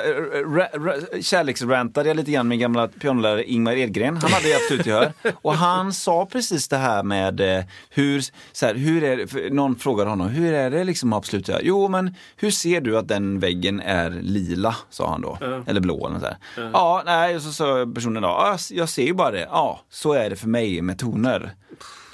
ra, 0.54 0.68
ra, 0.72 0.94
kärleksrantade 1.20 2.08
jag 2.08 2.16
lite 2.16 2.30
grann 2.30 2.48
med 2.48 2.58
gamla 2.58 2.88
pianolärare 2.88 3.44
Ingmar 3.44 3.76
Edgren. 3.76 4.16
Han 4.16 4.32
hade 4.32 4.48
ju 4.48 4.54
absolut 4.54 4.86
gehör. 4.86 5.12
Och 5.42 5.54
han 5.54 5.92
sa 5.92 6.26
precis 6.26 6.68
det 6.68 6.76
här 6.76 7.02
med 7.02 7.40
eh, 7.40 7.64
hur, 7.90 8.24
så 8.52 8.66
här, 8.66 8.74
hur 8.74 9.04
är 9.04 9.16
det, 9.16 9.54
någon 9.54 9.76
frågade 9.76 10.10
honom, 10.10 10.28
hur 10.28 10.52
är 10.52 10.70
det 10.70 10.84
liksom 10.84 11.12
att 11.12 11.18
absolut 11.18 11.48
gehör? 11.48 11.62
Jo, 11.64 11.88
men 11.88 12.14
hur 12.36 12.50
ser 12.50 12.80
du 12.80 12.98
att 12.98 13.08
den 13.08 13.40
väggen 13.40 13.80
är 13.80 14.10
lila, 14.10 14.76
sa 14.90 15.10
han 15.10 15.20
då. 15.20 15.38
Eller 15.66 15.80
blå 15.80 16.06
eller 16.06 16.18
så 16.18 16.26
här. 16.26 16.36
Ja, 16.72 17.02
nej, 17.06 17.36
och 17.36 17.42
så 17.42 17.52
sa 17.52 17.86
personen 17.94 18.22
då, 18.22 18.28
ja, 18.28 18.58
jag 18.70 18.88
ser 18.88 19.06
ju 19.06 19.14
bara 19.14 19.30
det. 19.30 19.46
Ja, 19.50 19.80
så 19.90 20.12
är 20.12 20.30
det 20.30 20.36
för 20.36 20.48
mig 20.48 20.82
med 20.82 20.98
toner. 20.98 21.54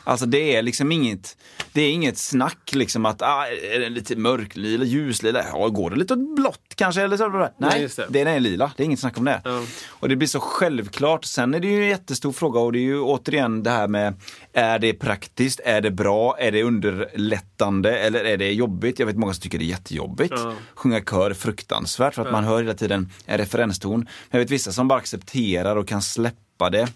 Alltså 0.04 0.26
det 0.26 0.56
är 0.56 0.62
liksom 0.62 0.92
inget, 0.92 1.36
det 1.72 1.82
är 1.82 1.90
inget 1.90 2.18
snack 2.18 2.70
liksom 2.72 3.06
att, 3.06 3.22
ah, 3.22 3.46
är 3.72 3.80
den 3.80 3.94
lite 3.94 4.16
mörklila, 4.16 4.84
ljuslila, 4.84 5.44
ja 5.52 5.68
går 5.68 5.90
det 5.90 5.96
lite 5.96 6.14
åt 6.14 6.36
blått 6.36 6.74
kanske 6.74 7.02
eller 7.02 7.16
så? 7.16 7.28
Nej, 7.28 7.50
Nej, 7.56 7.88
det. 7.96 8.06
den 8.08 8.26
är 8.26 8.40
lila, 8.40 8.72
det 8.76 8.82
är 8.82 8.84
inget 8.84 9.00
snack 9.00 9.18
om 9.18 9.24
det. 9.24 9.40
Ja. 9.44 9.62
Och 9.88 10.08
det 10.08 10.16
blir 10.16 10.28
så 10.28 10.40
självklart. 10.40 11.24
Sen 11.24 11.54
är 11.54 11.60
det 11.60 11.68
ju 11.68 11.82
en 11.82 11.88
jättestor 11.88 12.32
fråga 12.32 12.60
och 12.60 12.72
det 12.72 12.78
är 12.78 12.80
ju 12.80 13.00
återigen 13.00 13.62
det 13.62 13.70
här 13.70 13.88
med, 13.88 14.14
är 14.52 14.78
det 14.78 14.92
praktiskt, 14.92 15.60
är 15.64 15.80
det 15.80 15.90
bra, 15.90 16.36
är 16.38 16.52
det 16.52 16.62
underlättande 16.62 17.98
eller 17.98 18.24
är 18.24 18.36
det 18.36 18.52
jobbigt? 18.52 18.98
Jag 18.98 19.06
vet 19.06 19.16
många 19.16 19.34
som 19.34 19.40
tycker 19.42 19.58
det 19.58 19.64
är 19.64 19.66
jättejobbigt. 19.66 20.34
Ja. 20.36 20.54
Sjunga 20.74 21.00
kör 21.00 21.30
är 21.30 21.34
fruktansvärt 21.34 22.14
för 22.14 22.26
att 22.26 22.32
man 22.32 22.44
hör 22.44 22.62
hela 22.62 22.74
tiden 22.74 23.10
en 23.26 23.38
referenston. 23.38 24.00
Men 24.00 24.08
jag 24.30 24.38
vet 24.38 24.50
vissa 24.50 24.72
som 24.72 24.88
bara 24.88 24.98
accepterar 24.98 25.76
och 25.76 25.88
kan 25.88 26.02
släppa 26.02 26.70
det. 26.70 26.88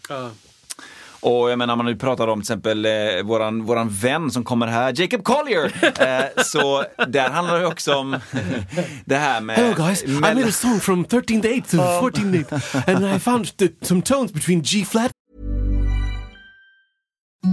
Och 1.20 1.50
jag 1.50 1.58
menar, 1.58 1.76
man 1.76 1.86
nu 1.86 1.96
pratar 1.96 2.28
om 2.28 2.38
till 2.40 2.42
exempel 2.42 2.86
eh, 2.86 2.92
våran, 3.24 3.64
våran 3.64 3.88
vän 3.88 4.30
som 4.30 4.44
kommer 4.44 4.66
här, 4.66 5.00
Jacob 5.00 5.24
Collier. 5.24 5.72
Eh, 5.82 6.42
så 6.44 6.84
där 7.08 7.30
handlar 7.30 7.60
det 7.60 7.66
också 7.66 7.94
om 7.94 8.16
det 9.04 9.16
här 9.16 9.40
med... 9.40 9.56
Hello 9.56 9.74
guys, 9.86 10.04
I 10.04 10.20
made 10.20 10.48
a 10.48 10.52
song 10.52 10.80
from 10.80 11.04
13th 11.04 11.42
date 11.42 11.70
to 11.70 11.76
14th 11.76 12.50
date 12.50 12.92
and 12.92 13.16
I 13.16 13.18
found 13.18 13.56
the, 13.56 13.68
some 13.80 14.02
tones 14.02 14.32
between 14.32 14.62
G 14.62 14.84
flat 14.84 15.12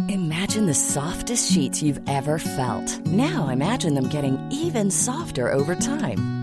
Imagine 0.09 0.65
the 0.65 0.73
softest 0.73 1.51
sheets 1.53 1.83
you've 1.83 2.01
ever 2.07 2.39
felt. 2.39 3.05
Now 3.05 3.49
imagine 3.49 3.93
them 3.93 4.09
getting 4.09 4.39
even 4.51 4.89
softer 4.89 5.51
over 5.51 5.75
time. 5.75 6.42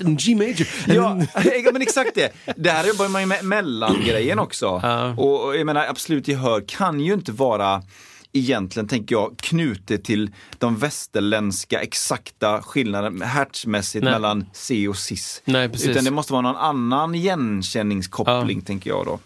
G 0.00 0.34
major. 0.34 0.66
Ja, 0.86 1.18
ja, 1.64 1.70
men 1.72 1.82
exakt 1.82 2.14
det. 2.14 2.32
Där 2.56 2.88
jobbar 2.88 3.08
man 3.08 3.22
ju 3.22 3.26
med 3.26 3.44
mellangrejen 3.44 4.38
också. 4.38 4.80
Ja. 4.82 5.14
Och, 5.18 5.44
och 5.46 5.56
jag 5.56 5.66
menar, 5.66 5.86
absolut 5.86 6.28
gehör 6.28 6.64
kan 6.68 7.00
ju 7.00 7.14
inte 7.14 7.32
vara 7.32 7.82
egentligen, 8.32 8.88
tänker 8.88 9.14
jag, 9.14 9.36
knutet 9.38 10.04
till 10.04 10.30
de 10.58 10.76
västerländska 10.76 11.80
exakta 11.80 12.62
skillnaderna 12.62 13.24
hertzmässigt 13.24 14.04
Nej. 14.04 14.12
mellan 14.12 14.46
C 14.52 14.88
och 14.88 14.96
cis. 14.96 15.42
Nej, 15.44 15.68
precis. 15.68 15.88
Utan 15.88 16.04
det 16.04 16.10
måste 16.10 16.32
vara 16.32 16.42
någon 16.42 16.56
annan 16.56 17.14
igenkänningskoppling, 17.14 18.60
tänker 18.60 18.90
jag 18.90 19.06
då. 19.06 19.18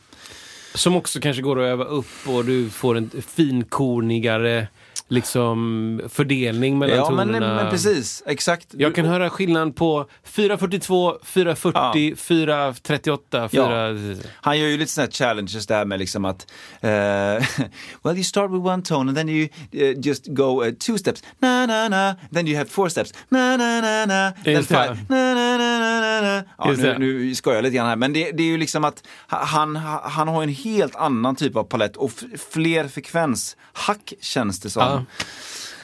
Som 0.75 0.97
också 0.97 1.21
kanske 1.21 1.43
går 1.43 1.61
att 1.61 1.67
öva 1.67 1.85
upp 1.85 2.07
och 2.27 2.45
du 2.45 2.71
får 2.71 2.97
en 2.97 3.11
finkornigare 3.37 4.69
liksom, 5.09 6.01
fördelning 6.09 6.79
mellan 6.79 6.97
Ja, 6.97 7.11
men, 7.11 7.27
tonerna. 7.27 7.55
men 7.55 7.71
precis. 7.71 8.23
Exakt. 8.27 8.67
Jag 8.71 8.95
kan 8.95 9.05
höra 9.05 9.31
skillnad 9.31 9.77
på 9.77 10.07
442, 10.25 11.19
440, 11.25 12.17
438, 12.17 13.49
4... 13.49 13.97
Han 14.35 14.59
gör 14.59 14.67
ju 14.67 14.77
lite 14.77 14.93
sådana 14.93 15.07
här 15.07 15.13
challenges 15.13 15.67
där 15.67 15.85
med 15.85 15.99
liksom 15.99 16.25
att 16.25 16.47
eh, 16.81 16.91
Well 18.03 18.15
you 18.15 18.25
start 18.25 18.51
with 18.51 18.67
one 18.67 18.83
tone 18.83 19.11
and 19.11 19.17
then 19.17 19.29
you 19.29 19.49
eh, 19.73 19.99
just 20.07 20.27
go 20.27 20.65
uh, 20.65 20.73
two 20.73 20.99
steps, 20.99 21.23
na 21.39 21.67
na 21.67 21.89
na, 21.89 22.15
then 22.33 22.47
you 22.47 22.57
have 22.59 22.71
four 22.71 22.89
steps, 22.89 23.13
na 23.29 23.57
na 23.57 23.81
na 23.81 24.07
na, 24.07 24.33
then 24.45 24.65
five, 24.65 24.97
na 25.09 25.35
na 25.35 25.57
na 25.59 25.79
na 25.79 26.01
na 26.01 26.21
na. 26.21 26.43
Ja, 26.59 26.75
nu, 26.79 26.99
nu 26.99 27.35
skojar 27.35 27.57
jag 27.57 27.63
lite 27.63 27.77
grann 27.77 27.87
här, 27.89 27.97
men 27.97 28.13
det, 28.13 28.31
det 28.31 28.43
är 28.43 28.47
ju 28.47 28.57
liksom 28.57 28.85
att 28.85 29.03
han, 29.27 29.77
han 30.03 30.29
har 30.29 30.43
en 30.43 30.49
helt 30.49 30.97
annan 30.97 31.37
typ 31.37 31.57
av 31.57 31.65
palett 31.65 31.97
och 31.97 32.11
fler 32.51 32.89
frekvenshack 32.89 34.13
känns 34.21 34.61
det 34.61 34.71
som. 34.71 34.83
Ja. 34.91 35.03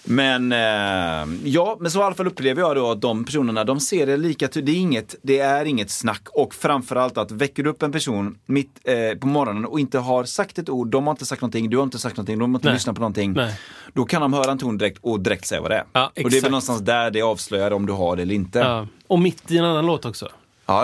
Men 0.07 0.53
eh, 0.53 1.49
ja, 1.51 1.77
men 1.81 1.91
så 1.91 2.01
i 2.01 2.03
alla 2.03 2.15
fall 2.15 2.27
upplever 2.27 2.61
jag 2.63 2.77
då 2.77 2.91
att 2.91 3.01
de 3.01 3.25
personerna, 3.25 3.65
de 3.65 3.81
ser 3.81 4.07
det 4.07 4.17
lika, 4.17 4.49
ty- 4.49 4.61
det 4.61 4.73
är 4.73 4.77
inget, 4.77 5.15
det 5.23 5.39
är 5.39 5.65
inget 5.65 5.91
snack 5.91 6.23
och 6.33 6.55
framförallt 6.55 7.19
att 7.19 7.31
väcker 7.31 7.63
du 7.63 7.71
upp 7.71 7.83
en 7.83 7.93
person 7.93 8.39
mitt 8.47 8.81
eh, 8.85 9.19
på 9.19 9.27
morgonen 9.27 9.65
och 9.65 9.81
inte 9.81 9.99
har 9.99 10.25
sagt 10.25 10.59
ett 10.59 10.69
ord, 10.69 10.89
de 10.89 11.07
har 11.07 11.11
inte 11.11 11.27
sagt 11.27 11.43
någonting, 11.43 11.71
du 11.71 11.77
har 11.77 11.85
inte 11.85 11.99
sagt 11.99 12.17
någonting, 12.17 12.39
de 12.39 12.51
har 12.55 12.59
inte 12.59 12.69
Nej. 12.69 12.75
lyssnat 12.75 12.95
på 12.97 13.01
någonting. 13.01 13.33
Nej. 13.33 13.61
Då 13.93 14.05
kan 14.05 14.23
de 14.23 14.33
höra 14.33 14.51
en 14.51 14.59
ton 14.59 14.79
direkt 14.79 14.99
och 15.03 15.21
direkt 15.21 15.47
säga 15.47 15.61
vad 15.61 15.71
det 15.71 15.77
är. 15.77 15.85
Ja, 15.93 16.13
och 16.25 16.31
det 16.31 16.37
är 16.37 16.43
väl 16.43 16.51
någonstans 16.51 16.81
där 16.81 17.11
det 17.11 17.23
avslöjar 17.23 17.71
om 17.71 17.87
du 17.87 17.93
har 17.93 18.17
det 18.17 18.23
eller 18.23 18.35
inte. 18.35 18.59
Ja, 18.59 18.65
Ja. 18.67 18.87
Och 19.07 19.19
mitt 19.19 19.51
i 19.51 19.59
en 19.59 19.65
annan 19.65 19.87
låt 19.87 20.05
också. 20.05 20.29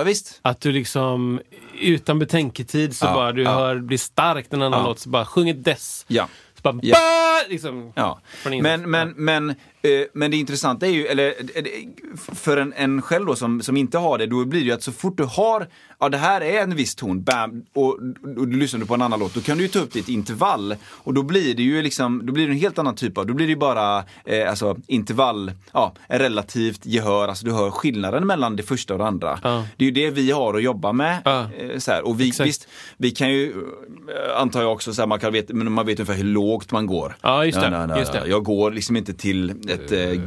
visst. 0.04 0.38
Att 0.42 0.60
du 0.60 0.72
liksom 0.72 1.40
utan 1.80 2.18
betänketid 2.18 2.96
så 2.96 3.06
Ja, 3.06 3.14
bara 3.14 3.32
du 3.32 3.42
ja. 3.42 3.52
hör, 3.54 3.76
blir 3.78 3.98
starkt 3.98 4.52
en 4.52 4.62
annan 4.62 4.80
Ja. 4.80 4.86
låt, 4.86 4.98
så 4.98 5.08
bara 5.08 5.24
sjung 5.24 5.48
ett 5.48 5.64
dess. 5.64 6.04
Ja. 6.08 6.28
Bara 6.62 6.78
Ja. 6.82 6.96
"Bah!" 6.96 7.48
liksom. 7.48 7.92
Ja. 7.96 8.20
Men, 8.44 8.90
men, 8.90 9.14
men 9.16 9.54
Men 10.12 10.30
det 10.30 10.36
intressanta 10.36 10.86
är 10.86 10.90
ju, 10.90 11.06
eller 11.06 11.28
eh, 11.28 11.62
det- 11.62 11.70
för 12.34 12.56
en, 12.56 12.72
en 12.72 13.02
själv 13.02 13.26
då 13.26 13.34
som, 13.36 13.62
som 13.62 13.76
inte 13.76 13.98
har 13.98 14.18
det, 14.18 14.26
då 14.26 14.44
blir 14.44 14.60
det 14.60 14.66
ju 14.66 14.72
att 14.72 14.82
så 14.82 14.92
fort 14.92 15.16
du 15.16 15.24
har, 15.24 15.66
ja 16.00 16.08
det 16.08 16.18
här 16.18 16.40
är 16.40 16.62
en 16.62 16.76
viss 16.76 16.94
ton, 16.94 17.22
bam, 17.22 17.64
och, 17.74 17.86
och 18.38 18.48
du 18.48 18.56
lyssnar 18.56 18.80
på 18.86 18.94
en 18.94 19.02
annan 19.02 19.20
låt, 19.20 19.34
då 19.34 19.40
kan 19.40 19.56
du 19.56 19.62
ju 19.62 19.68
ta 19.68 19.78
upp 19.78 19.96
ett 19.96 20.08
intervall. 20.08 20.74
Och 20.88 21.14
då 21.14 21.22
blir 21.22 21.54
det 21.54 21.62
ju 21.62 21.82
liksom, 21.82 22.26
då 22.26 22.32
blir 22.32 22.46
det 22.46 22.52
en 22.52 22.58
helt 22.58 22.78
annan 22.78 22.94
typ 22.94 23.18
av, 23.18 23.26
då 23.26 23.34
blir 23.34 23.46
det 23.46 23.50
ju 23.50 23.56
bara 23.56 24.04
eh, 24.24 24.50
alltså 24.50 24.76
intervall, 24.86 25.52
ja, 25.72 25.94
relativt 26.08 26.86
gehör, 26.86 27.28
alltså 27.28 27.44
du 27.46 27.52
hör 27.52 27.70
skillnaden 27.70 28.26
mellan 28.26 28.56
det 28.56 28.62
första 28.62 28.94
och 28.94 28.98
det 28.98 29.06
andra. 29.06 29.38
Ja. 29.42 29.64
Det 29.76 29.84
är 29.84 29.86
ju 29.86 29.92
det 29.92 30.10
vi 30.10 30.30
har 30.30 30.54
att 30.54 30.62
jobba 30.62 30.92
med. 30.92 31.20
Eh, 31.26 31.78
så 31.78 31.90
här. 31.92 32.06
Och 32.06 32.20
vi, 32.20 32.28
Exakt. 32.28 32.48
visst, 32.48 32.68
vi 32.96 33.10
kan 33.10 33.30
ju, 33.32 33.50
eh, 33.50 34.40
antar 34.40 34.62
jag 34.62 34.72
också, 34.72 34.94
så 34.94 35.02
här, 35.02 35.06
man, 35.06 35.20
kan 35.20 35.32
men 35.48 35.72
man 35.72 35.86
vet 35.86 36.00
ungefär 36.00 36.14
hur 36.14 36.24
lågt 36.24 36.72
man 36.72 36.86
går. 36.86 37.16
Ja, 37.22 37.44
just 37.44 37.60
det. 37.60 37.70
Nej, 37.70 37.78
nej, 37.78 37.88
nej, 37.88 37.98
Just 37.98 38.12
det. 38.12 38.22
Jag 38.26 38.44
går 38.44 38.70
liksom 38.70 38.96
inte 38.96 39.14
till 39.14 39.54
ett 39.70 39.92
eh, 39.92 40.20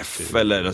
F 0.00 0.34
eller 0.34 0.72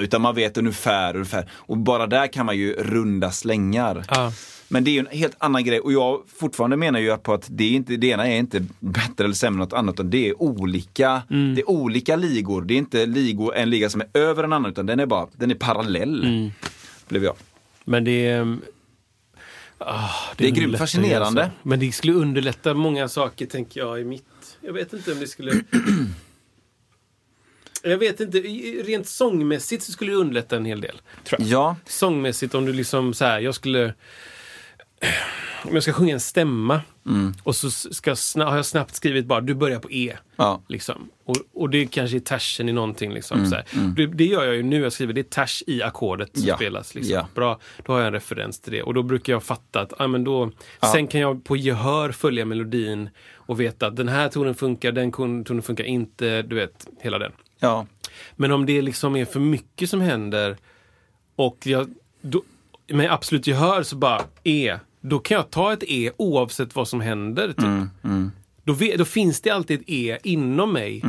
utan 0.00 0.20
man 0.22 0.34
vet 0.34 0.58
ungefär, 0.58 1.14
ungefär. 1.14 1.50
Och 1.54 1.78
bara 1.78 2.06
där 2.06 2.26
kan 2.26 2.46
man 2.46 2.56
ju 2.56 2.72
runda 2.72 3.30
slängar. 3.30 4.04
Ja. 4.08 4.32
Men 4.72 4.84
det 4.84 4.90
är 4.90 4.92
ju 4.92 4.98
en 4.98 5.06
helt 5.18 5.36
annan 5.38 5.64
grej 5.64 5.80
och 5.80 5.92
jag 5.92 6.22
fortfarande 6.38 6.76
menar 6.76 7.00
ju 7.00 7.16
på 7.16 7.34
att 7.34 7.46
det, 7.50 7.64
är 7.64 7.70
inte, 7.70 7.96
det 7.96 8.06
ena 8.06 8.28
är 8.28 8.36
inte 8.36 8.64
bättre 8.80 9.24
eller 9.24 9.34
sämre 9.34 9.56
än 9.56 9.58
något 9.68 9.72
annat 9.72 9.94
utan 9.94 10.10
det 10.10 10.28
är 10.28 10.42
olika, 10.42 11.22
Mm. 11.30 11.54
det 11.54 11.60
är 11.60 11.70
olika 11.70 12.16
ligor. 12.16 12.62
Det 12.62 12.74
är 12.74 12.78
inte 12.78 13.06
ligor, 13.06 13.54
en 13.56 13.70
liga 13.70 13.90
som 13.90 14.00
är 14.00 14.08
över 14.20 14.44
en 14.44 14.52
annan 14.52 14.70
utan 14.70 14.86
den 14.86 15.00
är 15.00 15.06
bara, 15.06 15.26
den 15.32 15.50
är 15.50 15.54
parallell. 15.54 16.24
Mm. 16.24 16.50
Blev 17.08 17.24
jag. 17.24 17.34
Men 17.84 18.04
det 18.04 18.26
är... 18.26 18.40
ehm, 18.40 18.60
ah, 19.78 20.10
Det 20.36 20.46
är 20.46 20.50
grymt 20.50 20.78
fascinerande. 20.78 21.42
Alltså. 21.44 21.56
Men 21.62 21.80
det 21.80 21.92
skulle 21.92 22.12
underlätta 22.12 22.74
många 22.74 23.08
saker, 23.08 23.46
tänker 23.46 23.80
jag, 23.80 24.00
i 24.00 24.04
mitt... 24.04 24.24
Jag 24.60 24.72
vet 24.72 24.92
inte 24.92 25.12
om 25.12 25.18
det 25.20 25.26
skulle... 25.26 25.52
jag 27.82 27.98
vet 27.98 28.20
inte. 28.20 28.38
Rent 28.38 29.06
sångmässigt 29.08 29.82
så 29.82 29.92
skulle 29.92 30.10
det 30.12 30.16
underlätta 30.16 30.56
en 30.56 30.64
hel 30.64 30.80
del. 30.80 31.00
Tror 31.24 31.40
jag. 31.40 31.48
Ja, 31.48 31.76
Sångmässigt, 31.86 32.54
om 32.54 32.64
du 32.64 32.72
liksom 32.72 33.14
så 33.14 33.24
här, 33.24 33.40
jag 33.40 33.54
skulle... 33.54 33.94
Om 35.64 35.74
jag 35.74 35.82
ska 35.82 35.92
sjunga 35.92 36.14
en 36.14 36.20
stämma 36.20 36.80
Mm. 37.06 37.32
och 37.42 37.56
så 37.56 37.70
ska, 37.70 38.10
har 38.44 38.56
jag 38.56 38.66
snabbt 38.66 38.94
skrivit 38.94 39.26
bara, 39.26 39.40
du 39.40 39.54
börjar 39.54 39.78
på 39.78 39.90
E. 39.90 40.16
ja. 40.36 40.62
Liksom. 40.68 41.08
Och, 41.24 41.36
och 41.54 41.70
det 41.70 41.86
kanske 41.86 42.16
är 42.16 42.20
tersen 42.20 42.68
i 42.68 42.72
någonting. 42.72 43.12
Liksom, 43.12 43.38
Mm, 43.38 43.50
så 43.50 43.56
här. 43.56 43.64
Det, 43.96 44.06
det 44.06 44.24
gör 44.24 44.44
jag 44.44 44.54
ju 44.56 44.62
nu. 44.62 44.80
Jag 44.82 44.92
skriver 44.92 45.12
det 45.12 45.20
är 45.20 45.22
ters 45.22 45.62
i 45.66 45.82
ackordet 45.82 46.38
som 46.38 46.48
Ja, 46.48 46.56
spelas. 46.56 46.94
Liksom. 46.94 47.14
ja. 47.14 47.28
Bra, 47.34 47.60
då 47.86 47.92
har 47.92 47.98
jag 48.00 48.06
en 48.06 48.12
referens 48.12 48.60
till 48.60 48.72
det. 48.72 48.82
Och 48.82 48.94
då 48.94 49.02
brukar 49.02 49.32
jag 49.32 49.42
fatta 49.42 49.80
att 49.80 50.00
ah, 50.00 50.06
men 50.06 50.24
då, 50.24 50.50
sen 50.92 51.06
kan 51.06 51.20
jag 51.20 51.44
på 51.44 51.56
gehör 51.56 52.12
följa 52.12 52.44
melodin 52.44 53.08
och 53.34 53.60
veta 53.60 53.86
att 53.86 53.96
den 53.96 54.08
här 54.08 54.28
tonen 54.28 54.54
funkar, 54.54 54.92
den 54.92 55.12
tonen 55.12 55.62
funkar 55.62 55.84
inte. 55.84 56.42
Du 56.42 56.56
vet, 56.56 56.86
hela 57.00 57.18
den. 57.18 57.32
Ja. 57.60 57.86
Men 58.36 58.52
om 58.52 58.66
det 58.66 58.82
liksom 58.82 59.16
är 59.16 59.24
för 59.24 59.40
mycket 59.40 59.90
som 59.90 60.00
händer 60.00 60.56
och 61.36 61.58
jag 61.62 61.94
då, 62.20 62.42
med 62.88 63.12
absolut 63.12 63.46
gehör 63.46 63.82
så 63.82 63.96
bara 63.96 64.22
E. 64.44 64.76
Då 65.00 65.18
kan 65.18 65.34
jag 65.36 65.50
ta 65.50 65.72
ett 65.72 65.82
E 65.86 66.10
oavsett 66.16 66.74
vad 66.76 66.88
som 66.88 67.00
händer. 67.00 67.48
Typ. 67.48 67.58
Mm, 68.04 68.30
Då, 68.64 68.72
ve- 68.72 68.96
då 68.96 69.04
finns 69.04 69.40
det 69.40 69.50
alltid 69.50 69.80
ett 69.80 69.84
E 69.88 70.18
inom 70.22 70.72
mig. 70.72 71.02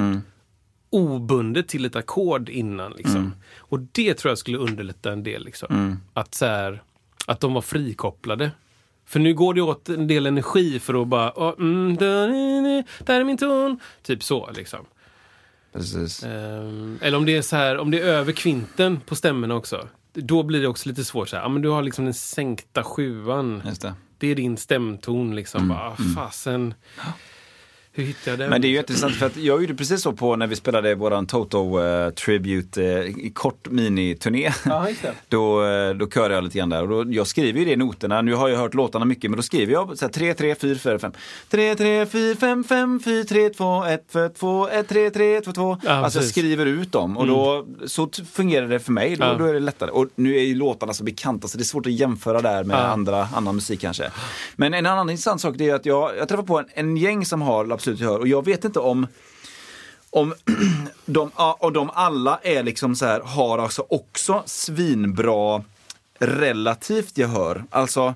Obundet 0.89 1.67
till 1.67 1.85
ett 1.85 1.95
ackord 1.95 2.49
innan. 2.49 2.91
Liksom. 2.91 3.15
Mm. 3.15 3.31
Och 3.57 3.79
det 3.91 4.13
tror 4.13 4.31
jag 4.31 4.37
skulle 4.37 4.57
underlätta 4.57 5.11
en 5.11 5.23
del. 5.23 5.45
Liksom. 5.45 5.67
Att, 6.13 6.33
så 6.35 6.45
här, 6.45 6.81
att 7.27 7.39
de 7.39 7.53
var 7.53 7.61
frikopplade. 7.61 8.51
För 9.05 9.19
nu 9.19 9.33
går 9.33 9.53
det 9.53 9.61
åt 9.61 9.89
en 9.89 10.07
del 10.07 10.25
energi 10.25 10.79
för 10.79 11.01
att 11.01 11.07
bara, 11.07 11.31
oh, 11.35 11.53
mm, 11.59 11.97
där, 11.97 12.27
är- 12.29 13.03
där 13.05 13.19
är 13.19 13.23
min 13.23 13.37
ton. 13.37 13.79
Typ 14.03 14.23
så 14.23 14.49
liksom. 14.55 14.85
Precis. 15.73 16.23
Ehm, 16.23 16.99
eller 17.01 17.17
om 17.17 17.25
det 17.25 17.37
är 17.37 17.41
så 17.41 17.55
här, 17.55 17.77
om 17.77 17.91
det 17.91 17.99
är 17.99 18.05
över 18.05 18.31
kvinten 18.31 18.99
på 18.99 19.15
stämmorna 19.15 19.55
också. 19.55 19.87
Då 20.13 20.43
blir 20.43 20.61
det 20.61 20.67
också 20.67 20.89
lite 20.89 21.03
svårt. 21.05 21.29
Så 21.29 21.35
här. 21.35 21.43
Ja, 21.43 21.49
men 21.49 21.61
du 21.61 21.69
har 21.69 21.81
liksom 21.81 22.05
den 22.05 22.13
sänkta 22.13 22.83
sjuan. 22.83 23.61
Just 23.65 23.81
det. 23.81 23.93
Det 24.17 24.27
är 24.27 24.35
din 24.35 24.57
stämton 24.57 25.35
liksom. 25.35 25.67
Bara, 25.67 25.87
ah, 25.87 25.97
fasen. 26.15 26.73
Hur 27.93 28.03
hittar 28.03 28.31
jag 28.31 28.39
den? 28.39 28.49
Men 28.49 28.61
det 28.61 28.67
är 28.67 28.69
ju 28.69 28.77
intressant 28.77 29.15
för 29.15 29.25
att 29.25 29.37
jag 29.37 29.61
gjorde 29.61 29.75
precis 29.75 30.01
så 30.01 30.11
på 30.13 30.35
när 30.35 30.47
vi 30.47 30.55
spelade 30.55 30.95
våran 30.95 31.27
Toto 31.27 31.79
eh, 31.83 32.09
Tribute 32.09 32.83
eh, 32.83 32.99
i 33.25 33.31
kort 33.35 33.69
miniturné. 33.69 34.51
Ja, 34.65 34.87
det. 35.01 35.11
Då, 35.29 35.65
eh, 35.65 35.93
då 35.93 36.09
körde 36.09 36.33
jag 36.35 36.43
lite 36.43 36.57
grann 36.57 36.69
där 36.69 36.91
och 36.91 37.05
då, 37.05 37.13
jag 37.13 37.27
skriver 37.27 37.59
ju 37.59 37.65
det 37.65 37.71
i 37.71 37.75
noterna. 37.75 38.21
Nu 38.21 38.33
har 38.33 38.49
jag 38.49 38.57
hört 38.57 38.73
låtarna 38.73 39.05
mycket 39.05 39.31
men 39.31 39.37
då 39.37 39.43
skriver 39.43 39.73
jag 39.73 39.97
så 39.97 40.05
här 40.05 40.11
3, 40.11 40.33
3, 40.33 40.55
4, 40.55 40.75
4, 40.75 40.99
5. 40.99 41.11
3, 41.49 41.75
3, 41.75 42.05
4, 42.05 42.35
5, 42.35 42.63
5, 42.63 42.99
4, 43.05 43.23
3, 43.23 43.49
2, 43.49 43.83
1, 43.85 44.03
4, 44.13 44.29
2, 44.29 44.67
1, 44.69 44.87
3, 44.87 45.09
3, 45.09 45.41
2, 45.41 45.51
2. 45.51 45.61
Ja, 45.83 45.91
alltså 45.91 45.91
jag 45.91 46.13
precis. 46.13 46.29
skriver 46.31 46.65
ut 46.65 46.91
dem 46.91 47.17
och 47.17 47.27
då, 47.27 47.65
så 47.85 48.05
t- 48.05 48.23
fungerar 48.33 48.67
det 48.67 48.79
för 48.79 48.91
mig. 48.91 49.15
Då, 49.15 49.23
Ja. 49.25 49.33
då 49.39 49.45
är 49.45 49.53
det 49.53 49.59
lättare. 49.59 49.91
Och 49.91 50.07
nu 50.15 50.35
är 50.37 50.41
ju 50.43 50.55
låtarna 50.55 50.93
så 50.93 51.03
bekanta 51.03 51.47
så 51.47 51.57
det 51.57 51.61
är 51.61 51.65
svårt 51.65 51.85
att 51.85 51.91
jämföra 51.91 52.41
där 52.41 52.63
med 52.63 52.75
Ja. 52.77 52.79
andra, 52.81 53.27
annan 53.35 53.55
musik 53.55 53.81
kanske. 53.81 54.11
Men 54.55 54.73
en 54.73 54.85
annan 54.85 55.09
intressant 55.09 55.41
sak 55.41 55.55
det 55.57 55.69
är 55.69 55.75
att 55.75 55.85
jag, 55.85 56.17
jag 56.17 56.27
träffar 56.27 56.43
på 56.43 56.59
en, 56.59 56.65
en 56.73 56.97
gäng 56.97 57.25
som 57.25 57.41
har 57.41 57.65
absolut 57.81 57.99
gehör 57.99 58.19
och 58.19 58.27
jag 58.27 58.45
vet 58.45 58.65
inte 58.65 58.79
om 58.79 59.07
om 60.09 60.33
de, 61.05 61.31
och 61.59 61.73
de 61.73 61.89
alla 61.93 62.39
är 62.43 62.63
liksom 62.63 62.95
så 62.95 63.05
här, 63.05 63.19
har 63.19 63.57
alltså 63.57 63.85
också 63.89 64.43
svinbra 64.45 65.63
relativt 66.19 67.17
gehör. 67.17 67.63
Alltså, 67.69 68.13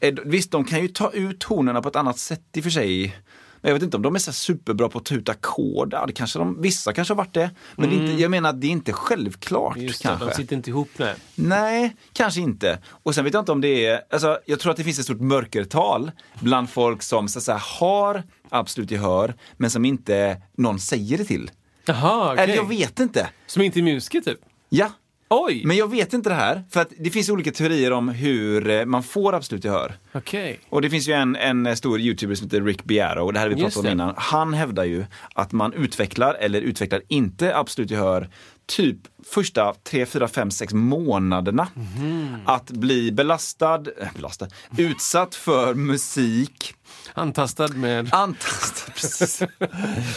eh, 0.00 0.14
visst 0.24 0.50
de 0.50 0.64
kan 0.64 0.82
ju 0.82 0.88
ta 0.88 1.10
ut 1.10 1.40
tonerna 1.40 1.82
på 1.82 1.88
ett 1.88 1.96
annat 1.96 2.18
sätt 2.18 2.42
i 2.52 2.60
och 2.60 2.64
för 2.64 2.70
sig. 2.70 3.16
Men 3.64 3.68
jag 3.70 3.74
vet 3.74 3.82
inte 3.82 3.96
om 3.96 4.02
de 4.02 4.14
är 4.14 4.18
så 4.18 4.32
superbra 4.32 4.88
på 4.88 4.98
att 4.98 5.04
ta 5.04 5.14
ut 5.14 5.28
ackord. 5.28 5.92
Ja, 5.92 6.06
det 6.06 6.12
kanske 6.12 6.38
de, 6.38 6.62
vissa 6.62 6.92
kanske 6.92 7.14
har 7.14 7.16
varit 7.16 7.34
det. 7.34 7.50
Men 7.76 7.90
det 7.90 7.96
är 7.96 8.00
inte, 8.00 8.22
jag 8.22 8.30
menar 8.30 8.48
att 8.50 8.60
det 8.60 8.66
är 8.66 8.70
inte 8.70 8.92
självklart 8.92 9.76
Just 9.76 10.02
det, 10.02 10.08
kanske. 10.08 10.26
de 10.26 10.34
sitter 10.34 10.56
inte 10.56 10.70
ihop. 10.70 10.88
Nej. 10.96 11.14
Nej, 11.34 11.96
kanske 12.12 12.40
inte. 12.40 12.78
Och 12.88 13.14
sen 13.14 13.24
vet 13.24 13.34
jag 13.34 13.40
inte 13.40 13.52
om 13.52 13.60
det 13.60 13.86
är, 13.86 14.00
alltså, 14.10 14.38
jag 14.46 14.60
tror 14.60 14.70
att 14.70 14.76
det 14.76 14.84
finns 14.84 14.98
ett 14.98 15.04
stort 15.04 15.20
mörkertal 15.20 16.10
bland 16.40 16.70
folk 16.70 17.02
som 17.02 17.28
så 17.28 17.40
säga, 17.40 17.60
har 17.62 18.22
absolut 18.48 18.90
gehör, 18.90 19.34
men 19.56 19.70
som 19.70 19.84
inte 19.84 20.42
någon 20.56 20.80
säger 20.80 21.18
det 21.18 21.24
till. 21.24 21.50
Jaha, 21.84 22.32
okej. 22.32 22.44
Eller 22.44 22.54
jag 22.54 22.68
vet 22.68 23.00
inte. 23.00 23.28
Som 23.46 23.62
inte 23.62 23.80
är 23.80 23.82
musiker 23.82 24.20
typ? 24.20 24.38
Ja, 24.68 24.90
Oj! 25.28 25.62
men 25.64 25.76
jag 25.76 25.90
vet 25.90 26.12
inte 26.12 26.28
det 26.28 26.34
här. 26.34 26.64
För 26.70 26.80
att 26.80 26.92
det 26.98 27.10
finns 27.10 27.28
olika 27.28 27.52
teorier 27.52 27.92
om 27.92 28.08
hur 28.08 28.70
eh, 28.70 28.84
man 28.84 29.02
får 29.02 29.34
absolut 29.34 29.64
gehör. 29.64 29.94
Okej. 30.12 30.60
Och 30.68 30.82
det 30.82 30.90
finns 30.90 31.08
ju 31.08 31.12
en, 31.12 31.36
en 31.36 31.76
stor 31.76 32.00
youtuber 32.00 32.34
som 32.34 32.46
heter 32.46 32.60
Rick 32.60 32.84
Biaro, 32.84 33.24
och 33.24 33.32
det 33.32 33.38
här 33.38 33.48
har 33.48 33.54
vi 33.54 33.62
pratat 33.62 33.76
om 33.76 33.86
innan. 33.86 34.14
Han 34.16 34.54
hävdar 34.54 34.84
ju 34.84 35.04
att 35.34 35.52
man 35.52 35.72
utvecklar, 35.72 36.34
eller 36.34 36.60
utvecklar 36.60 37.02
inte 37.08 37.56
absolut 37.56 37.90
gehör, 37.90 38.28
typ 38.66 38.96
första 39.24 39.74
3, 39.82 40.06
4, 40.06 40.28
5, 40.28 40.50
6 40.50 40.72
månaderna. 40.72 41.68
Mhm. 41.74 42.36
Att 42.44 42.70
bli 42.70 43.12
belastad, 43.12 43.74
äh, 43.74 44.08
belastad, 44.16 44.48
utsatt 44.76 45.34
för 45.34 45.74
musik, 45.74 46.74
Antastad 47.12 47.68
med... 47.68 48.08
antastad, 48.14 48.92
precis. 48.92 49.42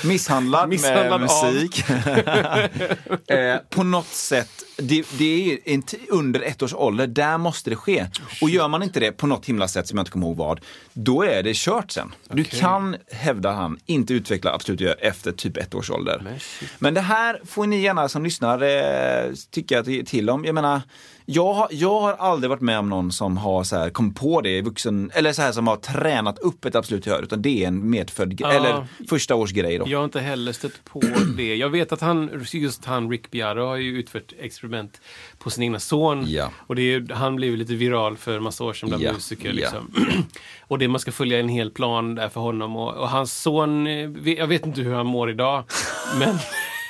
misshandlad, 0.03 0.69
Misshandlad 0.69 1.21
med 1.21 1.29
musik. 1.29 1.83
eh, 3.29 3.57
på 3.69 3.83
något 3.83 4.07
sätt, 4.07 4.49
det, 4.77 5.05
det 5.17 5.51
är 5.51 5.59
en 5.65 5.83
under 6.09 6.41
ett 6.41 6.63
års 6.63 6.73
ålder, 6.73 7.07
där 7.07 7.37
måste 7.37 7.69
det 7.69 7.75
ske. 7.75 8.05
Och 8.41 8.49
gör 8.49 8.67
man 8.67 8.83
inte 8.83 8.99
det 8.99 9.11
på 9.11 9.27
något 9.27 9.45
himla 9.45 9.67
sätt 9.67 9.87
som 9.87 9.97
jag 9.97 10.01
inte 10.01 10.11
kommer 10.11 10.27
ihåg 10.27 10.37
vad, 10.37 10.59
då 10.93 11.23
är 11.23 11.43
det 11.43 11.55
kört 11.55 11.91
sen. 11.91 12.15
Du 12.29 12.41
Okej. 12.41 12.59
kan, 12.59 12.95
hävdar 13.11 13.53
han, 13.53 13.79
inte 13.85 14.13
utveckla 14.13 14.53
absolut 14.53 14.81
gehör 14.81 14.97
efter 15.01 15.31
typ 15.31 15.57
ett 15.57 15.75
års 15.75 15.89
ålder. 15.89 16.21
Men. 16.23 16.39
Men 16.79 16.93
det 16.93 17.01
här 17.01 17.41
får 17.45 17.67
ni 17.67 17.81
gärna 17.81 18.09
som 18.09 18.23
lyssnar 18.23 18.61
eh, 18.61 19.33
tycka 19.51 19.83
till 19.83 20.29
om. 20.29 20.45
Jag 20.45 20.55
menar, 20.55 20.81
jag, 21.29 21.53
har- 21.53 21.67
jag 21.71 21.99
har 21.99 22.13
aldrig 22.13 22.49
varit 22.49 22.61
med 22.61 22.79
om 22.79 22.89
någon 22.89 23.11
som 23.11 23.37
har 23.37 23.63
så 23.63 23.75
här, 23.75 23.89
kom 23.89 24.13
på 24.13 24.41
det 24.41 24.49
i 24.57 24.61
vuxen, 24.61 25.11
eller 25.13 25.33
så 25.33 25.41
här 25.41 25.51
som 25.51 25.67
har 25.67 25.75
tränat 25.75 26.39
upp 26.39 26.65
ett 26.65 26.75
absolut 26.75 27.05
gehör, 27.05 27.21
utan 27.23 27.41
det 27.41 27.63
är 27.63 27.67
en 27.67 27.89
medfödd 27.89 28.35
Ja. 28.41 28.51
eller 28.51 28.87
första 29.09 29.35
års 29.35 29.51
grej 29.51 29.77
då. 29.77 29.85
Jag 29.87 29.97
har 29.99 30.05
inte 30.05 30.19
heller 30.19 30.51
stött 30.51 30.83
på 30.83 31.01
det. 31.37 31.55
Jag 31.55 31.69
vet 31.69 31.91
att 31.91 32.01
han, 32.01 32.45
just 32.53 32.85
han 32.85 33.09
Rick 33.11 33.31
Biaro 33.31 33.65
har 33.65 33.75
ju 33.75 33.99
utfört 33.99 34.33
experiment 34.39 35.01
på 35.39 35.49
sin 35.49 35.63
egna 35.63 35.79
son. 35.79 36.25
Ja. 36.27 36.51
Och 36.57 36.75
det 36.75 36.81
är, 36.93 37.13
han 37.13 37.35
blev 37.35 37.57
lite 37.57 37.75
viral 37.75 38.17
för 38.17 38.37
en 38.37 38.43
massa 38.43 38.63
år 38.63 38.73
sedan 38.73 38.89
bland 38.89 39.03
Ja, 39.03 39.13
musiker. 39.13 39.53
Liksom. 39.53 39.91
och 40.67 40.79
det 40.79 40.87
man 40.87 40.99
ska 40.99 41.11
följa 41.11 41.39
en 41.39 41.49
hel 41.49 41.71
plan 41.71 42.15
där 42.15 42.29
för 42.29 42.41
honom. 42.41 42.75
Och, 42.75 42.93
och 42.93 43.09
hans 43.09 43.41
son, 43.41 43.87
eh, 43.87 44.09
jag 44.37 44.47
vet 44.47 44.65
inte 44.65 44.81
hur 44.81 44.93
han 44.93 45.05
mår 45.05 45.29
idag. 45.29 45.63
men 46.19 46.35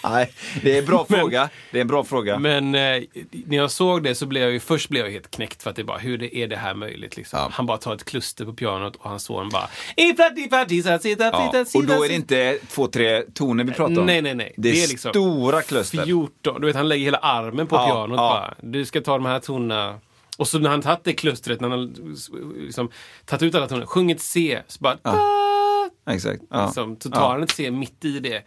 Nej, 0.04 0.32
det 0.64 0.74
är 0.76 0.80
en 0.80 0.86
bra 0.86 1.06
Men- 1.10 1.20
fråga. 1.20 1.50
Det 1.72 1.78
är 1.78 1.82
en 1.82 1.88
bra 1.88 2.04
fråga. 2.04 2.39
men 2.39 2.76
eh, 2.76 3.04
när 3.45 3.58
jag 3.58 3.72
såg 3.72 4.04
det 4.04 4.16
så 4.16 4.26
blev 4.26 4.43
jag 4.43 4.52
ju, 4.52 4.60
först 4.60 4.89
blev 4.89 5.06
jag 5.06 5.12
helt 5.12 5.32
knäckt 5.32 5.64
för 5.64 5.70
att 5.70 5.76
det 5.76 5.84
bara, 5.84 5.98
hur 5.98 6.18
det, 6.18 6.38
är 6.38 6.48
det 6.48 6.56
här 6.56 6.74
möjligt? 6.74 7.18
Liksom. 7.18 7.39
Ja. 7.39 7.50
Han 7.52 7.66
bara 7.66 7.78
tar 7.78 7.93
ett 7.95 8.06
kluster 8.06 8.45
på 8.45 8.54
pianot 8.54 8.95
och 8.95 9.10
hans 9.10 9.24
son 9.24 9.50
bara... 9.50 9.70
"Ifla, 9.98 10.30
difla, 10.30 10.66
disa, 10.66 11.00
sita, 11.00 11.24
ja. 11.24 11.48
Och 11.76 11.86
då 11.86 11.93
är 11.93 12.00
det 12.00 12.06
sita." 12.08 12.14
inte 12.14 12.58
två, 12.70 12.88
tre 12.88 13.22
toner 13.22 13.64
vi 13.64 13.72
pratar 13.72 14.00
om. 14.00 14.06
Nej, 14.06 14.22
nej, 14.22 14.36
nej. 14.36 14.54
Det 14.58 14.70
är, 14.70 14.74
Det 14.74 14.84
är 14.84 14.88
liksom 14.88 15.12
stora 15.12 15.62
kluster. 15.62 16.04
14. 16.06 16.62
Du 16.62 16.68
vet, 16.68 16.76
han 16.76 16.88
lägger 16.89 17.06
hela 17.06 17.18
armen 17.18 17.68
på 17.68 17.76
Ja, 17.76 17.86
pianot 17.88 18.18
ja. 18.18 18.30
bara. 18.30 18.54
Du 18.72 18.86
ska 18.86 19.02
ta 19.02 19.12
de 19.14 19.26
här 19.26 19.39
tonerna. 19.39 20.00
Och 20.38 20.48
så 20.48 20.60
när 20.60 20.70
han 20.70 20.82
tagit 20.82 21.04
det 21.04 21.14
klustret, 21.14 21.62
när 21.62 21.70
han 21.70 21.95
liksom 22.60 22.89
tagit 23.26 23.43
ut 23.43 23.56
alla 23.56 23.68
toner, 23.68 23.86
sjungit 23.86 24.22
C, 24.22 24.60
så 24.68 24.78
bara... 24.80 24.98
Da, 25.02 25.12
exakt. 26.08 26.43
Ja. 26.49 26.66
Liksom, 26.66 26.95
tar 26.95 27.39
Ja. 27.58 27.64
Mm. 27.68 27.80
mitt 27.80 28.05
i 28.05 28.20
det. 28.20 28.43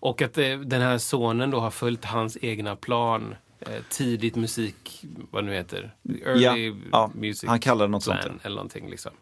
Och 0.00 0.22
att 0.22 0.38
eh, 0.38 0.58
den 0.58 0.82
här 0.82 0.98
sonen 0.98 1.50
då 1.50 1.60
har 1.60 1.70
följt 1.70 2.04
hans 2.04 2.38
egna 2.40 2.76
plan. 2.76 3.34
Eh, 3.60 3.82
tidigt 3.90 4.36
musik, 4.36 5.04
vad 5.30 5.44
nu 5.44 5.52
heter. 5.54 5.94
Early 6.26 6.42
Ja, 6.68 6.74
ja. 6.92 7.10
music 7.14 7.48
Han 7.48 7.60
kallar 7.60 7.86
det 7.86 7.90
något 7.90 8.04
plan 8.04 8.18
sånt, 8.22 8.44
eller 8.44 8.56
någonting 8.56 8.90
liksom. 8.90 9.12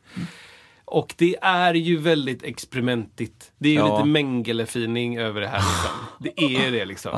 Och 0.84 1.14
det 1.16 1.36
är 1.42 1.74
ju 1.74 1.96
väldigt 1.96 2.42
experimentigt. 2.42 3.52
Det 3.58 3.68
är 3.68 3.72
ju 3.72 3.82
lite 3.82 4.04
Mengele-fining 4.04 5.18
över 5.18 5.40
det 5.40 5.48
här 5.48 5.58
liksom. 5.58 5.90
Det 6.18 6.66
är 6.66 6.70
det 6.70 6.84
liksom. 6.84 7.12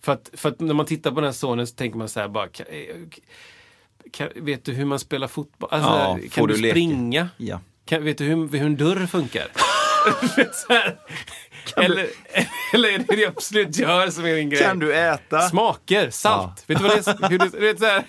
För, 0.00 0.12
att, 0.12 0.30
för 0.32 0.48
att 0.48 0.60
när 0.60 0.74
man 0.74 0.86
tittar 0.86 1.10
på 1.10 1.14
den 1.16 1.24
här 1.24 1.32
sonen 1.32 1.66
så 1.66 1.74
tänker 1.74 1.98
man 1.98 2.08
så 2.08 2.20
här 2.20 2.28
bara, 2.28 2.48
kan, 2.48 2.66
eh, 2.66 2.84
kan, 4.10 4.28
vet 4.36 4.64
du 4.64 4.72
hur 4.72 4.84
man 4.84 4.98
spelar 4.98 5.28
fotboll? 5.28 5.68
Alltså, 5.72 6.28
kan 6.30 6.46
du 6.46 6.54
du 6.56 6.70
springa? 6.70 7.28
Kan, 7.84 8.04
vet 8.04 8.18
du 8.18 8.24
hur, 8.24 8.48
hur 8.48 8.66
en 8.66 8.76
dörr 8.76 9.06
funkar? 9.06 9.46
Eller, 11.76 12.06
eller 12.74 12.88
är 12.88 12.98
det 12.98 13.16
det 13.16 13.26
absolut 13.26 13.78
gör 13.78 14.10
som 14.10 14.24
är 14.24 14.34
din 14.34 14.50
grej? 14.50 14.62
Kan 14.62 14.78
du 14.78 14.94
äta? 14.94 15.40
Smaker, 15.40 16.10
salt. 16.10 16.64
Vet 16.66 16.78
du 16.78 16.84
vad 16.84 16.92
det 16.96 17.06
är? 17.06 17.28
Hur 17.28 17.38
det, 17.38 17.58
vet, 17.58 17.78
så 17.78 17.84
här. 17.86 18.04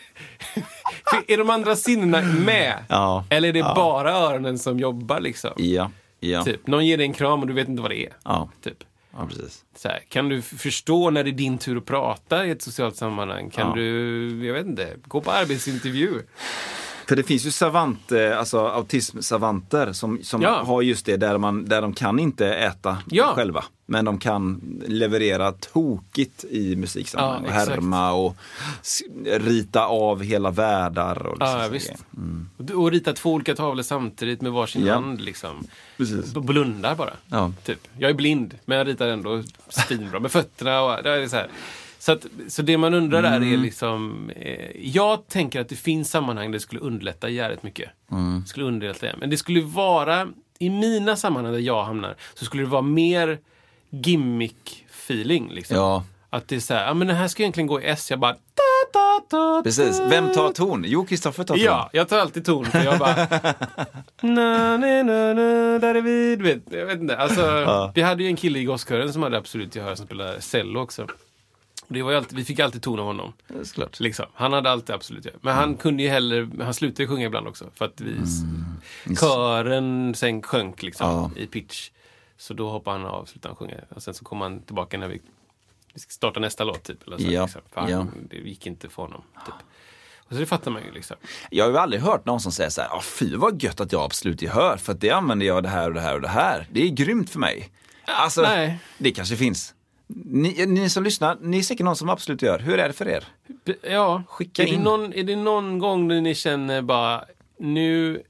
Är 1.27 1.37
de 1.37 1.49
andra 1.49 1.75
sinnena 1.75 2.21
med? 2.21 2.83
Ja. 2.89 3.25
Eller 3.29 3.49
är 3.49 3.53
det 3.53 3.59
Ja. 3.59 3.73
bara 3.75 4.11
öronen 4.11 4.59
som 4.59 4.79
jobbar 4.79 5.19
liksom? 5.19 5.51
Ja. 5.57 5.91
Ja. 6.19 6.43
Typ, 6.43 6.67
någon 6.67 6.85
ger 6.85 6.97
dig 6.97 7.05
en 7.05 7.13
kram 7.13 7.41
och 7.41 7.47
du 7.47 7.53
vet 7.53 7.67
inte 7.67 7.81
vad 7.81 7.91
det 7.91 8.05
är. 8.05 8.13
Ja. 8.23 8.49
Typ. 8.63 8.77
ja, 9.17 9.27
precis. 9.29 9.63
Så 9.77 9.87
här, 9.87 9.99
kan 10.09 10.29
du 10.29 10.41
förstå 10.41 11.09
när 11.09 11.23
det 11.23 11.29
är 11.29 11.31
din 11.31 11.57
tur 11.57 11.77
att 11.77 11.85
prata 11.85 12.45
i 12.45 12.51
ett 12.51 12.61
socialt 12.61 12.95
sammanhang? 12.95 13.49
Kan 13.49 13.67
Ja. 13.69 13.75
du, 13.75 14.45
jag 14.45 14.53
vet 14.53 14.65
inte, 14.65 14.89
gå 15.07 15.21
på 15.21 15.31
arbetsintervju? 15.31 16.21
För 17.07 17.15
det 17.15 17.23
finns 17.23 17.45
ju 17.45 17.51
savant, 17.51 18.11
eh, 18.11 18.39
alltså 18.39 18.67
autismsavanter 18.67 19.93
som, 19.93 20.19
som 20.23 20.41
Ja. 20.41 20.63
har 20.63 20.81
just 20.81 21.05
det 21.05 21.17
där, 21.17 21.37
man, 21.37 21.65
där 21.65 21.81
de 21.81 21.93
kan 21.93 22.19
inte 22.19 22.47
äta 22.53 22.97
Ja. 23.11 23.31
själva. 23.35 23.63
Men 23.85 24.05
de 24.05 24.17
kan 24.19 24.61
leverera 24.87 25.51
tokigt 25.51 26.43
i 26.49 26.75
musiksammanhang. 26.75 27.43
Ja, 27.43 27.49
och 27.49 27.53
härma 27.53 28.11
och 28.13 28.35
rita 29.25 29.85
av 29.85 30.23
hela 30.23 30.51
världar. 30.51 31.27
Och 31.27 31.37
liksom 31.71 31.95
Ja, 32.57 32.65
grejer. 32.65 32.77
Och 32.79 32.91
rita 32.91 33.13
två 33.13 33.33
olika 33.33 33.55
tavlor 33.55 33.83
samtidigt 33.83 34.41
med 34.41 34.51
varsin 34.51 34.85
Ja. 34.85 34.93
hand. 34.93 35.21
Liksom. 35.21 35.67
Precis. 35.97 36.33
Blundar 36.33 36.95
bara. 36.95 37.13
Typ. 37.63 37.87
Jag 37.97 38.09
är 38.09 38.13
blind, 38.13 38.53
men 38.65 38.77
jag 38.77 38.87
ritar 38.87 39.07
ändå 39.07 39.43
svinbra 39.69 40.19
med 40.19 40.31
fötterna. 40.31 40.81
Och, 40.81 41.03
det 41.03 41.09
är 41.09 41.27
så, 41.27 41.35
här. 41.35 41.47
Så, 42.05 42.11
att, 42.11 42.25
så 42.47 42.61
det 42.61 42.77
man 42.77 42.93
undrar 42.93 43.21
där 43.21 43.37
Mm. 43.37 43.53
är 43.53 43.57
liksom... 43.57 44.29
Eh, 44.35 44.69
jag 44.81 45.27
tänker 45.27 45.61
att 45.61 45.69
det 45.69 45.75
finns 45.75 46.09
sammanhang 46.11 46.51
där 46.51 46.53
det 46.53 46.59
skulle 46.59 46.81
underlätta 46.81 47.29
jävligt 47.29 47.63
mycket. 47.63 47.89
Mm. 48.11 48.41
Det 48.41 48.47
skulle 48.47 48.65
underlätta 48.65 49.05
det. 49.05 49.15
Men 49.19 49.29
det 49.29 49.37
skulle 49.37 49.61
vara... 49.61 50.27
I 50.59 50.69
mina 50.69 51.15
sammanhang 51.15 51.53
där 51.53 51.59
jag 51.59 51.83
hamnar 51.83 52.15
så 52.33 52.45
skulle 52.45 52.63
det 52.63 52.69
vara 52.69 52.81
mer 52.81 53.39
gimmick-feeling. 53.89 55.51
Liksom. 55.53 55.77
Ja. 55.77 56.03
Att 56.29 56.47
det 56.47 56.55
är 56.55 56.59
så 56.59 56.73
här, 56.73 56.87
ja 56.87 56.93
men 56.93 57.07
den 57.07 57.17
här 57.17 57.27
ska 57.27 57.43
egentligen 57.43 57.67
gå 57.67 57.81
i 57.81 57.85
S. 57.85 58.11
Jag 58.11 58.19
bara... 58.19 58.31
Da, 58.33 58.91
da, 58.93 59.21
da, 59.29 59.63
Precis. 59.63 60.01
Vem 60.09 60.33
tar 60.33 60.51
ton? 60.51 60.83
Jo, 60.87 61.05
Kristoffer 61.05 61.43
tar 61.43 61.55
ton. 61.55 61.63
Ja, 61.63 61.89
jag 61.93 62.09
tar 62.09 62.19
alltid 62.19 62.45
ton. 62.45 62.65
För 62.65 62.83
jag 62.83 62.99
bara... 62.99 63.15
na, 64.21 64.77
na, 64.77 65.03
na, 65.03 65.33
na, 65.33 65.79
där 65.79 65.95
är 65.95 66.01
vi. 66.01 66.35
Du 66.35 66.43
vet, 66.43 66.63
jag 66.71 66.85
vet 66.85 66.99
inte. 67.01 67.17
Alltså, 67.17 67.91
Vi 67.95 68.01
hade 68.01 68.23
ju 68.23 68.29
en 68.29 68.35
kille 68.35 68.59
i 68.59 68.63
gosskören 68.63 69.13
som 69.13 69.23
hade 69.23 69.37
absolut 69.37 69.75
gehör 69.75 69.95
som 69.95 70.05
spelade 70.05 70.41
cello 70.41 70.79
också. 70.79 71.07
Det 71.87 72.01
var 72.03 72.13
alltid, 72.13 72.37
vi 72.37 72.45
fick 72.45 72.59
alltid 72.59 72.81
ton 72.81 72.99
av 72.99 73.05
honom. 73.05 73.33
Såklart. 73.63 73.99
Liksom. 73.99 74.25
Han 74.33 74.53
hade 74.53 74.69
alltid 74.71 74.95
absolut 74.95 75.25
gehör. 75.25 75.39
Men 75.43 75.55
han 75.55 75.75
kunde 75.75 76.03
ju 76.03 76.09
heller, 76.09 76.49
han 76.63 76.73
slutade 76.73 77.03
ju 77.03 77.09
sjunga 77.09 77.25
ibland 77.25 77.47
också. 77.47 77.65
För 77.75 77.85
att 77.85 78.01
vi, 78.01 78.15
kören 79.19 80.15
sen 80.15 80.41
sjönk 80.41 80.83
liksom 80.83 81.07
Ja. 81.09 81.31
i 81.41 81.47
pitch. 81.47 81.89
Så 82.37 82.53
då 82.53 82.69
hoppade 82.69 82.97
han 82.97 83.07
av 83.07 83.21
och 83.21 83.29
slutade 83.29 83.55
sjunga. 83.55 83.75
Och 83.95 84.03
sen 84.03 84.13
så 84.13 84.25
kom 84.25 84.41
han 84.41 84.61
tillbaka 84.61 84.97
när 84.97 85.07
vi, 85.07 85.21
vi 85.93 85.99
ska 85.99 86.09
starta 86.11 86.39
nästa 86.39 86.63
låt 86.63 86.83
typ. 86.83 87.07
Eller 87.07 87.17
så, 87.17 87.23
Ja. 87.31 87.43
liksom. 87.43 87.61
För 87.73 87.81
han, 87.81 87.89
Ja. 87.89 88.07
Det 88.29 88.37
gick 88.37 88.67
inte 88.67 88.89
för 88.89 89.01
honom. 89.01 89.21
Typ. 89.45 89.55
Och 90.17 90.33
så 90.33 90.39
det 90.39 90.45
fattar 90.45 90.71
man 90.71 90.83
ju 90.83 90.91
liksom. 90.91 91.17
Jag 91.51 91.65
har 91.65 91.71
ju 91.71 91.77
aldrig 91.77 92.01
hört 92.01 92.25
någon 92.25 92.39
som 92.39 92.51
säger 92.51 92.69
så 92.69 92.81
här, 92.81 92.89
ah, 92.89 93.01
fy 93.01 93.35
vad 93.35 93.63
gött 93.63 93.79
att 93.81 93.91
jag 93.91 93.99
har 93.99 94.05
absolut 94.05 94.41
gehör, 94.41 94.77
för 94.77 94.93
att 94.93 95.01
det 95.01 95.11
använder 95.11 95.45
jag 95.45 95.63
det 95.63 95.69
här 95.69 95.87
och 95.87 95.93
det 95.93 96.01
här 96.01 96.15
och 96.15 96.21
det 96.21 96.27
här. 96.27 96.67
Det 96.71 96.83
är 96.83 96.89
grymt 96.89 97.29
för 97.29 97.39
mig. 97.39 97.69
Alltså, 98.05 98.41
nej. 98.41 98.79
det 98.97 99.11
kanske 99.11 99.35
finns. 99.35 99.74
Ni, 100.07 100.65
ni 100.65 100.89
som 100.89 101.03
lyssnar, 101.03 101.37
ni 101.41 101.57
är 101.59 101.61
säkert 101.63 101.83
någon 101.85 101.95
som 101.95 102.09
absolut 102.09 102.41
gör. 102.41 102.59
Hur 102.59 102.79
är 102.79 102.87
det 102.87 102.93
för 102.93 103.07
er? 103.07 103.23
Ja, 103.81 104.23
Skicka 104.29 104.63
är, 104.63 104.67
det 104.67 104.73
in. 104.73 104.81
någon, 104.81 105.13
är 105.13 105.23
det 105.23 105.35
någon 105.35 105.79
gång 105.79 106.07
när 106.07 106.21
ni 106.21 106.35
känner 106.35 106.81
bara 106.81 107.23
nu, 107.59 108.23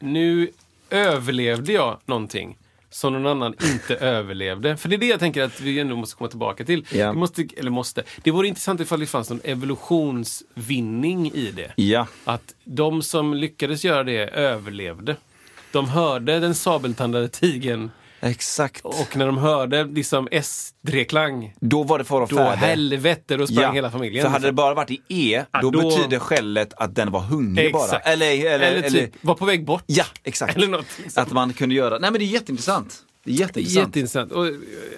nu 0.00 0.50
överlevde 0.90 1.72
jag 1.72 1.98
någonting 2.06 2.56
som 2.90 3.12
någon 3.12 3.26
annan 3.26 3.54
inte 3.72 3.96
överlevde? 4.06 4.76
För 4.76 4.88
det 4.88 4.96
är 4.96 4.98
det 4.98 5.06
jag 5.06 5.20
tänker 5.20 5.42
att 5.42 5.60
vi 5.60 5.78
ändå 5.80 5.96
måste 5.96 6.16
komma 6.16 6.30
tillbaka 6.30 6.64
till. 6.64 6.86
Ja. 6.92 7.06
Det 7.06 7.18
måste, 7.18 7.48
eller 7.56 7.70
måste. 7.70 8.02
Det 8.22 8.30
vore 8.30 8.48
intressant 8.48 8.80
ifall 8.80 9.00
det 9.00 9.06
fanns 9.06 9.30
någon 9.30 9.40
evolutionsvinning 9.44 11.32
i 11.32 11.50
det. 11.50 11.72
Ja. 11.76 12.06
Att 12.24 12.54
de 12.64 13.02
som 13.02 13.34
lyckades 13.34 13.84
göra 13.84 14.04
det 14.04 14.26
överlevde. 14.28 15.16
De 15.72 15.88
hörde 15.88 16.40
den 16.40 16.54
sabeltandade 16.54 17.28
tigern 17.28 17.90
Exakt. 18.20 18.80
och 18.84 19.16
när 19.16 19.26
de 19.26 19.38
hörde 19.38 19.84
liksom 19.84 20.28
S-dreklang, 20.30 21.54
Då 21.60 21.82
var 21.82 21.98
det 21.98 22.04
fara 22.04 22.22
och 22.22 22.28
då 22.28 22.36
färde. 22.36 22.56
helvete, 22.56 23.36
då 23.36 23.46
sprang 23.46 23.74
hela 23.74 23.90
familjen. 23.90 24.22
För 24.22 24.28
hade 24.30 24.42
det 24.42 24.46
liksom. 24.48 24.56
bara 24.56 24.74
varit 24.74 24.90
i 24.90 25.00
E, 25.08 25.44
Ja, 25.52 25.60
då, 25.62 25.70
då- 25.70 25.80
betyder 25.88 26.18
skället 26.18 26.72
att 26.76 26.94
den 26.94 27.10
var 27.10 27.20
hungrig 27.20 27.72
bara. 27.72 27.84
Exakt. 27.84 28.06
Eller, 28.06 28.26
eller, 28.26 28.46
eller, 28.50 28.66
eller, 28.82 28.90
typ 28.90 29.10
var 29.20 29.34
på 29.34 29.44
väg 29.44 29.64
bort. 29.64 29.84
Ja, 29.86 30.04
exakt. 30.24 30.56
Eller 30.56 30.68
någonting 30.68 31.10
sånt. 31.10 31.26
Att 31.26 31.32
man 31.32 31.52
kunde 31.52 31.74
göra, 31.74 31.98
nej 31.98 32.10
men 32.10 32.18
det 32.18 32.24
är 32.24 32.26
jätteintressant. 32.26 32.96
Det 33.24 33.30
är 33.30 33.34
jätteintressant. 33.34 33.86
Jätteintressant. 33.86 34.32
Och, 34.32 34.46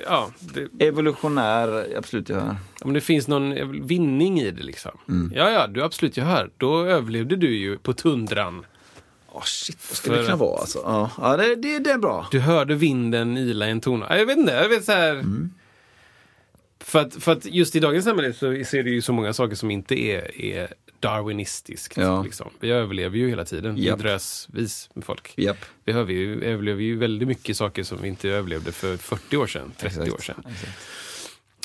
ja, 0.07 0.31
det, 0.79 0.87
Evolutionär, 0.87 1.87
absolut 1.99 2.29
jag 2.29 2.37
hör. 2.41 2.57
om 2.81 2.93
det 2.93 3.01
finns 3.01 3.29
någon 3.29 3.83
vinning 3.87 4.41
i 4.41 4.51
det 4.51 4.63
liksom. 4.63 4.93
Mm. 5.09 5.33
Ja, 5.37 5.51
ja, 5.51 5.67
du 5.67 5.83
absolut, 5.83 6.17
jag 6.17 6.25
hör. 6.25 6.51
Då 6.57 6.85
överlevde 6.85 7.37
du 7.37 7.57
ju 7.57 7.79
på 7.79 7.93
tundran. 7.93 8.65
Åh 9.35 9.43
shit, 9.45 9.79
vad 9.91 9.99
För 9.99 10.11
det 10.11 10.25
kunna 10.25 10.37
vara 10.37 10.61
alltså? 10.61 10.79
Ja, 10.85 11.11
ja 11.19 11.37
det, 11.37 11.57
det, 11.57 11.79
det 11.79 11.91
är 11.91 11.99
bra. 11.99 12.29
Du 12.31 12.41
hörde 12.41 12.75
vinden 12.75 13.37
ila 13.37 13.69
i 13.69 13.71
en 13.71 13.81
tona. 13.81 14.19
Jag 14.19 14.27
vet 14.27 14.39
inte, 14.39 14.53
jag 14.53 14.69
vet 14.69 14.85
så 14.85 14.93
här. 14.93 15.13
Mm. 15.13 15.51
För, 16.81 16.99
att, 16.99 17.15
för 17.15 17.33
att 17.33 17.45
just 17.45 17.77
i 17.77 17.81
dagens 17.81 18.05
samhälle 18.05 18.33
så 18.33 18.65
ser 18.65 18.83
det 18.83 18.91
ju 18.91 19.03
så 19.03 19.13
många 19.13 19.33
saker 19.33 19.57
som 19.57 19.71
inte 19.71 19.95
är, 19.95 20.41
är 20.41 20.75
darwinistiskt. 21.01 21.97
Ja. 21.97 22.23
Liksom. 22.23 22.51
Vi 22.61 22.71
överlever 22.71 23.17
ju 23.19 23.29
hela 23.29 23.45
tiden. 23.45 23.75
Vi 23.75 23.91
drösvis 23.91 24.91
med 24.95 25.05
folk. 25.05 25.35
Japp. 25.37 25.57
Vi 25.85 25.93
överlever 25.93 26.13
ju, 26.13 26.45
överlever 26.45 26.83
ju 26.83 26.99
väldigt 26.99 27.29
mycket 27.29 27.57
saker 27.57 27.83
som 27.83 28.03
vi 28.03 28.09
inte 28.09 28.29
överlevde 28.29 28.73
för 28.73 28.97
40 28.97 29.37
år 29.37 29.47
sedan, 29.47 29.73
30 29.79 29.87
Exakt. 29.87 30.13
år 30.13 30.23
sedan. 30.23 30.45
Exakt. 30.53 30.79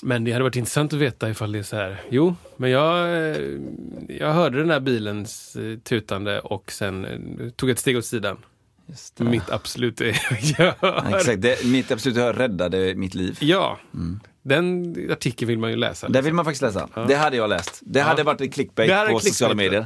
Men 0.01 0.23
det 0.23 0.31
hade 0.31 0.43
varit 0.43 0.55
intressant 0.55 0.93
att 0.93 0.99
veta 0.99 1.29
ifall 1.29 1.51
det 1.51 1.59
är 1.59 1.63
så 1.63 1.75
här. 1.75 2.01
Jo, 2.09 2.35
men 2.57 2.69
jag, 2.69 3.07
eh, 3.07 3.37
jag 4.09 4.33
hörde 4.33 4.57
den 4.57 4.69
här 4.69 4.79
bilens 4.79 5.55
eh, 5.55 5.77
tutande 5.77 6.39
och 6.39 6.71
sen 6.71 7.05
eh, 7.05 7.49
tog 7.49 7.69
ett 7.69 7.79
steg 7.79 7.97
åt 7.97 8.05
sidan. 8.05 8.37
Mitt 9.17 9.49
absolut 9.49 10.01
gehör. 10.41 10.73
Ja, 10.81 11.17
Exakt, 11.17 11.41
det, 11.41 11.65
mitt 11.65 11.91
absolut 11.91 12.17
hör 12.17 12.33
räddade 12.33 12.95
mitt 12.95 13.15
liv. 13.15 13.37
Ja, 13.41 13.77
Mm. 13.93 14.19
den 14.41 14.95
artikeln 15.11 15.47
vill 15.47 15.59
man 15.59 15.69
ju 15.69 15.75
läsa. 15.75 16.09
Det 16.09 16.21
vill 16.21 16.33
man 16.33 16.45
faktiskt 16.45 16.61
läsa. 16.61 16.89
Det 17.07 17.15
hade 17.15 17.37
jag 17.37 17.49
läst. 17.49 17.79
Det 17.85 18.01
hade 18.01 18.23
varit 18.23 18.41
ett 18.41 18.53
clickbait 18.53 18.89
på 18.89 18.95
clickbait, 18.95 19.23
sociala 19.23 19.51
ja. 19.51 19.55
medier. 19.55 19.85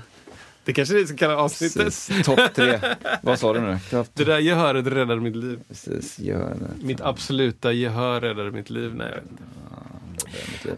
Det 0.63 0.73
kanske 0.73 0.95
är 0.95 0.99
det 1.01 1.07
som 1.07 1.17
kallar 1.17 1.35
avsnittet. 1.35 1.83
Precis. 1.83 2.25
Topp 2.25 2.39
tre. 2.55 2.79
Vad 3.21 3.39
sa 3.39 3.53
du 3.53 3.61
nu? 3.61 3.79
Topp 3.89 4.07
Det 4.13 4.23
där 4.23 4.39
gehöret 4.39 4.87
räddade 4.87 5.21
mitt 5.21 5.35
liv. 5.35 5.59
Precis, 5.67 6.19
gör 6.19 6.49
det. 6.59 6.85
Mitt 6.85 7.01
absoluta 7.01 7.71
gehör 7.71 8.21
räddade 8.21 8.51
mitt 8.51 8.69
liv. 8.69 8.95
Nej, 8.95 9.07
jag 9.07 9.15
vet 9.15 9.31
inte. 9.31 9.43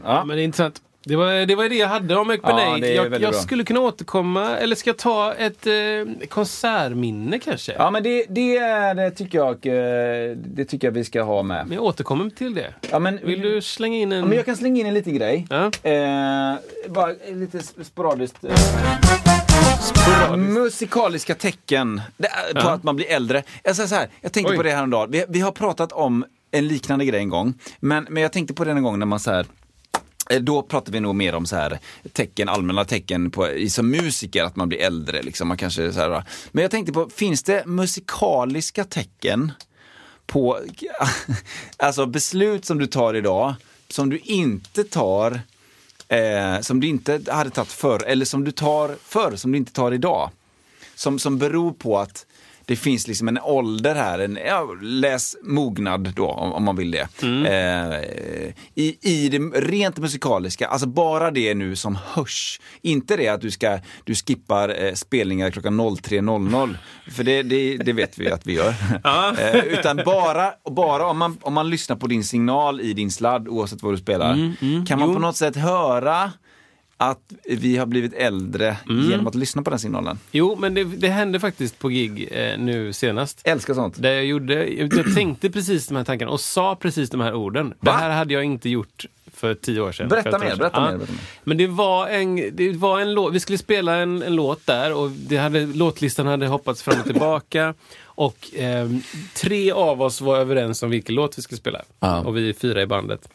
Ja. 0.03 0.23
Men 0.25 0.37
det 0.37 0.43
är 0.43 0.45
intressant. 0.45 0.81
Det 1.05 1.15
var, 1.15 1.45
det 1.45 1.55
var 1.55 1.69
det 1.69 1.75
jag 1.75 1.87
hade 1.87 2.15
om 2.15 2.37
Ja, 2.43 2.77
det 2.81 2.87
är 2.87 2.95
jag 2.95 3.21
jag 3.21 3.35
skulle 3.35 3.63
kunna 3.63 3.79
återkomma, 3.79 4.57
eller 4.57 4.75
ska 4.75 4.89
jag 4.89 4.97
ta 4.97 5.33
ett 5.33 5.67
eh, 5.67 6.27
konsertminne 6.29 7.39
kanske? 7.39 7.73
Ja 7.77 7.91
men 7.91 8.03
det, 8.03 8.25
det, 8.29 8.57
är, 8.57 8.95
det, 8.95 9.11
tycker 9.11 9.37
jag, 9.37 9.65
eh, 9.65 10.37
det 10.37 10.65
tycker 10.65 10.87
jag 10.87 10.91
vi 10.91 11.03
ska 11.03 11.21
ha 11.23 11.43
med. 11.43 11.67
Men 11.67 11.75
jag 11.75 11.83
återkommer 11.83 12.29
till 12.29 12.53
det. 12.55 12.73
Ja, 12.91 12.99
men, 12.99 13.19
Vill 13.23 13.41
du 13.41 13.61
slänga 13.61 13.97
in 13.97 14.11
en... 14.11 14.19
Ja, 14.19 14.25
men 14.25 14.35
jag 14.37 14.45
kan 14.45 14.55
slänga 14.55 14.79
in 14.81 14.87
en 14.87 14.93
liten 14.93 15.15
grej. 15.15 15.47
Ja. 15.49 15.65
Eh, 15.89 16.55
bara 16.89 17.07
lite 17.33 17.57
sp- 17.57 17.83
sporadiskt. 17.83 18.43
Eh, 18.43 20.35
musikaliska 20.35 21.35
tecken 21.35 22.01
på 22.17 22.25
Ja. 22.55 22.71
att 22.71 22.83
man 22.83 22.95
blir 22.95 23.11
äldre. 23.11 23.43
Jag 23.63 23.75
säger 23.75 23.87
så 23.89 23.95
här, 23.95 24.07
jag 24.21 24.31
tänkte 24.31 24.51
Oj. 24.51 24.57
på 24.57 24.63
det 24.63 24.71
här 24.71 24.83
en 24.83 24.89
dag. 24.89 25.07
Vi, 25.11 25.25
vi 25.29 25.39
har 25.39 25.51
pratat 25.51 25.91
om 25.91 26.25
en 26.53 26.67
liknande 26.67 27.05
grej 27.05 27.19
en 27.19 27.29
gång. 27.29 27.53
Men, 27.79 28.07
men 28.09 28.23
jag 28.23 28.33
tänkte 28.33 28.53
på 28.53 28.63
det 28.63 28.71
en 28.71 28.83
gång 28.83 28.99
när 28.99 29.05
man 29.05 29.19
så 29.19 29.31
här 29.31 29.45
eh, 30.29 30.41
då 30.41 30.61
pratar 30.61 30.91
vi 30.91 30.99
nog 30.99 31.15
mer 31.15 31.35
om 31.35 31.45
så 31.45 31.55
här 31.55 31.79
tecken, 32.11 32.49
allmänna 32.49 32.85
tecken 32.85 33.31
på, 33.31 33.49
som 33.69 33.89
musiker, 33.89 34.43
att 34.43 34.55
man 34.55 34.69
blir 34.69 34.79
äldre. 34.79 35.21
Liksom. 35.21 35.47
Man 35.47 35.57
kanske, 35.57 35.91
så 35.91 35.99
här, 35.99 36.23
men 36.51 36.61
jag 36.61 36.71
tänkte 36.71 36.93
på, 36.93 37.09
finns 37.09 37.43
det 37.43 37.65
musikaliska 37.65 38.83
tecken 38.83 39.51
på 40.25 40.59
alltså 41.77 42.05
beslut 42.05 42.65
som 42.65 42.77
du 42.77 42.87
tar 42.87 43.13
idag, 43.13 43.55
som 43.89 44.09
du 44.09 44.17
inte 44.17 44.83
tar, 44.83 45.41
eh, 46.07 46.59
som 46.61 46.79
du 46.79 46.87
inte 46.87 47.21
hade 47.27 47.49
tagit 47.49 47.71
förr, 47.71 48.03
eller 48.03 48.25
som 48.25 48.43
du 48.43 48.51
tar 48.51 48.95
förr, 49.03 49.35
som 49.35 49.51
du 49.51 49.57
inte 49.57 49.73
tar 49.73 49.91
idag? 49.91 50.29
Som, 50.95 51.19
som 51.19 51.37
beror 51.37 51.71
på 51.71 51.99
att 51.99 52.25
det 52.65 52.75
finns 52.75 53.07
liksom 53.07 53.27
en 53.27 53.39
ålder 53.39 53.95
här, 53.95 54.19
en, 54.19 54.39
ja, 54.45 54.67
läs 54.81 55.35
mognad 55.43 56.13
då 56.15 56.27
om, 56.27 56.53
om 56.53 56.63
man 56.63 56.75
vill 56.75 56.91
det. 56.91 57.07
Mm. 57.23 57.45
Eh, 57.45 57.99
i, 58.75 58.97
I 59.01 59.29
det 59.29 59.37
rent 59.59 59.97
musikaliska, 59.97 60.67
alltså 60.67 60.87
bara 60.87 61.31
det 61.31 61.53
nu 61.53 61.75
som 61.75 61.97
hörs. 62.13 62.59
Inte 62.81 63.17
det 63.17 63.27
att 63.27 63.41
du 63.41 63.51
ska, 63.51 63.79
du 64.03 64.15
skippar 64.15 64.83
eh, 64.83 64.93
spelningar 64.93 65.51
klockan 65.51 65.81
03.00, 65.81 66.77
för 67.11 67.23
det, 67.23 67.43
det, 67.43 67.77
det 67.77 67.93
vet 67.93 68.17
vi 68.17 68.31
att 68.31 68.47
vi 68.47 68.53
gör. 68.53 68.69
eh, 69.55 69.63
utan 69.65 70.01
bara, 70.05 70.51
bara 70.71 71.07
om, 71.07 71.17
man, 71.17 71.37
om 71.41 71.53
man 71.53 71.69
lyssnar 71.69 71.95
på 71.95 72.07
din 72.07 72.23
signal 72.23 72.81
i 72.81 72.93
din 72.93 73.11
sladd, 73.11 73.47
oavsett 73.47 73.83
vad 73.83 73.93
du 73.93 73.97
spelar, 73.97 74.33
kan 74.85 74.99
man 74.99 75.09
Jo. 75.09 75.13
på 75.13 75.19
något 75.19 75.35
sätt 75.35 75.55
höra 75.55 76.31
att 76.97 77.33
vi 77.47 77.77
har 77.77 77.85
blivit 77.85 78.13
äldre 78.13 78.77
Mm. 78.89 79.09
genom 79.11 79.27
att 79.27 79.35
lyssna 79.35 79.61
på 79.63 79.69
den 79.69 79.79
signalen. 79.79 80.19
Jo, 80.31 80.55
men 80.59 80.73
det, 80.73 80.83
det 80.83 81.07
hände 81.09 81.39
faktiskt 81.39 81.79
på 81.79 81.89
gig 81.89 82.27
eh, 82.31 82.57
nu 82.59 82.93
senast. 82.93 83.41
Älskar 83.43 83.73
sånt. 83.73 84.01
Där 84.01 84.11
jag, 84.11 84.25
gjorde, 84.25 84.67
jag 84.73 85.15
tänkte 85.15 85.49
precis 85.49 85.87
de 85.87 85.95
här 85.97 86.03
tankarna 86.03 86.31
och 86.31 86.39
sa 86.41 86.75
precis 86.75 87.09
de 87.09 87.21
här 87.21 87.33
orden. 87.33 87.73
Det 87.79 87.91
här 87.91 88.09
hade 88.09 88.33
jag 88.33 88.43
inte 88.43 88.69
gjort 88.69 89.05
för 89.33 89.53
tio 89.53 89.81
år 89.81 89.91
sedan. 89.91 90.07
Berätta 90.09 90.39
mer, 90.39 90.55
berätta 90.55 90.69
Ja. 90.81 90.91
mer, 90.91 90.97
berätta 90.97 91.11
mer. 91.13 91.21
Men 91.43 91.57
det 91.57 91.67
var 91.67 92.07
en, 92.07 92.35
det 92.55 92.71
var 92.77 92.99
en 92.99 93.13
låt, 93.13 93.33
vi 93.33 93.39
skulle 93.39 93.57
spela 93.57 93.95
en, 93.95 94.21
en 94.23 94.35
låt 94.35 94.65
där 94.65 94.93
och 94.93 95.11
det 95.11 95.37
hade, 95.37 95.65
låtlistan 95.65 96.27
hade 96.27 96.47
hoppats 96.47 96.83
fram 96.83 96.99
och 96.99 97.05
tillbaka. 97.05 97.73
Och 98.15 98.49
ehm, 98.57 99.01
tre 99.35 99.71
av 99.71 100.01
oss 100.01 100.21
var 100.21 100.37
överens 100.37 100.83
om 100.83 100.89
vilken 100.89 101.15
låt 101.15 101.37
vi 101.37 101.41
skulle 101.41 101.57
spela. 101.57 101.81
Ja. 101.99 102.19
Och 102.19 102.37
vi 102.37 102.49
är 102.49 102.53
fyra 102.53 102.81
i 102.81 102.85
bandet. 102.85 103.27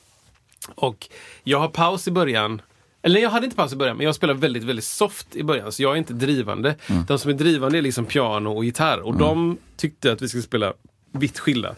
Och 0.74 1.08
jag 1.44 1.58
har 1.58 1.68
paus 1.68 2.08
i 2.08 2.10
början. 2.10 2.62
Eller 3.08 3.20
jag 3.20 3.30
hade 3.30 3.44
inte 3.44 3.56
paus 3.56 3.72
i 3.72 3.76
början, 3.76 3.96
men 3.96 4.06
jag 4.06 4.14
spelar 4.14 4.34
väldigt, 4.34 4.64
väldigt 4.64 4.84
soft 4.84 5.36
i 5.36 5.42
början. 5.42 5.72
Så 5.72 5.82
jag 5.82 5.92
är 5.92 5.96
inte 5.96 6.12
drivande. 6.12 6.74
Mm. 6.86 7.04
De 7.04 7.18
som 7.18 7.30
är 7.30 7.34
drivande 7.34 7.78
är 7.78 7.82
liksom 7.82 8.04
piano 8.04 8.50
och 8.50 8.64
gitarr. 8.64 9.00
Och 9.00 9.16
de 9.16 9.58
tyckte 9.76 10.12
att 10.12 10.22
vi 10.22 10.28
skulle 10.28 10.42
spela 10.42 10.72
vitt 11.12 11.38
skilda 11.38 11.74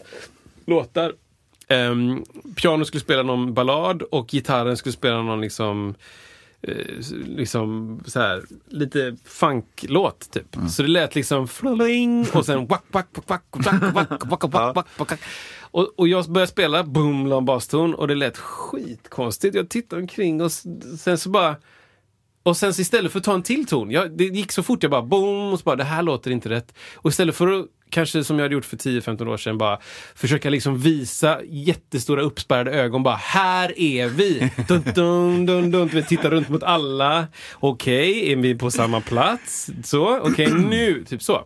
låtar. 0.65 1.13
Um, 1.69 2.25
piano 2.55 2.85
skulle 2.85 3.01
spela 3.01 3.23
någon 3.23 3.53
ballad 3.53 4.01
och 4.01 4.27
gitarren 4.27 4.77
skulle 4.77 4.93
spela 4.93 5.21
någon 5.21 5.41
liksom 5.41 5.95
eh, 6.61 6.75
liksom 7.27 7.99
så 8.05 8.19
här, 8.19 8.43
lite 8.67 9.15
funklåt 9.25 10.31
typ. 10.31 10.55
Så 10.69 10.81
det 10.81 10.87
lät 10.87 11.15
liksom 11.15 11.47
fling 11.47 12.27
och 12.33 12.45
sen 12.45 12.67
wack, 12.67 12.83
wack, 12.91 13.07
wack, 13.25 13.43
wack, 13.51 13.93
wack, 13.93 13.93
wack, 13.93 14.23
wack, 14.25 14.53
wack, 14.53 14.75
wack, 14.75 14.87
wack. 14.97 15.19
Och, 15.71 15.99
och 15.99 16.07
jag 16.07 16.25
började 16.25 16.51
spela, 16.51 16.83
boom, 16.83 17.27
la 17.27 17.37
en 17.37 17.45
baston 17.45 17.93
och 17.93 18.07
det 18.07 18.15
lät 18.15 18.37
skitkonstigt. 18.37 19.55
Jag 19.55 19.69
tittade 19.69 20.01
omkring 20.01 20.41
och 20.41 20.51
sen 20.51 21.17
så 21.17 21.29
bara 21.29 21.55
och 22.43 22.57
sen 22.57 22.73
så 22.73 22.81
istället 22.81 23.11
för 23.11 23.19
att 23.19 23.25
ta 23.25 23.33
en 23.33 23.43
till 23.43 23.65
ton, 23.65 23.91
jag, 23.91 24.17
det 24.17 24.23
gick 24.23 24.51
så 24.51 24.63
fort, 24.63 24.83
jag 24.83 24.91
bara 24.91 25.01
boom, 25.01 25.53
och 25.53 25.59
så 25.59 25.63
bara 25.63 25.75
det 25.75 25.83
här 25.83 26.03
låter 26.03 26.31
inte 26.31 26.49
rätt. 26.49 26.73
Och 26.95 27.09
istället 27.09 27.35
för 27.35 27.47
att, 27.47 27.65
kanske 27.89 28.23
som 28.23 28.39
jag 28.39 28.45
hade 28.45 28.53
gjort 28.55 28.65
för 28.65 28.77
10-15 28.77 29.27
år 29.27 29.37
sedan, 29.37 29.57
bara 29.57 29.79
försöka 30.15 30.49
liksom 30.49 30.77
visa 30.77 31.39
jättestora 31.43 32.21
uppspärrade 32.21 32.71
ögon, 32.71 33.03
bara 33.03 33.15
här 33.15 33.79
är 33.79 34.07
vi! 34.07 34.51
Dun, 34.67 34.83
dun, 34.95 35.45
dun, 35.45 35.71
dun, 35.71 35.87
du 35.87 35.95
vet, 35.95 36.07
titta 36.07 36.29
runt 36.29 36.49
mot 36.49 36.63
alla. 36.63 37.27
Okej, 37.53 38.31
är 38.31 38.35
vi 38.35 38.55
på 38.55 38.71
samma 38.71 39.01
plats? 39.01 39.69
Så, 39.83 40.19
okej 40.19 40.53
nu, 40.53 41.05
typ 41.09 41.21
så. 41.21 41.45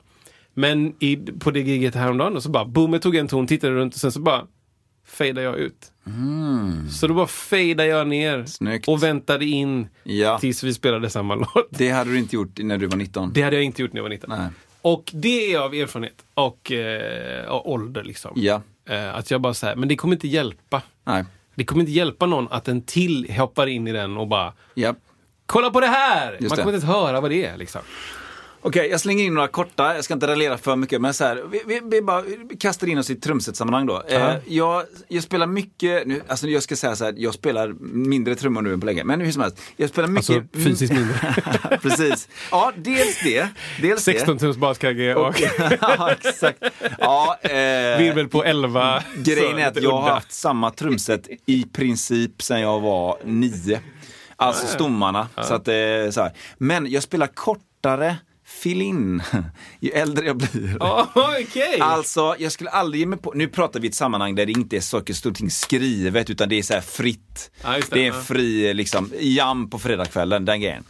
Men 0.58 0.93
i, 0.99 1.16
på 1.16 1.51
det 1.51 1.60
giget 1.60 1.95
häromdagen, 1.95 2.36
och 2.36 2.43
så 2.43 2.49
bara 2.49 2.66
boom, 2.66 2.93
jag 2.93 3.01
tog 3.01 3.16
en 3.16 3.28
ton, 3.28 3.47
tittade 3.47 3.74
runt 3.74 3.93
och 3.93 3.99
sen 3.99 4.12
så 4.12 4.20
bara 4.20 4.41
fejdade 5.08 5.45
jag 5.47 5.56
ut. 5.58 5.91
Så 6.91 7.08
då 7.08 7.14
bara 7.14 7.28
fejdade 7.28 7.89
jag 7.89 8.08
ner 8.08 8.45
Snyggt. 8.45 8.88
och 8.88 9.03
väntade 9.03 9.45
in 9.45 9.88
Ja. 10.03 10.39
tills 10.39 10.64
vi 10.64 10.74
spelade 10.74 11.10
samma 11.10 11.36
låt. 11.56 11.68
Det 11.70 11.89
hade 11.89 12.12
du 12.12 12.18
inte 12.18 12.36
gjort 12.36 12.60
när 12.60 12.78
du 12.78 12.86
var 12.88 12.97
19. 12.97 13.32
Det 13.34 13.41
hade 13.41 13.56
jag 13.56 13.64
inte 13.66 13.82
gjort 13.82 13.93
när 13.93 13.97
jag 13.99 14.03
var 14.03 14.10
19. 14.10 14.30
Nej. 14.30 14.47
Och 14.82 15.12
det 15.14 15.53
är 15.53 15.60
av 15.60 15.74
erfarenhet 15.74 16.26
och, 16.34 16.72
eh, 16.72 17.45
och 17.45 17.72
ålder 17.72 18.03
liksom. 18.03 18.32
Ja. 18.36 18.62
Eh, 18.89 19.16
att 19.16 19.32
jag 19.32 19.41
bara 19.41 19.53
säger, 19.53 19.76
men 19.76 19.89
det 19.89 19.95
kommer 19.95 20.16
inte 20.16 20.28
hjälpa. 20.28 20.82
Nej. 21.03 21.24
Det 21.56 21.66
kommer 21.66 21.82
inte 21.82 21.91
hjälpa 21.91 22.26
någon 22.26 22.47
att 22.51 22.68
en 22.68 22.82
till 22.82 23.32
hoppar 23.38 23.68
in 23.68 23.88
i 23.88 23.91
den 23.91 24.18
och 24.18 24.28
bara 24.28 24.53
Ja. 24.74 24.95
Kolla 25.45 25.70
på 25.70 25.80
det 25.80 25.88
här! 25.88 26.32
Just 26.32 26.41
Man 26.41 26.49
det. 26.49 26.64
kommer 26.64 26.76
inte 26.76 26.86
ens 26.86 26.97
höra 26.97 27.22
vad 27.22 27.32
det 27.32 27.45
är 27.45 27.58
liksom. 27.58 27.82
Okej, 28.68 28.89
jag 28.89 28.99
slänger 28.99 29.24
in 29.24 29.34
några 29.34 29.47
korta. 29.47 29.95
Jag 29.95 30.03
ska 30.03 30.13
inte 30.13 30.28
raljera 30.28 30.57
för 30.57 30.76
mycket, 30.76 31.01
men 31.01 31.13
så 31.13 31.24
här, 31.24 31.43
vi, 31.51 31.61
vi, 31.66 31.82
vi 31.84 32.01
bara 32.01 32.22
vi 32.22 32.57
kastar 32.57 32.88
in 32.88 32.97
oss 32.97 33.09
i 33.09 33.16
trumsetsammanhang 33.16 33.86
då. 33.86 34.03
Eh, 34.07 34.36
jag, 34.47 34.84
jag 35.07 35.24
spelar 35.24 35.47
mycket, 35.47 36.07
nu, 36.07 36.22
alltså 36.28 36.47
jag 36.47 36.63
ska 36.63 36.76
säga 36.76 36.95
så 36.95 37.05
här, 37.05 37.13
jag 37.18 37.34
spelar 37.34 37.76
mindre 37.80 38.36
trummor 38.36 38.61
nu 38.61 38.74
än 38.74 38.80
på 38.80 38.86
länge, 38.86 39.03
men 39.03 39.22
hur 39.22 39.32
som 39.32 39.41
helst. 39.41 39.61
Jag 39.78 39.89
spelar 39.89 40.07
mycket... 40.07 40.30
Alltså 40.30 40.59
fysiskt 40.59 40.93
mindre. 40.93 41.16
Precis. 41.82 42.30
Ja, 42.51 42.74
dels 42.76 43.24
det. 43.24 43.49
Dels 43.82 44.03
16 44.03 44.38
tums 44.38 44.57
baskagge 44.57 45.16
och, 45.16 45.36
ja, 45.82 46.11
exakt. 46.11 46.63
Ja, 46.99 47.38
eh, 47.41 47.51
virvel 47.97 48.28
på 48.28 48.43
11. 48.43 49.03
Grejen 49.18 49.57
är 49.57 49.68
att 49.68 49.82
jag 49.82 49.91
har 49.91 50.11
haft 50.11 50.32
samma 50.32 50.72
trumset 50.72 51.28
i 51.45 51.63
princip 51.63 52.41
sedan 52.41 52.61
jag 52.61 52.80
var 52.80 53.18
nio. 53.24 53.80
Alltså 54.36 54.68
stommarna. 54.68 55.28
Så 55.36 55.53
att, 55.53 55.68
eh, 55.68 55.74
så 56.11 56.22
här. 56.22 56.32
Men 56.57 56.91
jag 56.91 57.03
spelar 57.03 57.28
kortare 57.28 58.16
fill-in 58.60 59.22
ju 59.80 59.89
äldre 59.89 60.26
jag 60.26 60.38
blir. 60.38 60.78
Ja, 60.80 61.10
Okej! 61.16 61.80
Alltså, 61.80 62.36
jag 62.39 62.51
skulle 62.51 62.70
aldrig 62.70 62.99
ge 62.99 63.06
mig 63.06 63.20
på, 63.20 63.32
nu 63.36 63.47
pratar 63.47 63.80
vi 63.80 63.88
i 63.88 63.89
ett 63.89 63.95
sammanhang 63.95 64.36
där 64.36 64.45
det 64.45 64.51
inte 64.51 64.78
är 64.78 64.82
saker 64.82 65.14
stort 65.14 65.36
ting 65.36 65.51
skrivet 65.51 66.30
utan 66.30 66.49
det 66.49 66.56
är 66.56 66.64
så 66.64 66.74
här 66.74 66.82
fritt. 66.82 67.51
Just 67.76 67.89
det. 67.89 67.95
det 67.95 68.08
är 68.08 68.14
en 68.14 68.24
fri 68.24 68.74
liksom, 68.74 69.12
jam 69.20 69.70
på 69.70 69.80
fredagskvällen, 69.80 70.45
den 70.45 70.62
grejen. 70.62 70.84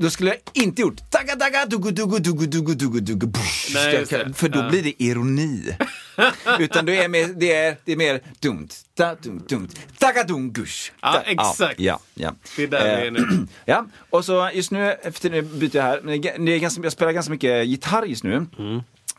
Då 0.00 0.10
skulle 0.10 0.30
jag 0.30 0.64
inte 0.64 0.82
gjort 0.82 1.10
tagga 1.10 1.36
tagga 1.36 1.66
dugu 1.66 1.90
dugu 1.90 2.18
dugu 2.18 2.46
dugu 2.46 2.74
dugu 2.74 3.00
dugu 3.00 3.26
bush. 3.26 3.74
Nej. 3.74 4.06
För 4.34 4.48
då 4.48 4.68
blir 4.68 4.82
det 4.82 5.02
ironi. 5.02 5.76
Utan 6.58 6.86
det 6.86 7.04
är 7.04 7.08
mer, 7.08 7.28
det 7.28 7.52
är, 7.52 7.76
det 7.84 7.92
är 7.92 7.96
mer 7.96 8.20
dumt, 8.40 8.68
ta, 8.94 9.14
dumt, 9.14 9.42
dumt, 9.48 9.68
tagga 9.98 10.24
dum 10.24 10.52
gush. 10.52 10.92
Ja, 11.02 11.22
exakt. 11.26 11.80
Ja, 11.80 12.00
ja. 12.14 12.34
Det 12.56 12.62
är 12.62 12.66
där 12.66 13.00
vi 13.00 13.06
är 13.06 13.10
nu. 13.10 13.46
Ja, 13.64 13.86
och 14.10 14.24
så 14.24 14.50
just 14.54 14.70
nu, 14.70 14.92
efter 14.92 15.30
nu 15.30 15.42
byter 15.42 15.76
jag 15.76 15.82
här, 15.82 16.00
men 16.04 16.20
det 16.20 16.28
är, 16.30 16.38
det 16.38 16.52
är 16.52 16.58
ganska, 16.58 16.82
jag 16.82 16.92
spelar 16.92 17.12
ganska 17.12 17.30
mycket 17.30 17.66
gitarr 17.66 18.04
just 18.06 18.24
nu. 18.24 18.46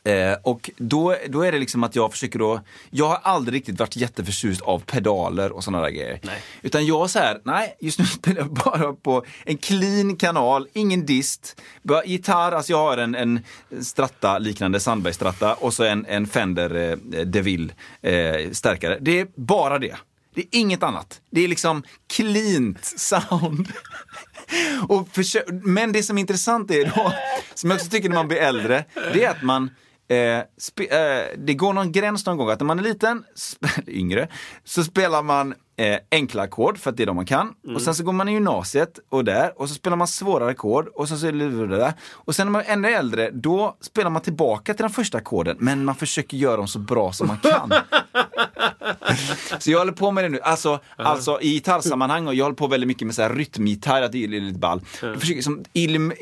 Eh, 0.04 0.38
och 0.44 0.70
då, 0.78 1.16
då 1.30 1.42
är 1.42 1.52
det 1.52 1.60
liksom 1.60 1.84
att 1.84 1.96
jag 1.96 2.12
försöker 2.12 2.40
då, 2.40 2.62
jag 2.90 3.08
har 3.08 3.20
aldrig 3.24 3.56
riktigt 3.56 3.80
varit 3.80 3.96
jätteförtjust 3.96 4.62
av 4.62 4.80
pedaler 4.80 5.52
och 5.52 5.64
sådana 5.64 5.84
där 5.84 5.92
grejer. 5.92 6.20
Nej. 6.24 6.42
Utan 6.62 6.86
jag 6.86 7.10
så 7.10 7.20
här, 7.20 7.42
nej, 7.44 7.78
just 7.80 8.00
nu 8.00 8.06
spelar 8.20 8.42
jag 8.42 8.54
bara 8.54 8.94
på 8.94 9.26
en 9.46 9.58
clean 9.58 10.16
kanal, 10.16 10.68
ingen 10.74 11.06
dist. 11.06 11.62
Bara 11.84 12.06
gitarr, 12.06 12.52
alltså 12.52 12.72
jag 12.72 12.80
har 12.80 12.98
en, 12.98 13.16
en 13.16 13.40
stratta 13.82 14.38
liknande 14.38 14.80
Sandberg 14.80 15.14
stratta 15.14 15.54
och 15.54 15.74
så 15.74 15.84
en, 15.84 16.06
en 16.06 16.28
Fender 16.28 16.76
eh, 16.76 17.26
DeVille 17.26 17.74
eh, 18.02 18.52
stärkare. 18.52 18.98
Det 19.02 19.20
är 19.20 19.28
bara 19.36 19.80
det. 19.80 19.96
Det 20.36 20.42
är 20.42 20.48
inget 20.52 20.84
annat. 20.84 21.22
Det 21.32 21.42
är 21.42 21.48
liksom 21.48 21.84
cleant 22.08 22.86
sound. 22.86 23.68
Och 24.88 25.08
men 25.50 25.92
det 25.92 26.04
som 26.04 26.18
är 26.18 26.22
intressant 26.22 26.72
är 26.72 26.86
då, 26.86 27.14
som 27.54 27.70
jag 27.70 27.78
också 27.78 27.90
tycker 27.90 28.10
när 28.10 28.16
man 28.16 28.28
blir 28.28 28.38
äldre, 28.38 28.86
det 29.14 29.24
är 29.24 29.30
att 29.30 29.44
man 29.44 29.70
eh, 30.10 30.38
eh, 30.38 31.26
det 31.38 31.54
går 31.54 31.74
någon 31.74 31.92
gräns 31.92 32.26
någon 32.26 32.38
gång 32.38 32.50
att 32.50 32.60
när 32.60 32.66
man 32.66 32.80
är 32.80 32.84
liten, 32.84 33.24
yngre, 33.88 34.28
så 34.64 34.84
spelar 34.84 35.24
man 35.24 35.54
eh, 35.78 36.00
enkla 36.12 36.44
ackord 36.44 36.78
för 36.78 36.90
att 36.90 36.98
det 36.98 37.04
är 37.04 37.08
de 37.08 37.16
man 37.16 37.26
kan. 37.26 37.54
Och 37.76 37.82
sen 37.82 37.96
så 37.96 38.04
går 38.04 38.14
man 38.14 38.30
i 38.30 38.34
gymnasiet 38.34 39.00
och 39.10 39.26
där 39.26 39.62
och 39.62 39.70
så 39.70 39.76
spelar 39.76 39.98
man 39.98 40.08
svårare 40.08 40.52
ackord 40.52 40.88
och 40.88 41.10
så, 41.10 41.18
så 41.18 41.28
är 41.28 41.68
det 41.68 41.78
där. 41.78 41.94
Och 42.12 42.36
sen 42.36 42.48
när 42.48 42.52
man 42.52 42.62
är 42.62 42.74
ännu 42.74 42.90
äldre, 42.90 43.32
då 43.32 43.78
spelar 43.82 44.10
man 44.10 44.22
tillbaka 44.22 44.74
till 44.74 44.84
de 44.84 44.90
första 44.90 45.18
ackorden 45.18 45.58
men 45.60 45.86
man 45.86 45.96
försöker 45.96 46.38
göra 46.38 46.58
dem 46.58 46.68
så 46.68 46.80
bra 46.80 47.12
som 47.12 47.28
man 47.28 47.38
kan. 47.38 47.72
Så 49.60 49.72
jag 49.72 49.80
håller 49.80 49.92
på 49.92 50.12
med 50.12 50.24
det 50.24 50.30
nu, 50.30 50.40
alltså, 50.42 50.80
alltså 50.96 51.42
i 51.42 51.54
gitarrsammanhang 51.54 52.28
och 52.28 52.36
jag 52.36 52.46
håller 52.46 52.56
på 52.56 52.68
väldigt 52.68 52.88
mycket 52.88 53.06
med 53.06 53.16
så 53.16 53.22
här 53.22 53.30
rytmgitarr, 53.30 54.02
att 54.02 54.12
det 54.12 54.24
är 54.24 54.28
lite 54.28 54.60
ball. 54.60 54.82
Jag 55.02 55.20
försöker 55.20 55.42
som, 55.42 55.64
ilim, 55.74 56.14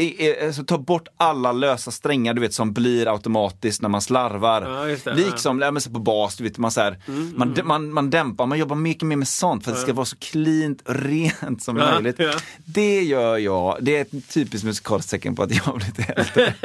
alltså, 0.45 0.63
ta 0.63 0.77
bort 0.77 1.07
alla 1.17 1.51
lösa 1.51 1.91
strängar 1.91 2.33
du 2.33 2.41
vet 2.41 2.53
som 2.53 2.73
blir 2.73 3.13
automatiskt 3.13 3.81
när 3.81 3.89
man 3.89 4.01
slarvar. 4.01 4.87
Just 4.87 5.05
det, 5.05 5.13
liksom, 5.13 5.61
ja. 5.61 5.79
så 5.79 5.89
på 5.89 5.99
bas, 5.99 6.35
du 6.37 6.43
vet, 6.43 6.57
man, 6.57 6.71
så 6.71 6.81
här, 6.81 6.97
man, 7.35 7.55
dä- 7.55 7.63
man, 7.63 7.93
man 7.93 8.09
dämpar, 8.09 8.45
man 8.45 8.59
jobbar 8.59 8.75
mycket 8.75 9.03
mer 9.03 9.15
med 9.15 9.27
sånt 9.27 9.63
för 9.63 9.71
att 9.71 9.77
det 9.77 9.81
ska 9.81 9.93
vara 9.93 10.05
så 10.05 10.15
cleant 10.19 10.81
rent 10.85 11.63
som 11.63 11.75
möjligt. 11.75 12.19
Det 12.65 13.01
gör 13.01 13.37
jag, 13.37 13.77
det 13.81 13.97
är 13.97 14.01
ett 14.01 14.29
typiskt 14.33 14.65
musikaliskt 14.65 15.11
tecken 15.11 15.35
på 15.35 15.43
att 15.43 15.55
jag 15.55 15.63
har 15.63 15.73
blivit 15.73 16.09
äldre. 16.09 16.53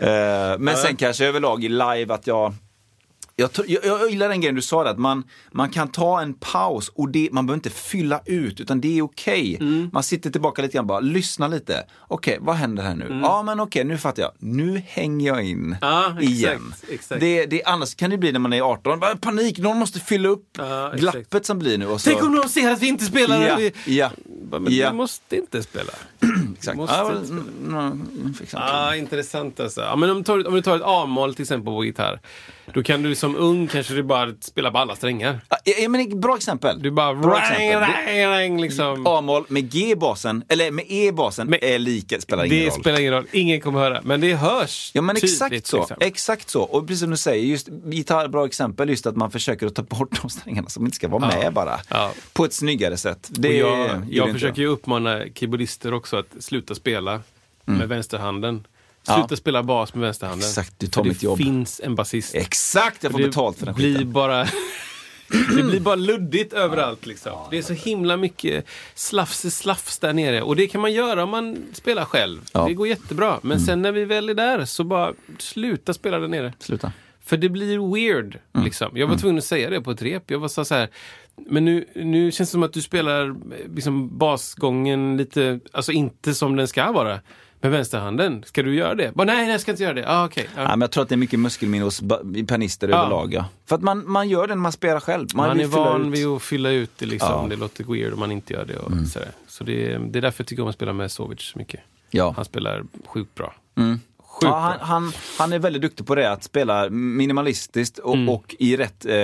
Eh, 0.00 0.58
men 0.58 0.76
sen 0.76 0.96
kanske 0.96 1.26
överlag 1.26 1.64
i 1.64 1.68
live 1.68 2.14
att 2.14 2.26
jag 2.26 2.54
jag, 3.38 3.50
jag, 3.66 3.84
jag 3.84 4.10
gillar 4.10 4.28
den 4.28 4.40
grejen 4.40 4.54
du 4.54 4.62
sa, 4.62 4.84
där, 4.84 4.90
att 4.90 4.98
man, 4.98 5.24
man 5.52 5.70
kan 5.70 5.88
ta 5.88 6.20
en 6.20 6.34
paus 6.34 6.88
och 6.88 7.08
det, 7.10 7.28
man 7.32 7.46
behöver 7.46 7.56
inte 7.58 7.70
fylla 7.70 8.20
ut 8.26 8.60
utan 8.60 8.80
det 8.80 8.98
är 8.98 9.02
okej. 9.02 9.56
Mm. 9.60 9.90
Man 9.92 10.02
sitter 10.02 10.30
tillbaka 10.30 10.62
lite 10.62 10.74
grann 10.74 10.86
bara, 10.86 11.00
lyssna 11.00 11.48
lite. 11.48 11.84
Okej, 12.08 12.38
vad 12.40 12.56
händer 12.56 12.82
här 12.82 12.94
nu? 12.94 13.20
Ja 13.22 13.42
men 13.42 13.60
okej, 13.60 13.84
nu 13.84 13.98
fattar 13.98 14.22
jag. 14.22 14.32
Nu 14.38 14.82
hänger 14.86 15.26
jag 15.26 15.42
in 15.44 15.56
Mm. 15.56 15.76
Ja, 15.80 16.06
exakt, 16.20 16.22
igen. 16.30 16.74
exakt. 16.90 17.20
Det, 17.20 17.46
det, 17.46 17.64
annars 17.64 17.94
kan 17.94 18.10
det 18.10 18.18
bli 18.18 18.32
när 18.32 18.40
man 18.40 18.52
är 18.52 18.60
18, 18.62 19.00
bara, 19.00 19.16
panik, 19.16 19.58
någon 19.58 19.76
måste 19.78 20.00
fylla 20.00 20.28
upp 20.28 20.58
exakt. 20.58 20.96
glappet 21.00 21.46
som 21.46 21.58
blir 21.58 21.78
nu. 21.78 21.86
Och 21.86 22.00
så, 22.00 22.10
Tänk 22.10 22.22
om 22.22 22.34
någon 22.34 22.48
ser 22.48 22.70
att 22.70 22.82
vi 22.82 22.86
inte 22.88 23.04
spelar! 23.04 23.42
ja, 23.46 23.56
Vi- 23.56 23.96
ja, 23.96 24.10
Men 24.50 24.66
ja. 24.74 24.90
du 24.90 24.96
måste 24.96 25.36
inte 25.36 25.62
spela. 25.62 25.92
Exakt. 26.58 26.76
Måste 26.76 26.96
Ja, 26.96 27.12
inte 27.12 27.26
spela. 27.26 27.40
mm, 27.40 27.76
mm, 28.20 28.34
det. 28.50 28.58
Ah, 28.58 28.94
intressant 28.96 29.60
alltså. 29.60 29.80
Ja, 29.80 29.96
men 29.96 30.10
om, 30.10 30.16
du 30.18 30.24
tar, 30.24 30.46
om 30.48 30.54
du 30.54 30.62
tar 30.62 30.76
ett 30.76 30.82
A-moll 30.84 31.34
till 31.34 31.42
exempel 31.42 31.64
på 31.74 31.84
gitarr. 31.84 32.20
Då 32.74 32.82
kan 32.82 33.02
du 33.02 33.14
som 33.14 33.36
ung 33.36 33.66
kanske 33.66 33.94
du 33.94 34.02
bara 34.02 34.34
spela 34.40 34.70
på 34.70 34.78
alla 34.78 34.96
strängar. 34.96 35.40
Ja, 35.82 35.88
men 35.88 36.20
bra 36.20 36.36
exempel. 36.36 36.82
Du 36.82 36.90
bara... 36.90 37.14
Bra 37.14 37.38
exempel. 37.38 37.80
rang, 37.80 38.26
rang, 38.26 38.60
liksom. 38.60 39.06
A-moll 39.06 39.44
med 39.48 39.72
G 39.72 39.94
basen, 39.96 40.44
eller 40.48 40.70
med 40.70 40.84
E 40.88 41.12
basen, 41.12 41.46
Men- 41.46 41.58
är 41.62 41.78
lika, 41.78 42.20
spelar 42.20 42.44
ingen 42.44 42.58
Det 42.58 42.66
roll. 42.70 42.80
spelar 42.80 43.00
ingen 43.00 43.12
roll. 43.12 43.26
Ingen 43.32 43.60
kommer 43.60 43.78
höra. 43.80 44.00
Men 44.04 44.20
det 44.20 44.34
hörs 44.34 44.90
Ja 44.94 45.02
men 45.02 45.16
exakt 45.16 45.50
tydligt, 45.50 45.66
så. 45.66 45.78
liksom. 45.78 45.96
Exakt 46.00 46.50
så. 46.50 46.62
Och 46.62 46.86
precis 46.86 47.00
som 47.00 47.10
du 47.10 47.16
säger, 47.16 47.44
just 47.46 47.68
gitarr, 47.84 48.28
bra 48.28 48.46
exempel, 48.46 48.88
just 48.88 49.06
att 49.06 49.16
man 49.16 49.30
försöker 49.30 49.66
att 49.66 49.74
ta 49.74 49.82
bort 49.82 50.22
de 50.22 50.30
strängarna 50.30 50.68
som 50.68 50.84
inte 50.84 50.96
ska 50.96 51.08
vara 51.08 51.30
Ja. 51.32 51.38
med 51.38 51.52
bara. 51.52 51.80
Ja. 51.88 52.10
På 52.32 52.44
ett 52.44 52.52
snyggare 52.52 52.96
sätt. 52.96 53.28
Det 53.30 53.64
Och 53.64 53.70
jag 53.70 54.04
jag 54.10 54.35
försöker 54.36 54.62
ju 54.62 54.68
uppmana 54.68 55.24
keyboardister 55.34 55.94
också 55.94 56.16
att 56.16 56.26
sluta 56.40 56.74
spela 56.74 57.20
med 57.64 57.88
vänsterhanden. 57.88 58.66
Sluta 59.02 59.14
Mm. 59.18 59.26
Ja. 59.30 59.36
spela 59.36 59.62
bas 59.62 59.94
med 59.94 60.02
vänsterhanden. 60.02 60.48
Exakt, 60.48 60.74
du 60.78 60.86
tar 60.86 61.02
För 61.02 61.08
mitt 61.08 61.20
det 61.20 61.24
jobb. 61.24 61.38
finns 61.38 61.80
en 61.84 61.94
basist. 61.94 62.34
Exakt, 62.34 63.02
jag 63.02 63.12
får 63.12 63.18
Det 63.18 63.26
betalt 63.26 63.58
för 63.58 63.66
den 63.66 63.74
blir 63.74 63.92
skiten. 63.94 64.12
bara 64.12 64.46
Det 65.56 65.62
blir 65.62 65.80
bara 65.80 65.94
luddigt 65.94 66.52
överallt. 66.52 67.06
Liksom. 67.06 67.32
Det 67.50 67.58
är 67.58 67.62
så 67.62 67.72
himla 67.72 68.16
mycket 68.16 68.66
slafs 68.94 69.56
slafs 69.56 69.98
där 69.98 70.12
nere. 70.12 70.42
Och 70.42 70.56
det 70.56 70.66
kan 70.66 70.80
man 70.80 70.92
göra 70.92 71.22
om 71.24 71.30
man 71.30 71.56
spelar 71.72 72.04
själv. 72.04 72.40
Ja. 72.52 72.60
Mm. 72.60 72.68
Det 72.70 72.74
går 72.74 72.88
jättebra. 72.88 73.38
Men 73.42 73.60
sen 73.60 73.82
när 73.82 73.92
vi 73.92 74.04
väl 74.04 74.28
är 74.28 74.34
där 74.34 74.64
så 74.64 74.84
bara 74.84 75.12
sluta 75.38 75.94
spela 75.94 76.18
där 76.18 76.28
nere. 76.28 76.52
Sluta. 76.58 76.92
För 77.24 77.36
det 77.36 77.48
blir 77.48 77.94
weird. 77.94 78.38
Mm. 78.54 78.64
Liksom. 78.64 78.90
Jag 78.94 79.06
var 79.06 79.16
tvungen 79.16 79.38
att 79.38 79.44
säga 79.44 79.70
det 79.70 79.80
på 79.80 79.90
ett 79.90 80.02
rep. 80.02 80.30
Jag 80.30 80.38
var 80.38 80.48
så 80.48 80.74
här, 80.74 80.88
men 81.36 81.64
nu, 81.64 81.84
nu 81.94 82.32
känns 82.32 82.48
det 82.48 82.52
som 82.52 82.62
att 82.62 82.72
du 82.72 82.82
spelar 82.82 83.34
liksom, 83.74 84.18
basgången 84.18 85.16
lite, 85.16 85.60
alltså 85.72 85.92
inte 85.92 86.34
som 86.34 86.56
den 86.56 86.68
ska 86.68 86.92
vara. 86.92 87.20
Med 87.60 87.70
vänsterhanden. 87.70 88.42
Ska 88.46 88.62
du 88.62 88.74
göra 88.74 88.94
det? 88.94 89.14
Bara, 89.14 89.24
nej, 89.24 89.36
nej, 89.36 89.50
jag 89.50 89.60
ska 89.60 89.70
inte 89.70 89.82
göra 89.82 89.94
det. 89.94 90.04
Ah, 90.08 90.24
okej. 90.24 90.48
Ja. 90.56 90.62
Ja, 90.62 90.68
men 90.68 90.80
jag 90.80 90.90
tror 90.90 91.02
att 91.02 91.08
det 91.08 91.14
är 91.14 91.16
mycket 91.16 91.40
muskelminne 91.40 91.84
hos 91.84 92.02
pianister 92.48 92.88
Ja. 92.88 92.96
överlag. 93.00 93.34
Ja. 93.34 93.44
För 93.66 93.76
att 93.76 93.82
man, 93.82 94.10
man 94.10 94.28
gör 94.28 94.46
det 94.46 94.54
när 94.54 94.62
man 94.62 94.72
spelar 94.72 95.00
själv. 95.00 95.28
Man, 95.34 95.48
Man, 95.48 95.60
är 95.60 95.66
van 95.66 95.96
Mm. 95.96 96.10
vid 96.10 96.26
att 96.26 96.42
fylla 96.42 96.70
ut 96.70 96.90
det. 96.98 97.06
Liksom. 97.06 97.28
Ja. 97.30 97.46
Det 97.50 97.56
låter 97.56 97.84
weird 97.84 98.12
om 98.12 98.18
man 98.20 98.32
inte 98.32 98.52
gör 98.52 98.64
det. 98.64 98.76
Och 98.78 98.92
sådär. 99.08 99.28
Så 99.46 99.64
det, 99.64 99.98
det 99.98 100.18
är 100.18 100.22
därför 100.22 100.42
jag 100.42 100.46
tycker 100.48 100.62
om 100.62 100.68
att 100.68 100.74
spela 100.74 100.92
med 100.92 101.12
Sovic 101.12 101.40
så 101.40 101.58
mycket. 101.58 101.80
Ja. 102.10 102.32
Han 102.36 102.44
spelar 102.44 102.84
sjukt 103.06 103.34
bra. 103.34 103.54
Mm. 103.76 104.00
Sjukt 104.40 104.44
Ja, 104.50 104.58
han, 104.58 104.80
han, 104.80 105.12
han 105.38 105.52
är 105.52 105.58
väldigt 105.58 105.82
duktig 105.82 106.06
på 106.06 106.14
det, 106.14 106.32
att 106.32 106.44
spela 106.44 106.90
minimalistiskt 106.90 107.98
och, 107.98 108.14
Mm. 108.14 108.28
och 108.28 108.56
i 108.58 108.76
rätt 108.76 109.04
eh, 109.06 109.14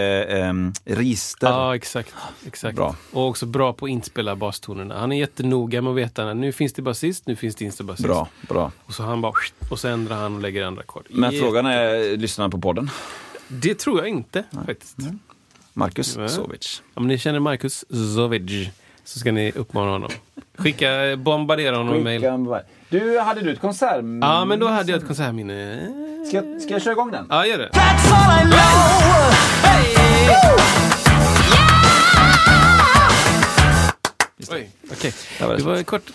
em, 0.48 0.72
register. 0.84 1.46
Ja, 1.48 1.74
exakt. 1.76 2.14
exakt. 2.46 2.76
Bra. 2.76 2.96
Och 3.12 3.28
också 3.28 3.46
bra 3.46 3.72
på 3.72 3.84
att 3.86 3.90
inspela 3.90 4.36
bastonerna. 4.36 4.98
Han 5.00 5.12
är 5.12 5.18
jättenoga 5.18 5.82
med 5.82 5.90
att 5.90 5.96
veta 5.96 6.30
att 6.30 6.36
nu 6.36 6.52
finns 6.52 6.72
det 6.72 6.82
basist, 6.82 7.26
nu 7.26 7.36
finns 7.36 7.54
det 7.54 7.64
inte 7.64 7.84
basist. 7.84 8.06
Bra, 8.08 8.28
bra. 8.48 8.72
Och 8.84 8.94
så 8.94 9.02
han 9.02 9.20
bara, 9.20 9.32
och 9.70 9.78
så 9.78 9.88
ändrar 9.88 10.16
han 10.16 10.34
och 10.36 10.40
lägger 10.42 10.64
andra 10.64 10.80
ackord. 10.80 11.06
Men 11.10 11.30
Jätte- 11.32 11.44
frågan 11.44 11.66
är, 11.66 12.16
lyssnar 12.16 12.42
han 12.42 12.50
på 12.50 12.58
podden? 12.60 12.90
Det 13.48 13.74
tror 13.74 13.98
jag 13.98 14.08
inte 14.08 14.44
faktiskt. 14.66 14.96
Marcus 15.72 16.16
Nej. 16.16 16.28
Sovic. 16.28 16.82
Om 16.94 17.06
ni 17.08 17.18
känner 17.18 17.40
Marcus 17.40 17.84
Zovic 18.16 18.68
så 19.04 19.18
ska 19.18 19.32
ni 19.32 19.52
uppmana 19.52 19.90
honom. 19.90 20.10
Skicka, 20.58 20.88
bombardera 21.16 21.76
honom 21.76 22.02
med 22.02 22.20
mail. 22.20 22.60
Du, 22.88 23.18
hade 23.18 23.40
du 23.40 23.52
ett 23.52 23.60
konsert? 23.60 24.04
Ja, 24.20 24.44
men 24.44 24.58
då 24.58 24.66
hade 24.68 24.92
jag 24.92 25.00
ett 25.00 25.06
konsertminne. 25.06 25.88
Ska, 26.28 26.36
jag- 26.36 26.62
ska 26.62 26.72
jag 26.72 26.82
köra 26.82 26.92
igång 26.92 27.10
den? 27.10 27.26
Ja, 27.30 27.46
gör 27.46 27.58
det. 27.58 27.70
Oj, 34.52 34.70
okej. 34.92 35.12
Där 35.38 35.46
var 35.46 35.52
det 35.54 35.58
Det 35.58 35.64
var 35.64 35.82
kort. 35.82 36.10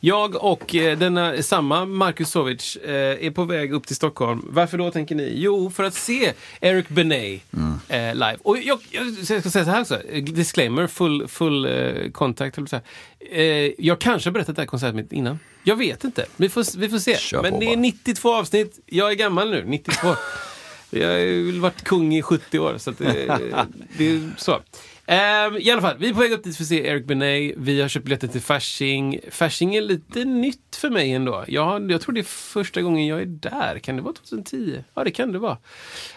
Jag 0.00 0.44
och 0.44 0.74
eh, 0.74 0.98
denna, 0.98 1.42
samma 1.42 1.84
Marcus 1.84 2.30
Sovic 2.30 2.76
eh, 2.76 3.26
är 3.26 3.30
på 3.30 3.44
väg 3.44 3.72
upp 3.72 3.86
till 3.86 3.96
Stockholm. 3.96 4.46
Varför 4.50 4.78
då 4.78 4.90
tänker 4.90 5.14
ni? 5.14 5.32
Jo, 5.36 5.70
för 5.70 5.84
att 5.84 5.94
se 5.94 6.32
Eric 6.60 6.88
Benet 6.88 7.42
eh, 7.88 8.14
live. 8.14 8.36
Och 8.42 8.58
jag, 8.58 8.78
jag, 8.90 9.14
ska 9.24 9.50
säga 9.50 9.64
så 9.64 9.70
här 9.70 9.80
också, 9.80 10.00
disclaimer, 10.22 10.86
full, 10.86 11.28
full 11.28 11.64
eh, 11.64 12.10
contact. 12.12 12.58
att 12.58 12.70
säga. 12.70 12.82
Eh, 13.30 13.72
jag 13.78 13.98
kanske 13.98 14.28
har 14.28 14.32
berättat 14.32 14.56
det 14.56 14.62
här 14.62 14.66
konsertet 14.66 15.12
innan. 15.12 15.38
Jag 15.62 15.76
vet 15.76 16.04
inte. 16.04 16.26
Vi 16.36 16.48
får, 16.48 16.78
vi 16.78 16.88
får 16.88 16.98
se. 16.98 17.16
Kör 17.16 17.42
Men 17.42 17.60
det 17.60 17.66
är 17.66 17.76
bara. 17.76 17.80
92 17.80 18.34
avsnitt. 18.34 18.78
Jag 18.86 19.10
är 19.10 19.14
gammal 19.14 19.50
nu, 19.50 19.64
92. 19.66 20.08
Jag 20.90 21.08
har 21.08 21.60
varit 21.60 21.84
kung 21.84 22.14
i 22.16 22.22
70 22.22 22.58
år, 22.58 22.78
så 22.78 22.90
att 22.90 22.98
det 22.98 23.26
är 23.98 24.30
så. 24.36 24.60
Ehm, 25.10 25.56
I 25.56 25.70
alla 25.70 25.82
fall, 25.82 25.96
vi 25.98 26.08
är 26.08 26.14
på 26.14 26.20
väg 26.20 26.32
upp 26.32 26.44
dit 26.44 26.56
för 26.56 26.64
att 26.64 26.68
se 26.68 26.86
Eric 26.86 27.06
Benet. 27.06 27.54
Vi 27.56 27.80
har 27.80 27.88
köpt 27.88 28.04
biljetter 28.04 28.28
till 28.28 28.40
Fasching. 28.40 29.20
Fasching 29.30 29.74
är 29.74 29.80
lite 29.80 30.24
nytt 30.24 30.76
för 30.76 30.90
mig 30.90 31.12
ändå. 31.12 31.44
Jag, 31.48 31.90
jag 31.90 32.00
tror 32.00 32.14
det 32.14 32.20
är 32.20 32.24
första 32.24 32.82
gången 32.82 33.06
jag 33.06 33.20
är 33.20 33.26
där. 33.26 33.78
Kan 33.78 33.96
det 33.96 34.02
vara 34.02 34.14
2010? 34.14 34.84
Ja, 34.94 35.04
det 35.04 35.10
kan 35.10 35.32
det 35.32 35.38
vara. 35.38 35.58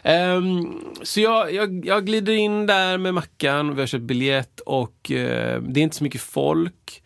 Ehm, 0.03 0.79
så 1.01 1.19
jag, 1.21 1.53
jag, 1.53 1.85
jag 1.85 2.05
glider 2.05 2.33
in 2.33 2.67
där 2.67 2.97
med 2.97 3.13
Mackan. 3.13 3.75
Vi 3.75 3.81
har 3.81 3.87
köpt 3.87 4.03
biljett 4.03 4.59
och 4.59 5.11
eh, 5.11 5.61
det 5.61 5.79
är 5.79 5.83
inte 5.83 5.95
så 5.95 6.03
mycket 6.03 6.21
folk. 6.21 7.03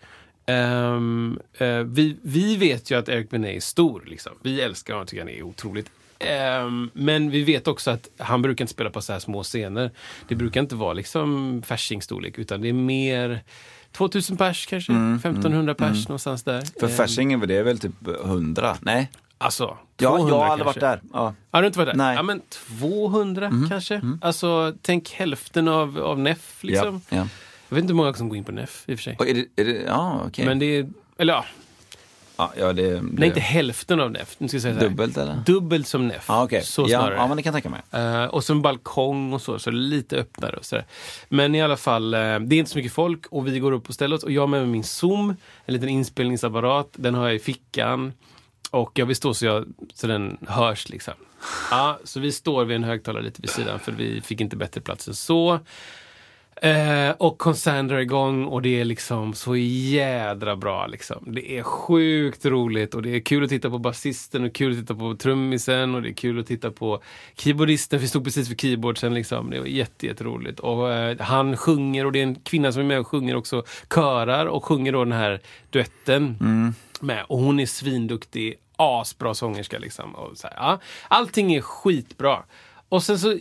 Um, 0.48 1.40
uh, 1.62 1.84
vi, 1.84 2.18
vi 2.22 2.58
vet 2.58 2.92
ju 2.92 2.98
att 2.98 3.10
Eric 3.10 3.30
Benet 3.30 3.56
är 3.56 3.60
stor. 3.60 4.04
Liksom. 4.06 4.32
Vi 4.44 4.62
älskar 4.62 4.94
honom, 4.94 5.08
tycker 5.08 5.24
han 5.24 5.30
är 5.30 5.44
otroligt. 5.44 5.90
Ehm, 6.20 6.90
men 6.94 7.30
vi 7.32 7.44
vet 7.44 7.68
också 7.68 7.92
att 7.92 8.10
han 8.18 8.42
brukar 8.42 8.64
inte 8.64 8.74
spela 8.74 8.90
på 8.90 9.02
så 9.02 9.14
här 9.14 9.20
små 9.20 9.44
scener. 9.44 9.92
Det 10.28 10.36
brukar 10.36 10.62
inte 10.62 10.76
vara 10.76 10.94
liksom 10.94 11.62
Fasching-storlek, 11.66 12.38
utan 12.40 12.62
det 12.62 12.70
är 12.70 12.74
mer 12.74 13.44
2000 13.92 14.38
pers 14.38 14.66
kanske, 14.66 14.92
1500 14.94 15.76
pers 15.76 16.08
någonstans 16.08 16.44
där. 16.44 16.64
För 16.80 16.88
Ehm, 16.88 16.94
Fasching, 16.94 17.40
det 17.48 17.56
är 17.58 17.64
väl 17.64 17.80
typ 17.80 18.08
100? 18.24 18.78
Nej? 18.82 19.12
Alltså, 19.38 19.78
Ja, 19.98 20.10
200 20.10 20.36
jag 20.36 20.40
har 20.44 20.46
aldrig 20.52 20.66
kanske. 20.66 20.80
varit 20.86 21.02
där. 21.02 21.10
Ja. 21.14 21.34
Har 21.52 21.62
du 21.62 21.68
inte 21.68 21.80
varit 21.80 21.88
där? 21.90 21.96
Nej. 21.98 22.16
Ja, 22.16 22.24
men 22.24 22.42
200 22.50 23.52
kanske. 23.70 24.02
Alltså, 24.22 24.74
tänk 24.82 25.12
hälften 25.12 25.68
av, 25.68 26.00
av 26.00 26.20
NEF 26.20 26.58
liksom. 26.64 27.02
Ja, 27.10 27.18
ja. 27.18 27.28
Jag 27.70 27.76
vet 27.76 27.82
inte 27.82 27.92
hur 27.92 27.96
många 27.98 28.14
som 28.14 28.30
går 28.30 28.38
in 28.38 28.44
på 28.44 28.52
NEF 28.52 28.84
i 28.88 28.94
och 28.96 29.00
för 29.00 29.04
sig. 29.04 29.16
Och 29.20 29.28
är 29.28 29.34
det, 29.34 29.62
är 29.62 29.66
det, 29.66 29.82
ja, 29.88 30.22
okej. 30.28 30.46
Men 30.46 30.60
det 30.60 30.66
är, 30.66 30.90
eller 31.18 31.34
ja, 31.34 31.46
Ja, 32.38 32.54
ja, 32.58 32.74
det, 32.74 32.94
det, 32.94 33.02
nej 33.02 33.28
inte 33.28 33.40
hälften 33.40 34.00
av 34.00 34.12
NEF. 34.12 34.36
Nu 34.38 34.48
ska 34.48 34.56
jag 34.56 34.62
säga. 34.62 34.80
Dubbelt 34.80 35.18
eller? 35.18 35.36
Dubbelt 35.46 35.88
som 35.88 36.08
NEF. 36.08 36.26
Ja, 36.28 36.44
okej. 36.44 36.64
Så 36.64 36.82
ja, 36.82 36.88
snarare. 36.88 37.16
ja, 37.16 37.28
men 37.28 37.38
det 37.38 37.44
kan 37.44 37.54
jag 37.54 37.64
tänka 37.64 37.82
mig. 37.92 38.04
Eh, 38.04 38.26
och 38.26 38.44
så 38.44 38.54
en 38.54 38.62
balkong 38.62 39.34
och 39.34 39.42
så, 39.42 39.60
så 39.60 39.72
lite 39.72 40.18
öppnare. 40.18 40.58
Och 40.58 40.66
så 40.66 40.76
där. 40.76 40.86
Men 41.30 41.56
i 41.56 41.62
alla 41.62 41.78
fall, 41.78 42.14
eh, 42.14 42.20
det 42.20 42.26
är 42.26 42.54
inte 42.54 42.72
så 42.72 42.78
mycket 42.78 42.94
folk 42.94 43.26
och 43.26 43.48
vi 43.48 43.60
går 43.60 43.72
upp 43.72 43.90
och 43.90 43.94
ställer 43.94 44.16
oss. 44.16 44.24
Och 44.24 44.32
jag 44.32 44.42
har 44.42 44.48
med 44.48 44.62
mig 44.62 44.70
min 44.70 44.84
Zoom, 44.84 45.36
en 45.66 45.74
liten 45.74 45.90
inspelningsapparat. 45.90 46.90
Den 46.92 47.16
har 47.16 47.26
jag 47.26 47.36
i 47.36 47.40
fickan. 47.40 48.14
Och 48.72 48.92
jag 49.00 49.06
vill 49.06 49.16
stå 49.16 49.34
så, 49.34 49.46
jag, 49.46 49.66
så 49.94 50.08
den 50.08 50.38
hörs 50.48 50.90
liksom. 50.90 51.14
Ja, 51.72 52.00
så 52.04 52.20
vi 52.20 52.32
står 52.32 52.66
vid 52.66 52.76
en 52.76 52.84
högtalare 52.84 53.24
lite 53.24 53.42
vid 53.42 53.50
sidan 53.50 53.80
för 53.80 53.92
vi 53.92 54.22
fick 54.22 54.42
inte 54.42 54.56
bättre 54.56 54.82
plats 54.82 55.08
än 55.08 55.14
så. 55.14 55.60
Eh, 56.62 57.12
och 57.18 57.38
konserten 57.38 57.88
drar 57.88 57.98
igång 57.98 58.46
och 58.46 58.62
det 58.62 58.82
är 58.82 58.86
liksom 58.86 59.34
så 59.34 59.56
jädra 59.56 60.56
bra. 60.56 60.88
Liksom. 60.88 61.24
Det 61.28 61.58
är 61.58 61.64
sjukt 61.64 62.46
roligt 62.46 62.96
och 62.96 63.02
det 63.02 63.10
är 63.10 63.20
kul 63.20 63.44
att 63.44 63.50
titta 63.50 63.70
på 63.70 63.78
basisten 63.78 64.44
och 64.44 64.56
kul 64.56 64.72
att 64.72 64.78
titta 64.80 64.96
på 64.96 65.16
trummisen 65.16 65.96
och 65.96 66.02
det 66.02 66.10
är 66.10 66.14
kul 66.14 66.40
att 66.40 66.48
titta 66.48 66.72
på 66.72 67.02
keyboardisten. 67.38 68.00
Vi 68.00 68.08
stod 68.08 68.24
precis 68.24 68.50
vid 68.50 68.62
keyboardsen. 68.62 69.14
Liksom. 69.14 69.50
Det 69.50 69.60
var 69.60 69.66
jätte, 69.66 70.06
jätteroligt. 70.06 70.60
Och 70.60 70.94
eh, 70.94 71.18
han 71.20 71.58
sjunger 71.58 72.06
och 72.06 72.12
det 72.12 72.20
är 72.20 72.24
en 72.24 72.36
kvinna 72.36 72.72
som 72.72 72.82
är 72.82 72.86
med 72.86 73.00
och 73.00 73.08
sjunger 73.08 73.36
också. 73.36 73.64
Körar 73.96 74.46
och 74.46 74.66
sjunger 74.66 74.92
då 74.92 75.04
den 75.04 75.14
här 75.14 75.42
duetten 75.70 76.38
med. 77.00 77.26
Och 77.28 77.40
hon 77.40 77.60
är 77.60 77.66
svinduktig, 77.66 78.56
asbra 78.76 79.34
sångerska 79.34 79.80
liksom. 79.80 80.16
Och 80.16 80.38
så 80.38 80.48
här, 80.48 80.56
ja. 80.58 80.80
Allting 81.08 81.54
är 81.54 81.62
skitbra. 81.62 82.44
Och 82.90 83.04
sen 83.04 83.20
så 83.20 83.38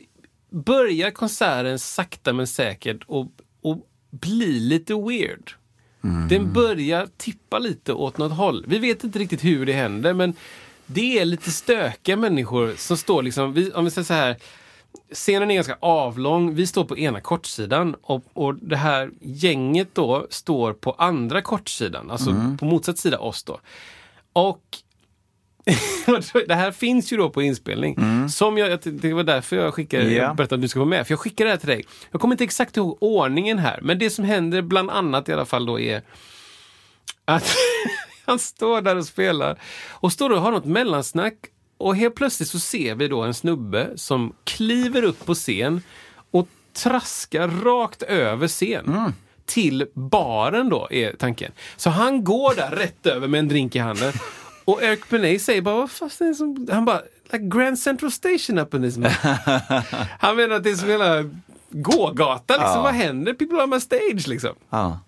börjar 0.55 1.11
konserten 1.11 1.79
sakta 1.79 2.33
men 2.33 2.47
säkert 2.47 3.05
och, 3.07 3.27
och 3.63 3.79
bli 4.11 4.61
lite 4.61 4.95
weird. 4.95 5.53
Den 6.29 6.53
börjar 6.53 7.09
tippa 7.17 7.59
lite 7.59 7.93
åt 7.93 8.19
något 8.19 8.33
håll. 8.33 8.65
Vi 8.69 8.79
vet 8.79 9.05
inte 9.05 9.19
riktigt 9.19 9.45
hur 9.45 9.67
det 9.67 9.73
händer, 9.73 10.15
men 10.15 10.35
det 10.87 11.19
är 11.19 11.25
lite 11.25 11.51
stökiga 11.51 12.17
människor 12.17 12.75
som 12.77 12.97
står 12.97 13.23
liksom, 13.23 13.53
vi, 13.53 13.73
om 13.73 13.85
vi 13.85 13.91
säger 13.91 14.05
så 14.05 14.15
här, 14.15 14.37
scenen 15.13 15.51
är 15.51 15.55
ganska 15.55 15.77
avlång, 15.81 16.55
vi 16.55 16.67
står 16.67 16.85
på 16.85 16.99
ena 16.99 17.21
kortsidan 17.21 17.97
och, 18.03 18.25
och 18.33 18.55
det 18.55 18.77
här 18.77 19.11
gänget 19.21 19.89
då 19.95 20.27
står 20.31 20.73
på 20.73 20.93
andra 20.93 21.43
kortsidan, 21.43 22.11
alltså 22.11 22.57
på 22.59 22.65
motsatt 22.65 22.99
sida 22.99 23.19
oss 23.19 23.45
då. 23.45 23.61
Och 24.33 24.79
det 26.49 26.55
här 26.55 26.73
finns 26.73 27.13
ju 27.13 27.17
då 27.17 27.31
på 27.31 27.43
inspelning. 27.43 28.29
Som 28.29 28.59
jag, 28.59 28.71
jag- 28.71 28.81
det 28.85 29.13
var 29.13 29.23
därför 29.23 29.57
jag 29.57 29.75
skickade, 29.75 30.03
Mm. 30.03 30.17
Ja. 30.17 30.23
jag 30.23 30.37
berättade 30.37 30.55
att 30.59 30.63
du 30.63 30.69
ska 30.69 30.79
vara 30.79 30.89
med. 30.89 31.07
För 31.07 31.13
jag 31.13 31.21
skickade 31.21 31.49
det 31.51 31.53
här 31.53 31.59
till 31.59 31.69
dig. 31.69 31.85
Jag 32.11 32.21
kommer 32.21 32.35
inte 32.35 32.45
exakt 32.45 32.77
ihåg 32.77 32.99
ordningen 33.01 33.59
här. 33.59 33.79
Men 33.83 33.99
det 33.99 34.11
som 34.11 34.25
händer 34.25 34.63
bland 34.63 34.91
annat 34.91 35.29
i 35.29 35.33
alla 35.33 35.45
fall 35.45 35.67
då 35.67 35.81
är 35.81 36.03
att 37.25 37.55
han 38.27 38.39
står 38.39 38.81
där 38.81 38.97
och 38.97 39.07
spelar 39.07 39.59
och 39.91 40.13
står 40.13 40.31
och 40.31 40.41
har 40.41 40.51
något 40.53 40.65
mellansnack. 40.65 41.35
Och 41.79 41.97
helt 41.97 42.15
plötsligt 42.15 42.49
så 42.49 42.59
ser 42.59 42.95
vi 42.95 43.09
då 43.09 43.23
en 43.23 43.35
snubbe 43.35 43.91
som 43.97 44.33
kliver 44.45 45.03
upp 45.03 45.27
på 45.27 45.35
scen 45.35 45.83
och 46.31 46.49
traskar 46.73 47.49
rakt 47.49 48.03
över 48.03 48.49
scen. 48.49 48.85
Till 49.47 49.87
baren 49.95 50.69
då, 50.69 50.89
är 50.91 51.13
tanken. 51.13 51.53
Så 51.77 51.91
han 51.91 52.25
går 52.25 52.55
där 52.55 52.71
rätt 52.71 53.07
över 53.07 53.29
med 53.29 53.39
en 53.39 53.49
drink 53.49 53.77
i 53.77 53.79
handen. 53.79 54.13
Och 54.65 54.83
Eric 54.83 55.09
Benet 55.09 55.43
säger 55.43 55.63
bara, 55.63 55.75
vad 55.75 55.91
fast 55.91 56.19
det 56.19 56.25
är 56.25 56.35
som... 56.35 56.69
Han 56.71 56.85
bara, 56.85 57.03
like 57.33 57.45
Grand 57.45 57.79
Central 57.79 58.13
Station 58.13 58.59
up 58.59 58.75
in 58.75 58.83
this 58.83 58.97
man. 58.97 59.11
Han 60.19 60.37
menar 60.37 60.57
att 60.57 60.65
det 60.65 60.71
är 60.71 60.77
som 60.77 60.89
hela 60.89 61.25
gågata, 61.71 62.55
liksom. 62.55 62.77
Ja. 62.77 62.83
Vad 62.83 62.95
händer? 62.95 63.35
People 63.35 63.63
on 63.63 63.71
my 63.71 63.81
stage, 63.81 64.29
liksom. 64.29 64.55
Ja. 64.71 64.99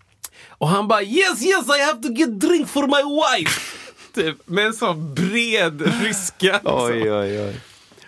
Och 0.58 0.68
han 0.68 0.88
bara 0.88 1.02
yes 1.02 1.42
yes 1.42 1.66
I 1.78 1.84
have 1.84 2.02
to 2.02 2.08
get 2.08 2.40
drink 2.40 2.68
for 2.68 2.82
my 2.82 3.22
wife. 3.22 3.60
typ, 4.14 4.48
med 4.48 4.66
en 4.66 4.74
sån 4.74 5.14
bred 5.14 5.80
ryska. 6.02 6.52
Liksom. 6.52 6.72
Oj, 6.74 7.12
oj, 7.12 7.40
oj. 7.40 7.60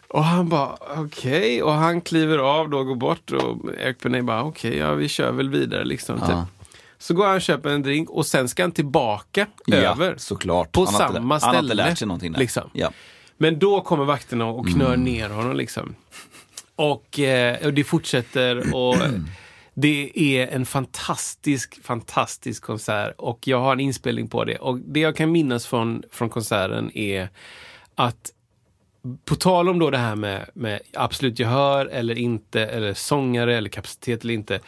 Och 0.09 0.25
han 0.25 0.49
bara 0.49 0.77
okej. 0.97 1.63
Och 1.63 1.73
han 1.73 2.01
kliver 2.01 2.39
av 2.39 2.71
då 2.71 2.79
och 2.79 2.87
går 2.87 2.97
bort. 2.97 3.31
Och 3.31 3.75
Eric 3.79 3.99
Benet 3.99 4.25
bara 4.25 4.43
okej, 4.43 4.77
ja 4.77 4.95
vi 4.95 5.09
kör 5.09 5.33
väl 5.33 5.51
vidare 5.51 5.85
liksom. 5.85 6.19
Ja. 6.21 6.27
Typ. 6.27 6.58
Så 6.99 7.15
går 7.15 7.27
han 7.27 7.35
och 7.37 7.43
köper 7.43 7.69
en 7.71 7.83
drink 7.83 8.11
och 8.11 8.27
sen 8.27 8.49
ska 8.49 8.63
han 8.63 8.73
tillbaka 8.73 9.47
Ja, 9.67 9.77
över. 9.77 10.15
såklart. 10.17 10.73
På 10.73 10.85
Han 10.85 10.95
inte 10.95 10.99
samma 11.21 11.35
lä- 11.35 11.41
ställe. 11.41 11.57
Han 11.57 11.57
har 11.57 11.63
inte 11.63 11.75
lärt 11.75 11.99
sig 11.99 12.09
någonting 12.09 12.33
där. 12.33 12.39
Liksom. 12.41 12.71
Ja. 12.73 12.91
Men 13.37 13.59
då 13.59 13.81
kommer 13.81 14.05
vakterna 14.05 14.47
och 14.47 14.69
knör 14.69 14.97
ner 14.97 15.29
honom 15.31 15.57
liksom. 15.57 15.95
Och, 16.77 17.19
eh, 17.19 17.67
och 17.67 17.75
det 17.75 17.85
fortsätter 17.85 18.75
och 18.75 18.97
det 19.75 20.13
är 20.15 20.49
en 20.49 20.67
fantastisk, 20.67 21.79
fantastisk 21.85 22.63
konsert. 22.63 23.15
Och 23.19 23.39
jag 23.49 23.61
har 23.61 23.73
en 23.73 23.81
inspelning 23.81 24.29
på 24.29 24.45
det. 24.45 24.57
Och 24.59 24.79
det 24.79 25.01
jag 25.01 25.17
kan 25.17 25.33
minnas 25.33 25.67
från, 25.67 26.03
från 26.11 26.29
konserten 26.31 26.91
är 26.97 27.29
att 27.95 28.31
på 29.25 29.35
tal 29.35 29.69
om 29.69 29.79
då 29.79 29.91
det 29.91 29.99
här 29.99 30.17
med, 30.17 30.51
med 30.55 30.81
absolut 30.95 31.39
gehör 31.39 31.87
eller 31.87 32.19
inte, 32.19 32.67
eller 32.67 32.95
sångare 32.95 33.57
eller 33.57 33.69
kapacitet 33.69 34.25
eller 34.25 34.35
inte. 34.35 34.61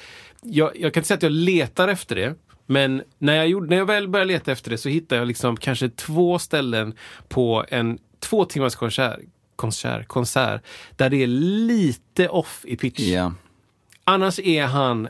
Jag, 0.43 0.71
jag 0.81 0.95
kan 0.95 1.01
inte 1.01 1.09
säga 1.09 1.17
att 1.17 1.23
jag 1.23 1.33
letar 1.33 1.89
efter 1.89 2.17
det. 2.17 2.35
Men 2.67 3.03
när 3.19 3.35
jag, 3.35 3.49
gjorde, 3.49 3.67
när 3.67 3.77
jag 3.77 3.87
väl 3.87 4.09
började 4.09 4.33
leta 4.33 4.53
efter 4.53 4.71
det 4.71 4.79
så 4.79 4.89
hittade 4.89 5.19
jag 5.21 5.29
liksom 5.29 5.57
kanske 5.57 5.89
två 5.89 6.39
ställen 6.39 6.95
på 7.29 7.65
en 7.69 7.99
två 8.21 8.45
timmars 8.45 8.75
konsert, 8.75 9.19
konsert, 9.57 10.09
konsert 10.09 10.63
där 10.97 11.11
det 11.11 11.23
är 11.23 11.27
lite 11.27 12.29
off 12.29 12.61
i 12.65 12.77
pitch. 12.77 13.01
ja. 13.01 13.33
Annars 14.05 14.39
är 14.39 14.65
han 14.67 15.09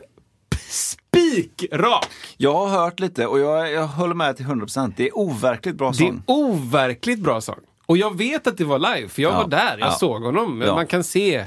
spikrak. 0.69 2.07
Jag 2.37 2.53
har 2.53 2.67
hört 2.83 2.99
lite 2.99 3.27
och 3.27 3.39
jag, 3.39 3.71
jag 3.71 3.87
håller 3.87 4.13
med 4.13 4.37
till 4.37 4.45
100%. 4.45 4.93
Det 4.97 5.07
är 5.07 5.17
overkligt 5.17 5.75
bra 5.75 5.91
Det 5.91 6.03
är 6.03 6.07
sång. 6.07 6.23
overkligt 6.27 7.19
bra 7.19 7.41
sång. 7.41 7.59
Och 7.85 7.97
jag 7.97 8.17
vet 8.17 8.47
att 8.47 8.57
det 8.57 8.63
var 8.63 8.95
live, 8.95 9.07
för 9.09 9.21
jag 9.21 9.33
Ja, 9.33 9.37
var 9.37 9.47
där, 9.47 9.77
jag 9.79 9.87
ja. 9.87 9.91
såg 9.91 10.23
honom. 10.23 10.61
Ja. 10.65 10.75
Man 10.75 10.87
kan 10.87 11.03
se. 11.03 11.45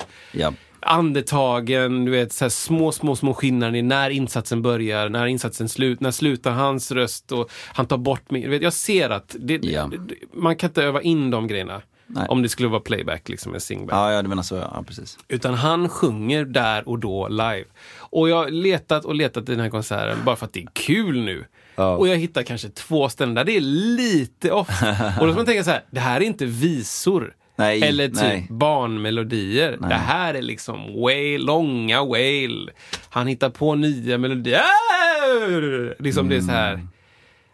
Andetagen, 0.84 2.04
du 2.04 2.10
vet, 2.10 2.32
så 2.32 2.50
små, 2.50 2.92
små, 2.92 3.16
små 3.16 3.34
skillnader 3.34 3.78
i 3.78 3.82
när 3.82 4.10
insatsen 4.10 4.62
börjar, 4.62 5.08
när 5.08 5.26
insatsen 5.26 5.68
slut, 5.68 6.00
när 6.00 6.10
slutar 6.10 6.50
hans 6.50 6.92
röst 6.92 7.32
och 7.32 7.50
han 7.72 7.86
tar 7.86 7.98
bort 7.98 8.30
mig. 8.30 8.42
Du 8.42 8.48
vet, 8.48 8.62
jag 8.62 8.72
ser 8.72 9.10
att 9.10 9.36
det, 9.38 9.58
det, 9.58 9.90
man 10.32 10.56
kan 10.56 10.70
inte 10.70 10.82
öva 10.82 11.02
in 11.02 11.30
de 11.30 11.46
grejerna. 11.46 11.82
Nej. 12.06 12.26
Om 12.28 12.42
det 12.42 12.48
skulle 12.48 12.68
vara 12.68 12.80
playback, 12.80 13.28
liksom 13.28 13.54
en 13.54 13.60
singback. 13.60 13.96
Ja, 13.96 14.12
ja, 14.12 14.22
du 14.22 14.28
menar 14.28 14.42
så. 14.42 14.56
Ja, 14.56 14.84
precis. 14.86 15.18
Utan 15.28 15.54
han 15.54 15.88
sjunger 15.88 16.44
där 16.44 16.88
och 16.88 16.98
då 16.98 17.28
live. 17.28 17.64
Och 17.98 18.28
jag 18.28 18.36
har 18.36 18.50
letat 18.50 19.04
och 19.04 19.14
letat 19.14 19.48
i 19.48 19.52
den 19.52 19.60
här 19.60 19.70
konserten 19.70 20.18
bara 20.24 20.36
för 20.36 20.46
att 20.46 20.52
det 20.52 20.62
är 20.62 20.68
kul 20.72 21.20
nu. 21.24 21.44
Ja. 21.76 21.96
Och 21.96 22.08
jag 22.08 22.16
hittar 22.16 22.42
kanske 22.42 22.68
två 22.68 23.08
ställen 23.08 23.34
där 23.34 23.44
det 23.44 23.56
är 23.56 23.60
lite 23.60 24.52
off. 24.52 24.68
och 25.20 25.26
då 25.26 25.32
ska 25.32 25.36
man 25.36 25.46
tänka 25.46 25.64
så 25.64 25.70
här, 25.70 25.84
det 25.90 26.00
här 26.00 26.20
är 26.20 26.24
inte 26.24 26.46
visor. 26.46 27.34
Nej, 27.56 27.82
eller 27.82 28.08
typ 28.08 28.16
nej. 28.16 28.46
barnmelodier. 28.50 29.76
Det 29.80 29.94
här 29.94 30.34
är 30.34 30.42
liksom 30.42 31.00
way, 31.02 31.38
långa 31.38 32.04
wail. 32.04 32.70
Han 33.10 33.26
hittar 33.26 33.50
på 33.50 33.74
nya 33.74 34.18
melodier. 34.18 36.02
Liksom 36.02 36.28
det 36.28 36.36
är 36.36 36.40
så 36.40 36.50
här. 36.50 36.86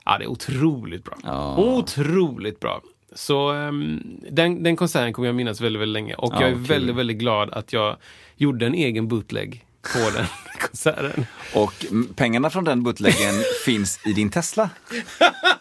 Ja, 0.05 0.18
det 0.18 0.24
är 0.24 0.28
otroligt 0.28 1.05
bra. 1.05 1.16
Ja. 1.24 1.57
Otroligt 1.57 2.61
bra. 2.61 2.80
Så 3.14 3.51
ehm, 3.51 4.01
den, 4.30 4.62
den 4.62 4.76
konserten 4.76 5.12
kommer 5.12 5.28
jag 5.28 5.34
minnas 5.34 5.61
väldigt, 5.61 5.82
väldigt 5.82 5.92
länge. 5.92 6.14
Och 6.14 6.32
Ja, 6.34 6.40
jag 6.40 6.51
är 6.51 6.55
kul. 6.55 6.62
väldigt, 6.64 6.96
väldigt 6.96 7.18
glad 7.18 7.51
att 7.53 7.72
jag 7.72 7.96
gjorde 8.36 8.66
en 8.66 8.74
egen 8.74 9.09
bootleg 9.09 9.64
på 9.82 10.11
den 10.16 10.26
konserten. 10.61 11.26
Och 11.55 11.84
mm, 11.90 12.09
pengarna 12.14 12.51
från 12.51 12.64
den 12.64 12.82
bootleggen 12.82 13.34
finns 13.64 14.07
i 14.07 14.12
din 14.12 14.30
Tesla. 14.30 14.70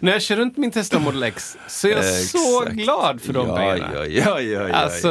När 0.00 0.12
jag 0.12 0.22
kör 0.22 0.36
runt 0.36 0.56
min 0.56 0.70
Tesla 0.70 0.98
Model 0.98 1.22
X 1.22 1.56
så 1.68 1.88
är 1.88 1.92
jag 1.92 2.04
så 2.04 2.64
glad 2.70 3.20
för 3.20 3.32
de 3.32 3.48
ja, 3.48 3.56
pengarna. 3.56 3.90
Ja, 3.94 4.06
ja, 4.06 4.40
ja, 4.40 4.68
ja, 4.68 4.74
Alltså, 4.74 5.08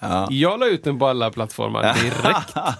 Ja. 0.00 0.28
jag 0.30 0.60
la 0.60 0.66
ut 0.66 0.84
den 0.84 0.98
på 0.98 1.06
alla 1.06 1.30
plattformar 1.30 1.94
direkt. 2.02 2.54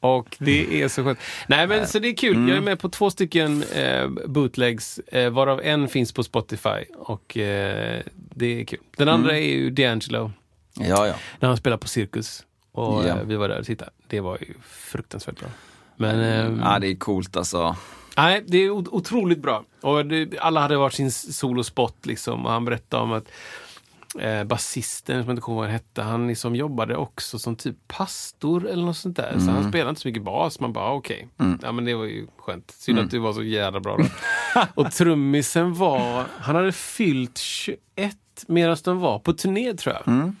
Och 0.00 0.36
det 0.38 0.82
är 0.82 0.88
så 0.88 1.04
skönt. 1.04 1.18
Nej 1.48 1.66
men 1.66 1.86
så 1.86 1.98
det 1.98 2.08
är 2.08 2.16
kul. 2.16 2.36
Mm. 2.36 2.48
Jag 2.48 2.56
är 2.56 2.60
med 2.62 2.78
på 2.78 2.88
två 2.88 3.10
stycken 3.10 3.62
eh, 3.62 4.08
bootlegs, 4.26 4.98
eh, 4.98 5.30
varav 5.30 5.60
en 5.64 5.88
finns 5.88 6.12
på 6.12 6.22
Spotify. 6.22 6.84
Och 6.98 7.36
eh, 7.36 8.02
det 8.14 8.60
är 8.60 8.64
kul. 8.64 8.78
Den 8.96 9.08
andra 9.08 9.30
Mm. 9.30 9.42
är 9.42 9.48
ju 9.48 9.70
D'Angelo, 9.70 10.30
ja, 10.74 11.06
ja. 11.06 11.14
när 11.40 11.48
han 11.48 11.56
spelar 11.56 11.76
på 11.76 11.88
Cirkus. 11.88 12.42
Och 12.72 13.04
Ja. 13.04 13.08
eh, 13.08 13.16
vi 13.24 13.36
var 13.36 13.48
där 13.48 13.58
och 13.58 13.66
tittade. 13.66 13.90
Det 14.08 14.20
var 14.20 14.38
ju 14.40 14.54
fruktansvärt 14.68 15.38
bra. 15.40 15.48
Men 15.96 16.18
ja, 16.64 16.78
det 16.78 16.86
är 16.88 16.94
coolt 16.96 17.36
alltså. 17.36 17.76
Nej, 18.16 18.44
det 18.46 18.58
är 18.58 18.70
otroligt 18.70 19.38
bra. 19.42 19.64
Och 19.82 20.06
det, 20.06 20.38
alla 20.38 20.60
hade 20.60 20.76
varit 20.76 20.92
sin 20.94 21.10
solospot 21.12 22.06
liksom. 22.06 22.46
Och 22.46 22.52
han 22.52 22.64
berättade 22.64 23.02
om 23.02 23.12
att 23.12 23.24
eh, 24.18 24.44
basisten, 24.44 25.16
som 25.22 25.28
jag 25.28 25.32
inte 25.34 25.42
kommer 25.42 25.56
ihåg 25.56 25.62
vad 25.62 25.66
han 25.70 25.72
hette, 25.72 26.02
han 26.02 26.26
liksom 26.28 26.56
jobbade 26.56 26.96
också 26.96 27.38
som 27.38 27.56
typ 27.56 27.76
pastor 27.88 28.66
eller 28.68 28.84
något 28.84 28.96
sånt 28.96 29.16
där. 29.16 29.38
Så 29.38 29.50
han 29.50 29.68
spelade 29.68 29.88
inte 29.90 30.00
så 30.00 30.08
mycket 30.08 30.22
bas. 30.22 30.60
Man 30.60 30.72
bara, 30.72 30.92
okej. 30.92 31.28
Ja 31.62 31.72
men 31.72 31.84
det 31.84 31.94
var 31.94 32.04
ju 32.04 32.26
skönt. 32.38 32.70
Synd 32.70 32.98
att 32.98 33.10
du 33.10 33.18
var 33.18 33.32
så 33.32 33.42
jävla 33.42 33.80
bra 33.80 33.96
då. 33.96 34.04
och 34.82 34.92
trummisen 34.92 35.74
var, 35.74 36.24
han 36.38 36.56
hade 36.56 36.72
fyllt 36.72 37.38
21 37.38 38.16
medan 38.46 38.76
de 38.84 38.98
var 38.98 39.18
på 39.18 39.32
turné 39.32 39.74
tror 39.74 39.94
jag. 39.94 40.32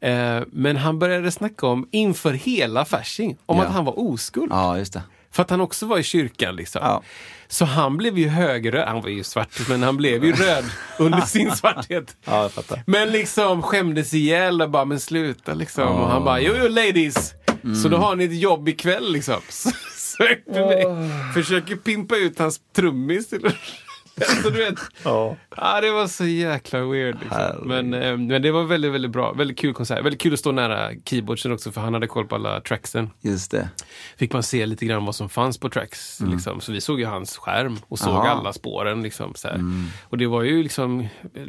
Eh, 0.00 0.42
men 0.52 0.76
han 0.76 0.98
började 0.98 1.30
snacka 1.30 1.66
om, 1.66 1.88
inför 1.90 2.32
hela 2.32 2.84
Fasching, 2.84 3.36
om 3.46 3.56
Ja. 3.56 3.62
att 3.64 3.72
han 3.72 3.84
var 3.84 3.98
oskuld. 3.98 4.52
Ja, 4.52 4.78
just 4.78 4.92
det. 4.92 5.02
För 5.32 5.42
att 5.42 5.50
han 5.50 5.60
också 5.60 5.86
var 5.86 5.98
i 5.98 6.02
kyrkan 6.02 6.56
liksom. 6.56 6.80
Ja. 6.84 7.02
Så 7.48 7.64
han 7.64 7.96
blev 7.96 8.18
ju 8.18 8.28
högröd. 8.28 8.88
Han 8.88 9.02
var 9.02 9.08
ju 9.08 9.24
svart, 9.24 9.68
men 9.68 9.82
han 9.82 9.96
blev 9.96 10.24
ju 10.24 10.32
röd 10.32 10.64
under 10.98 11.20
sin 11.20 11.50
svarthet. 11.56 12.16
Ja. 12.24 12.50
Men 12.86 13.12
liksom 13.12 13.62
skämdes 13.62 14.14
ihjäl 14.14 14.62
och 14.62 14.70
bara, 14.70 14.84
men 14.84 15.00
sluta 15.00 15.54
liksom. 15.54 15.88
Och 15.88 16.08
han 16.08 16.24
bara, 16.24 16.40
jo, 16.40 16.54
jo 16.58 16.68
ladies. 16.68 17.34
Så 17.82 17.88
då 17.88 17.96
har 17.96 18.16
ni 18.16 18.24
ett 18.24 18.40
jobb 18.40 18.68
ikväll 18.68 19.12
liksom. 19.12 19.40
Så, 19.48 19.70
så 20.54 20.60
oh. 20.60 21.32
försöker 21.34 21.76
pimpa 21.76 22.16
ut 22.16 22.38
hans 22.38 22.60
trummis 22.76 23.32
Alltså, 24.20 24.50
du 24.50 24.58
vet. 24.58 24.78
Ja. 25.04 25.36
Ja, 25.56 25.80
det 25.80 25.90
var 25.90 26.06
så 26.06 26.24
jäkla 26.24 26.84
weird. 26.84 27.16
Liksom. 27.20 27.68
Men, 27.68 27.94
eh, 27.94 28.16
men 28.16 28.42
det 28.42 28.50
var 28.50 28.64
väldigt, 28.64 28.92
väldigt 28.92 29.10
bra. 29.10 29.32
Väldigt 29.32 29.58
kul 29.58 29.74
konsert. 29.74 30.04
Väldigt 30.04 30.20
kul 30.20 30.32
att 30.32 30.38
stå 30.38 30.52
nära 30.52 30.90
keyboardsen 31.04 31.52
också, 31.52 31.72
för 31.72 31.80
han 31.80 31.94
hade 31.94 32.06
koll 32.06 32.26
på 32.26 32.34
alla 32.34 32.60
tracksen 32.60 33.10
Just 33.20 33.50
det. 33.50 33.68
fick 34.16 34.32
man 34.32 34.42
se 34.42 34.66
lite 34.66 34.86
grann 34.86 35.04
vad 35.04 35.14
som 35.14 35.28
fanns 35.28 35.58
på 35.58 35.68
tracks. 35.68 36.20
Liksom. 36.20 36.60
Så 36.60 36.72
vi 36.72 36.80
såg 36.80 37.00
ju 37.00 37.06
hans 37.06 37.36
skärm 37.36 37.78
och 37.88 37.98
såg 37.98 38.14
Aha. 38.14 38.28
alla 38.28 38.52
spåren. 38.52 39.02
Liksom, 39.02 39.34
så 39.34 39.48
här. 39.48 39.60
Och 40.02 40.18
det 40.18 40.26
var 40.26 40.42
ju 40.42 40.62
liksom 40.62 41.00
eh, 41.00 41.42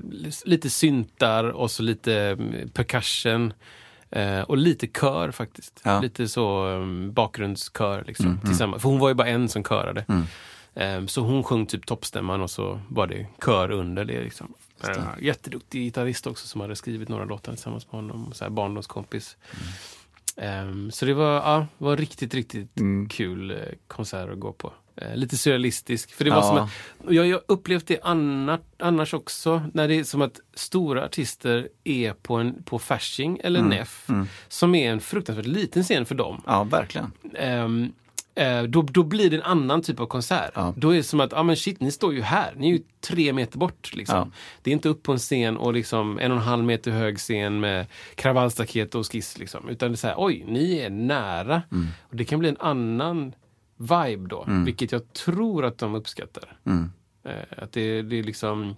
lite 0.45 0.69
syntar 0.69 1.43
och 1.43 1.71
så 1.71 1.83
lite 1.83 2.15
mm, 2.15 2.69
percussion. 2.69 3.53
Eh, 4.11 4.41
och 4.41 4.57
lite 4.57 4.87
kör 4.87 5.31
faktiskt. 5.31 5.81
Ja. 5.83 5.99
Lite 6.01 6.27
så 6.27 6.67
um, 6.67 7.13
bakgrundskör 7.13 8.03
liksom, 8.07 8.39
tillsammans. 8.45 8.81
För 8.81 8.89
hon 8.89 8.99
var 8.99 9.09
ju 9.09 9.15
bara 9.15 9.27
en 9.27 9.49
som 9.49 9.63
körade. 9.63 10.05
Eh, 10.75 11.05
så 11.05 11.21
hon 11.21 11.43
sjöng 11.43 11.65
typ 11.65 11.85
toppstämman 11.85 12.41
och 12.41 12.51
så 12.51 12.79
var 12.89 13.07
det 13.07 13.27
kör 13.45 13.71
under 13.71 14.05
det. 14.05 14.21
Liksom. 14.21 14.53
Eh, 14.87 15.03
jätteduktig 15.21 15.81
gitarrist 15.81 16.27
också 16.27 16.47
som 16.47 16.61
hade 16.61 16.75
skrivit 16.75 17.09
några 17.09 17.25
låtar 17.25 17.51
tillsammans 17.51 17.91
med 17.91 18.01
honom. 18.01 18.31
Så 18.33 18.43
här 18.45 18.49
barndomskompis. 18.51 19.37
Ehm, 20.37 20.91
så 20.91 21.05
det 21.05 21.13
var, 21.13 21.33
ja, 21.35 21.67
var 21.77 21.97
riktigt, 21.97 22.33
riktigt 22.33 22.71
kul 23.09 23.51
eh, 23.51 23.57
konsert 23.87 24.29
att 24.29 24.39
gå 24.39 24.51
på. 24.53 24.73
Eh, 24.95 25.15
lite 25.15 25.37
surrealistisk. 25.37 26.11
För 26.13 26.23
det 26.25 26.31
var 26.31 26.37
Ja. 26.37 26.43
som 26.43 26.57
att, 26.57 27.13
jag 27.15 27.25
har 27.33 27.41
upplevt 27.47 27.87
det 27.87 27.99
annars, 28.03 28.59
annars 28.79 29.13
också. 29.13 29.61
När 29.73 29.87
det 29.87 29.95
är 29.95 30.03
som 30.03 30.21
att 30.21 30.39
stora 30.53 31.05
artister 31.05 31.67
är 31.83 32.13
på, 32.13 32.35
en, 32.35 32.63
på 32.63 32.79
Fasching 32.79 33.39
eller 33.43 33.61
NEF. 33.61 34.07
Som 34.47 34.75
är 34.75 34.91
en 34.91 34.99
fruktansvärt 35.01 35.45
liten 35.45 35.83
scen 35.83 36.05
för 36.05 36.15
dem. 36.15 36.41
Ja, 36.45 36.63
verkligen. 36.63 37.11
Ehm, 37.35 37.83
Eh, 37.83 37.89
då, 38.67 38.81
då 38.81 39.03
blir 39.03 39.29
det 39.29 39.35
en 39.35 39.43
annan 39.43 39.81
typ 39.81 39.99
av 39.99 40.05
konsert. 40.05 40.51
Ja. 40.55 40.73
Då 40.77 40.89
är 40.89 40.97
det 40.97 41.03
som 41.03 41.19
att, 41.19 41.31
ja 41.31 41.37
ah, 41.37 41.43
men 41.43 41.57
shit, 41.57 41.79
ni 41.79 41.91
står 41.91 42.13
ju 42.13 42.21
här. 42.21 42.53
Ni 42.57 42.69
är 42.69 42.73
ju 42.73 42.83
tre 43.01 43.33
meter 43.33 43.57
bort. 43.57 43.95
Liksom. 43.95 44.17
Ja. 44.17 44.27
Det 44.61 44.69
är 44.71 44.73
inte 44.73 44.89
upp 44.89 45.03
på 45.03 45.11
en 45.11 45.17
scen 45.17 45.57
och 45.57 45.73
liksom 45.73 46.19
en 46.19 46.31
och 46.31 46.37
en 46.37 46.43
halv 46.43 46.63
meter 46.63 46.91
hög 46.91 47.17
scen 47.17 47.59
med 47.59 47.87
kravallstaket 48.15 48.95
och 48.95 49.11
skiss. 49.11 49.37
Liksom. 49.37 49.69
Utan 49.69 49.91
det 49.91 49.95
är 49.95 49.97
så 49.97 50.07
här, 50.07 50.15
oj, 50.17 50.45
ni 50.47 50.77
är 50.77 50.89
nära. 50.89 51.61
Mm. 51.71 51.87
Och 52.09 52.15
det 52.15 52.25
kan 52.25 52.39
bli 52.39 52.49
en 52.49 52.57
annan 52.59 53.33
vibe 53.77 54.27
då, 54.29 54.45
vilket 54.65 54.91
jag 54.91 55.13
tror 55.13 55.65
att 55.65 55.77
de 55.77 55.95
uppskattar. 55.95 56.57
Mm. 56.65 56.91
Eh, 57.25 57.63
att 57.63 57.71
det, 57.71 58.01
det 58.01 58.19
är 58.19 58.23
liksom... 58.23 58.75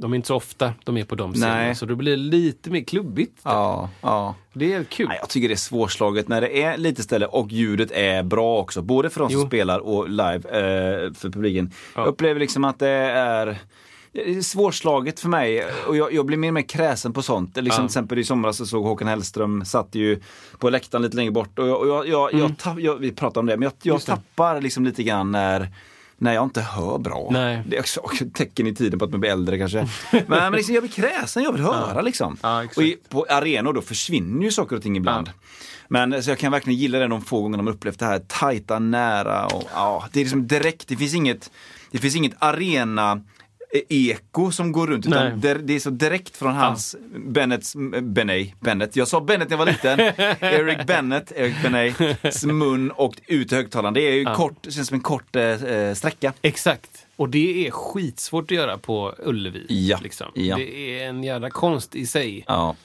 De 0.00 0.12
är 0.12 0.16
inte 0.16 0.28
så 0.28 0.36
ofta 0.36 0.72
de 0.84 0.96
är 0.96 1.04
på 1.04 1.14
de 1.14 1.34
scenerna, 1.34 1.74
så 1.74 1.86
då 1.86 1.94
blir 1.94 2.10
det 2.10 2.16
lite 2.22 2.70
mer 2.70 2.84
klubbigt. 2.84 3.40
Ja, 3.42 3.90
ja. 4.00 4.34
Det 4.52 4.72
är 4.72 4.84
kul. 4.84 5.08
Nej, 5.08 5.18
jag 5.20 5.28
tycker 5.28 5.48
det 5.48 5.54
är 5.54 5.56
svårslaget 5.56 6.28
när 6.28 6.40
det 6.40 6.62
är 6.62 6.76
lite 6.76 7.02
ställe 7.02 7.26
och 7.26 7.50
ljudet 7.52 7.90
är 7.90 8.22
bra 8.22 8.58
också. 8.58 8.82
Både 8.82 9.10
för 9.10 9.20
de 9.20 9.30
som 9.30 9.40
Jo. 9.40 9.46
spelar 9.46 9.78
och 9.78 10.08
live 10.08 10.34
eh, 10.36 11.12
för 11.12 11.30
publiken. 11.30 11.70
Ja. 11.94 12.00
Jag 12.00 12.08
upplever 12.08 12.40
liksom 12.40 12.64
att 12.64 12.78
det 12.78 12.88
är 12.88 13.58
det 14.12 14.30
är 14.36 14.40
svårslaget 14.40 15.20
för 15.20 15.28
mig 15.28 15.64
och 15.86 15.96
jag, 15.96 16.12
jag 16.12 16.26
blir 16.26 16.36
mer 16.36 16.48
och 16.48 16.54
mer 16.54 16.62
kräsen 16.62 17.12
på 17.12 17.22
sånt. 17.22 17.56
Liksom 17.56 17.70
Ja. 17.70 17.76
Till 17.76 17.84
exempel 17.84 18.18
i 18.18 18.24
somras 18.24 18.56
så 18.56 18.66
såg 18.66 18.84
Håkan 18.84 19.08
Hellström, 19.08 19.64
satt 19.64 19.94
ju 19.94 20.20
på 20.58 20.70
läktaren 20.70 21.02
lite 21.02 21.16
längre 21.16 21.30
bort 21.32 21.58
och, 21.58 21.68
jag, 21.68 21.88
jag, 21.88 22.08
jag, 22.08 22.32
jag, 22.34 22.58
tapp, 22.58 22.76
vi 23.00 23.12
pratade 23.12 23.40
om 23.40 23.46
det, 23.46 23.56
men 23.56 23.62
jag, 23.82 23.92
Mm. 23.92 23.98
Det. 23.98 24.06
tappar 24.06 24.60
liksom 24.60 24.84
lite 24.84 25.02
grann 25.02 25.32
när 25.32 25.68
när 26.22 26.34
jag 26.34 26.44
inte 26.44 26.60
hör 26.60 26.98
bra. 26.98 27.28
Nej. 27.30 27.62
Det 27.66 27.76
är 27.76 27.80
också 27.80 28.00
ett 28.20 28.34
tecken 28.34 28.66
i 28.66 28.74
tiden 28.74 28.98
på 28.98 29.04
att 29.04 29.10
man 29.10 29.20
blir 29.20 29.30
äldre 29.30 29.58
kanske. 29.58 29.78
Men, 30.10 30.24
men 30.26 30.52
liksom, 30.52 30.74
jag 30.74 30.82
blir 30.82 30.92
kräsen, 30.92 31.42
jag 31.42 31.52
vill 31.52 31.62
höra 31.62 32.00
liksom. 32.00 32.36
Ja, 32.42 32.64
och 32.76 32.82
i, 32.82 32.96
på 33.08 33.26
arenor 33.28 33.72
då 33.72 33.82
försvinner 33.82 34.44
ju 34.44 34.50
saker 34.50 34.76
och 34.76 34.82
ting 34.82 34.96
ibland. 34.96 35.30
Men 35.88 36.22
så 36.22 36.30
jag 36.30 36.38
kan 36.38 36.52
verkligen 36.52 36.78
gilla 36.78 36.98
det 36.98 37.06
de 37.06 37.22
få 37.22 37.42
gångerna 37.42 37.62
man 37.62 37.74
upplevt 37.74 37.98
det 37.98 38.06
här 38.06 38.18
tajta, 38.18 38.78
nära 38.78 39.46
och 39.46 39.64
ja, 39.74 40.08
det 40.12 40.20
är 40.20 40.24
liksom 40.24 40.46
direkt, 40.46 40.88
det 40.88 40.96
finns 40.96 41.14
inget, 41.14 41.50
det 41.90 41.98
finns 41.98 42.16
inget 42.16 42.34
arena 42.38 43.22
eko 43.88 44.50
som 44.50 44.72
går 44.72 44.86
runt 44.86 45.06
Nej. 45.06 45.26
utan 45.28 45.40
det, 45.40 45.54
det 45.54 45.74
är 45.74 45.80
så 45.80 45.90
direkt 45.90 46.36
från 46.36 46.54
hans 46.54 46.96
Bennets, 47.26 47.76
Benay, 48.02 48.52
Bennett, 48.60 48.96
jag 48.96 49.08
sa 49.08 49.20
Bennett 49.20 49.50
när 49.50 49.56
jag 49.56 49.64
var 49.64 49.72
liten, 49.72 50.00
Eric 50.40 50.86
Bennett, 50.86 51.32
Eric 51.32 51.62
Benays 51.62 52.44
mun 52.44 52.90
och 52.90 53.14
ut 53.26 53.52
i 53.52 53.54
högtalaren. 53.54 53.94
Det 53.94 54.00
är 54.00 54.12
ju 54.14 54.24
kort, 54.24 54.56
det 54.60 54.70
känns 54.70 54.88
som 54.88 54.94
en 54.94 55.00
kort 55.00 55.36
eh, 55.36 55.42
eh, 55.42 55.94
sträcka. 55.94 56.32
Exakt. 56.42 57.06
Och 57.16 57.28
det 57.28 57.66
är 57.66 57.70
skitsvårt 57.70 58.44
att 58.44 58.56
göra 58.56 58.78
på 58.78 59.14
Ullevi. 59.24 59.66
Ja, 59.68 59.98
Liksom. 60.02 60.26
ja. 60.34 60.56
Det 60.56 61.00
är 61.00 61.08
en 61.08 61.24
jävla 61.24 61.50
konst 61.50 61.94
i 61.94 62.06
sig. 62.06 62.44
Ja, 62.46 62.76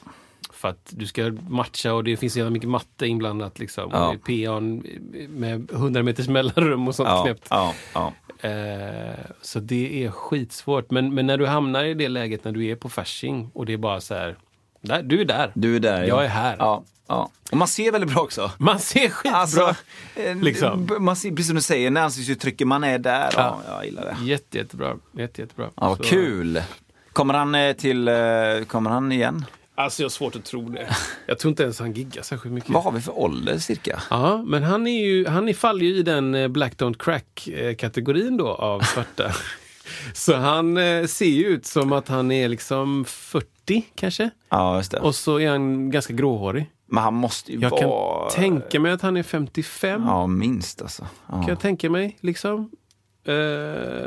För 0.57 0.67
att 0.67 0.89
du 0.89 1.05
ska 1.05 1.31
matcha 1.49 1.93
och 1.93 2.03
det 2.03 2.17
finns 2.17 2.33
så 2.33 2.39
jävla 2.39 2.51
mycket 2.51 2.69
matte 2.69 3.07
inblandat. 3.07 3.59
Liksom. 3.59 3.89
Ja. 3.93 4.15
PA'n 4.27 5.27
med 5.29 5.71
100 5.71 6.03
meters 6.03 6.27
mellanrum 6.27 6.87
och 6.87 6.95
sånt 6.95 7.09
ja, 7.09 7.23
knäppt. 7.23 7.47
ja, 7.49 7.73
ja. 7.93 8.13
Eh, 8.49 9.15
så 9.41 9.59
det 9.59 10.05
är 10.05 10.11
skitsvårt. 10.11 10.91
Men, 10.91 11.13
men 11.13 11.27
när 11.27 11.37
du 11.37 11.45
hamnar 11.45 11.83
i 11.83 11.93
det 11.93 12.09
läget 12.09 12.43
när 12.43 12.51
du 12.51 12.65
är 12.65 12.75
på 12.75 12.89
Fasching 12.89 13.49
och 13.53 13.65
det 13.65 13.73
är 13.73 13.77
bara 13.77 14.01
så 14.01 14.13
här. 14.13 14.35
Där, 14.81 15.03
du 15.03 15.21
är 15.21 15.25
där. 15.25 15.51
Du 15.53 15.75
är 15.75 15.79
där. 15.79 16.03
Jag 16.03 16.19
ja. 16.19 16.23
är 16.23 16.27
här. 16.27 16.55
Ja, 16.59 16.83
ja. 17.07 17.29
Och 17.51 17.57
man 17.57 17.67
ser 17.67 17.91
väldigt 17.91 18.13
bra 18.13 18.21
också. 18.21 18.51
Man 18.57 18.79
ser 18.79 19.09
skitbra. 19.09 19.39
Alltså, 19.39 19.75
eh, 20.15 20.35
liksom. 20.35 20.89
man 20.99 21.15
ser, 21.15 21.29
precis 21.29 21.47
som 21.47 21.55
du 21.55 21.61
säger, 21.61 21.91
när 21.91 22.01
ansiktsuttrycket, 22.01 22.67
man 22.67 22.83
är 22.83 22.99
där. 22.99 23.33
Ja. 23.35 23.59
jag 23.67 23.85
gillar 23.85 24.05
det. 24.05 24.25
Jätte, 24.25 24.57
jättebra. 24.57 24.97
Jätte, 25.11 25.41
jättebra. 25.41 25.69
Ja, 25.75 25.95
Så- 25.95 26.03
kul! 26.03 26.61
Kommer 27.13 27.33
han 27.33 27.55
eh, 27.55 27.73
till, 27.73 28.07
eh, 28.07 28.13
kommer 28.67 28.89
han 28.89 29.11
igen? 29.11 29.45
Alltså 29.77 30.01
jag 30.01 30.05
har 30.05 30.09
svårt 30.09 30.35
att 30.35 30.45
tro 30.45 30.69
det. 30.69 30.95
Jag 31.25 31.39
tror 31.39 31.49
inte 31.49 31.63
ens 31.63 31.79
han 31.79 31.93
giggar 31.93 32.21
särskilt 32.21 32.53
mycket. 32.53 32.69
Vad 32.69 32.83
har 32.83 32.91
vi 32.91 33.01
för 33.01 33.19
ålder 33.19 33.57
cirka? 33.57 34.01
Ja, 34.09 34.43
men 34.47 34.63
han, 34.63 34.87
är 34.87 35.05
ju, 35.05 35.27
han 35.27 35.49
är, 35.49 35.53
faller 35.53 35.85
ju 35.85 35.95
i 35.95 36.03
den 36.03 36.35
eh, 36.35 36.47
Black 36.47 36.75
Don't 36.75 36.97
Crack-kategorin 36.97 38.37
då 38.37 38.47
av 38.47 38.79
svarta. 38.93 39.31
så 40.13 40.35
han 40.35 40.77
eh, 40.77 41.05
ser 41.05 41.25
ju 41.25 41.45
ut 41.47 41.65
som 41.65 41.91
att 41.93 42.07
han 42.07 42.31
är 42.31 42.49
liksom 42.49 43.05
40 43.05 43.85
kanske. 43.95 44.29
Ja, 44.49 44.77
just 44.77 44.91
det. 44.91 44.99
Och 44.99 45.15
så 45.15 45.39
är 45.39 45.49
han 45.49 45.91
ganska 45.91 46.13
gråhårig. 46.13 46.69
Men 46.85 47.03
han 47.03 47.13
måste 47.13 47.51
ju 47.51 47.59
Jag 47.59 47.69
vara... 47.69 48.29
kan 48.29 48.41
tänka 48.41 48.79
mig 48.79 48.91
att 48.91 49.01
han 49.01 49.17
är 49.17 49.23
55. 49.23 50.03
Ja, 50.05 50.27
minst 50.27 50.81
alltså. 50.81 51.07
Ja. 51.27 51.33
Kan 51.33 51.47
jag 51.47 51.59
tänka 51.59 51.89
mig. 51.89 52.17
liksom. 52.21 52.71
Eh, 53.25 53.33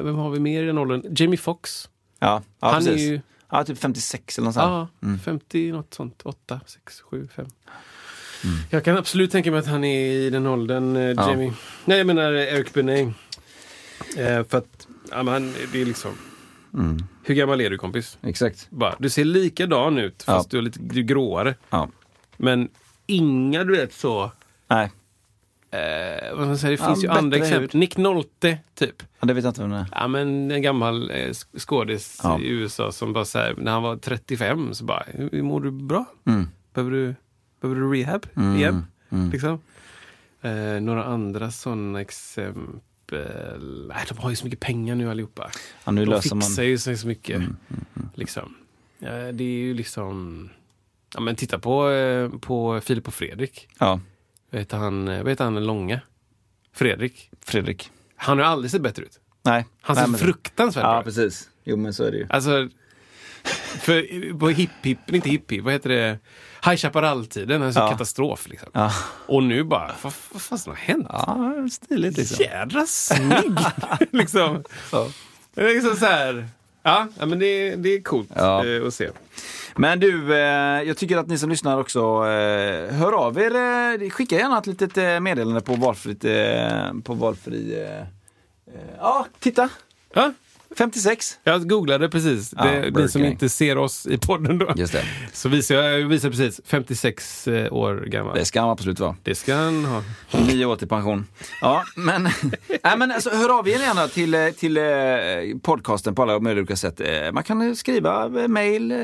vem 0.02 0.14
har 0.14 0.30
vi 0.30 0.40
mer 0.40 0.62
i 0.62 0.66
den 0.66 0.78
åldern? 0.78 1.14
Jamie 1.16 1.38
Foxx. 1.38 1.88
Ja, 2.18 2.42
ja 2.60 2.70
han 2.70 2.84
precis. 2.84 3.08
är 3.08 3.12
ju 3.12 3.20
Ja, 3.50 3.64
typ 3.64 3.78
56 3.78 4.38
eller 4.38 4.46
något 4.46 4.54
sånt. 4.54 4.90
ja, 5.00 5.08
50 5.24 5.72
något 5.72 5.94
sånt. 5.94 6.20
8, 6.24 6.60
6, 6.66 7.00
7, 7.00 7.28
5. 7.36 7.46
Jag 8.70 8.84
kan 8.84 8.96
absolut 8.96 9.30
tänka 9.32 9.50
mig 9.50 9.60
att 9.60 9.66
han 9.66 9.84
är 9.84 10.10
i 10.10 10.30
den 10.30 10.46
åldern, 10.46 10.96
eh, 10.96 11.02
Ja. 11.02 11.30
Jamie. 11.30 11.52
Nej, 11.84 11.98
jag 11.98 12.06
menar 12.06 12.32
eh, 12.34 12.40
Eric 12.54 12.72
Benet. 12.72 13.08
Eh, 14.16 14.44
för 14.44 14.58
att, 14.58 14.86
ja, 15.10 15.22
men 15.22 15.28
han, 15.34 15.54
det 15.72 15.80
är 15.80 15.86
liksom... 15.86 16.10
Hur 17.24 17.34
gammal 17.34 17.60
är 17.60 17.70
du 17.70 17.78
kompis? 17.78 18.18
Exakt. 18.22 18.66
Bara, 18.70 18.94
du 18.98 19.10
ser 19.10 19.24
likadan 19.24 19.98
ut 19.98 20.24
Ja. 20.26 20.32
fast 20.32 20.50
du 20.50 20.58
är 20.58 20.62
lite 20.62 20.78
du 20.82 20.98
är 21.00 21.04
gråare. 21.04 21.54
Ja. 21.70 21.88
Men 22.36 22.68
inga, 23.06 23.64
du 23.64 23.76
vet 23.76 23.92
så... 23.94 24.30
Nej, 24.68 24.90
Eh, 25.72 26.28
vad 26.30 26.38
ska 26.38 26.46
man 26.46 26.58
säga, 26.58 26.70
det 26.70 26.82
Ja, 26.82 26.86
finns 26.86 27.04
ju 27.04 27.08
bättre 27.08 27.18
andra 27.18 27.36
exempel. 27.38 27.80
Nick 27.80 27.96
Nolte, 27.96 28.58
typ. 28.74 29.02
ja, 29.20 29.26
det 29.26 29.34
vet 29.34 29.44
jag 29.44 29.50
inte 29.50 29.60
vem 29.60 29.70
det 29.70 29.76
är. 29.76 29.86
Ja, 29.92 30.08
men 30.08 30.50
en 30.50 30.62
gammal 30.62 31.10
eh, 31.10 31.14
sk- 31.14 31.58
skådis 31.58 32.20
Ja. 32.22 32.38
i 32.40 32.48
USA 32.48 32.92
som 32.92 33.12
bara 33.12 33.24
så 33.24 33.38
här, 33.38 33.54
när 33.58 33.72
han 33.72 33.82
var 33.82 33.96
35 33.96 34.74
så 34.74 34.84
bara, 34.84 35.02
hur 35.32 35.42
mår 35.42 35.60
du 35.60 35.70
bra? 35.70 36.04
Mm. 36.26 36.48
Behöver 36.74 36.90
du, 36.92 37.14
behöver 37.60 37.80
du 37.80 37.92
rehab 37.92 38.26
Mm, 38.36 38.56
igen? 38.56 38.86
mm. 39.10 39.30
Liksom. 39.30 39.60
Eh, 40.42 40.80
några 40.80 41.04
andra 41.04 41.50
sådana 41.50 42.00
exempel. 42.00 43.86
Nej, 43.88 44.04
de 44.08 44.18
har 44.18 44.30
ju 44.30 44.36
så 44.36 44.44
mycket 44.44 44.60
pengar 44.60 44.94
nu 44.94 45.10
allihopa. 45.10 45.50
Ja, 45.84 45.92
nu 45.92 46.04
de 46.04 46.10
löser 46.10 46.22
fixar 46.22 46.36
man... 46.36 46.50
Mm, 46.52 46.64
ju 46.70 46.78
sig 46.78 46.96
så 46.96 47.06
mycket. 47.06 47.42
Liksom. 48.14 48.54
Eh, 49.00 49.08
det 49.32 49.44
är 49.44 49.58
ju 49.58 49.74
liksom... 49.74 50.48
Ja, 51.14 51.20
men 51.20 51.36
titta 51.36 51.58
på, 51.58 51.90
eh, 51.90 52.28
på 52.40 52.80
Filip 52.80 53.08
och 53.08 53.14
Fredrik. 53.14 53.68
Ja, 53.78 54.00
Vad 54.50 54.60
heter 54.60 54.76
han, 54.76 55.06
vad 55.06 55.28
heter 55.28 55.44
han 55.44 55.54
den 55.54 55.66
långa? 55.66 56.00
Fredrik. 56.74 57.30
Fredrik. 57.44 57.90
Han 58.16 58.38
har 58.38 58.44
aldrig 58.44 58.70
sett 58.70 58.82
bättre 58.82 59.02
ut. 59.02 59.20
Nej. 59.42 59.66
Han 59.82 59.96
Nej, 59.96 60.04
ser 60.04 60.10
men- 60.10 60.20
fruktansvärt 60.20 60.82
bra 60.84 60.92
Ja, 60.94 60.98
ut. 60.98 61.04
precis. 61.04 61.48
Jo, 61.64 61.76
men 61.76 61.94
så 61.94 62.04
är 62.04 62.10
det 62.10 62.16
ju. 62.16 62.26
Alltså, 62.30 62.68
för 63.80 64.38
på 64.38 64.48
hipp 64.48 64.70
hipp, 64.82 65.10
inte 65.14 65.28
hipp 65.30 65.50
hipp, 65.52 65.64
vad 65.64 65.72
heter 65.72 65.88
det? 65.90 66.18
High 66.64 66.76
Chaparral-tiden, 66.76 67.62
alltså 67.62 67.80
Ja. 67.80 67.90
katastrof 67.90 68.48
liksom. 68.48 68.68
Ja, 68.74 68.92
Och 69.26 69.42
nu 69.42 69.64
bara, 69.64 69.94
vad, 70.02 70.12
vad 70.32 70.42
fan 70.42 70.58
har 70.66 70.74
hänt? 70.74 71.06
ja 71.08 71.68
stiligt 71.72 72.16
liksom. 72.18 72.44
Jädra 72.44 72.86
snygg! 72.86 73.56
liksom. 74.12 74.64
Ja. 74.92 75.08
Liksom 75.54 75.96
så 75.96 76.06
här, 76.06 76.48
ja, 76.82 77.08
men 77.18 77.38
det, 77.38 77.76
det 77.76 77.88
är 77.94 78.02
coolt 78.02 78.28
Ja. 78.36 78.66
eh, 78.66 78.86
att 78.86 78.94
se. 78.94 79.10
Men 79.76 80.00
du, 80.00 80.34
eh, 80.34 80.82
jag 80.82 80.96
tycker 80.96 81.16
att 81.18 81.26
ni 81.28 81.38
som 81.38 81.50
lyssnar 81.50 81.80
också, 81.80 82.00
eh, 82.00 82.94
hör 82.94 83.12
av 83.26 83.38
er. 83.38 84.10
Skicka 84.10 84.36
gärna 84.36 84.58
ett 84.58 84.66
litet 84.66 85.22
meddelande 85.22 85.60
på 85.60 85.74
valfritt, 85.74 86.24
på 87.04 87.14
valfri... 87.14 87.86
Ja, 88.98 89.26
titta! 89.38 89.68
Ja, 90.14 90.32
56. 90.76 91.38
jag 91.44 91.68
googlade 91.68 92.08
precis. 92.08 92.54
Ja, 92.56 92.64
det, 92.64 92.90
ni 92.90 93.08
som 93.08 93.24
inte 93.24 93.48
ser 93.48 93.78
oss 93.78 94.06
i 94.06 94.18
podden 94.18 94.58
då. 94.58 94.72
Just 94.76 94.92
det. 94.92 95.04
Så 95.32 95.48
visar 95.48 95.74
jag, 95.74 96.08
visar 96.08 96.30
precis, 96.30 96.60
56 96.64 97.48
eh, 97.48 97.72
år 97.72 98.04
gammal. 98.06 98.34
Det 98.34 98.44
ska 98.44 98.60
han 98.60 98.70
absolut 98.70 99.00
vara. 99.00 99.16
Det 99.22 99.34
ska 99.34 99.54
han 99.54 99.84
ha. 99.84 100.02
Nio 100.30 100.66
år 100.66 100.76
till 100.76 100.88
pension. 100.88 101.26
Ja, 101.60 101.84
men, 101.96 102.22
nej, 102.82 102.98
men 102.98 103.10
alltså, 103.10 103.30
hör 103.30 103.58
av 103.58 103.68
er 103.68 103.78
gärna 103.78 104.08
till, 104.08 104.34
eh, 104.34 104.48
till 104.48 104.76
eh, 104.76 104.84
podcasten 105.62 106.14
på 106.14 106.22
alla 106.22 106.38
möjliga 106.40 106.62
olika 106.62 106.76
sätt. 106.76 107.00
Eh, 107.00 107.32
Man 107.32 107.42
kan 107.42 107.76
skriva 107.76 108.28
mail, 108.28 108.92
eh, 108.92 108.98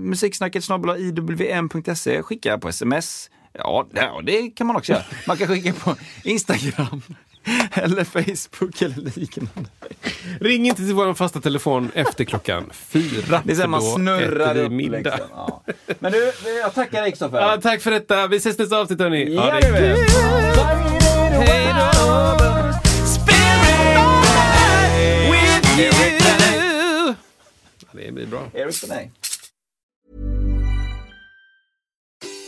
musiksnacket 0.00 0.64
iwm.se, 0.98 2.22
skicka 2.22 2.58
på 2.58 2.68
sms. 2.68 3.30
Ja, 3.58 3.86
det 4.24 4.50
kan 4.50 4.66
man 4.66 4.76
också 4.76 4.92
göra. 4.92 5.04
Man 5.26 5.36
kan 5.36 5.46
skicka 5.48 5.72
på 5.72 5.96
Instagram 6.24 7.02
eller 7.72 8.04
Facebook 8.04 8.82
eller 8.82 9.18
liknande. 9.18 9.70
Ring 10.40 10.66
inte 10.66 10.82
till 10.82 10.94
vår 10.94 11.14
fasta 11.14 11.40
telefon 11.40 11.90
efter 11.94 12.24
klockan 12.24 12.70
fyra. 12.72 13.42
Det 13.44 13.52
är 13.52 13.56
så 13.56 13.60
för 13.62 13.68
man 13.68 13.82
snurrar 13.82 14.56
upp. 14.58 14.72
middag. 14.72 14.98
Liksom. 14.98 15.26
Ja. 15.32 15.62
Men 15.98 16.12
du, 16.12 16.32
jag 16.62 16.74
tackar 16.74 17.02
dig 17.02 17.10
Kristoffer. 17.10 17.40
Ja, 17.40 17.58
tack 17.62 17.80
för 17.80 17.90
detta. 17.90 18.26
Vi 18.26 18.36
ses 18.36 18.58
nästa 18.58 18.78
avsnitt 18.78 19.00
hörni. 19.00 19.34
Ja, 19.34 19.54
det 19.60 19.66
gör 19.66 19.72
vi. 19.72 19.88
Hej 21.46 21.74
då! 21.78 22.26
With 25.30 25.80
you. 25.80 27.14
Det 27.92 28.12
blir 28.12 28.26
bra. 28.26 28.42
Erik 28.54 28.80
Benet. 28.88 29.10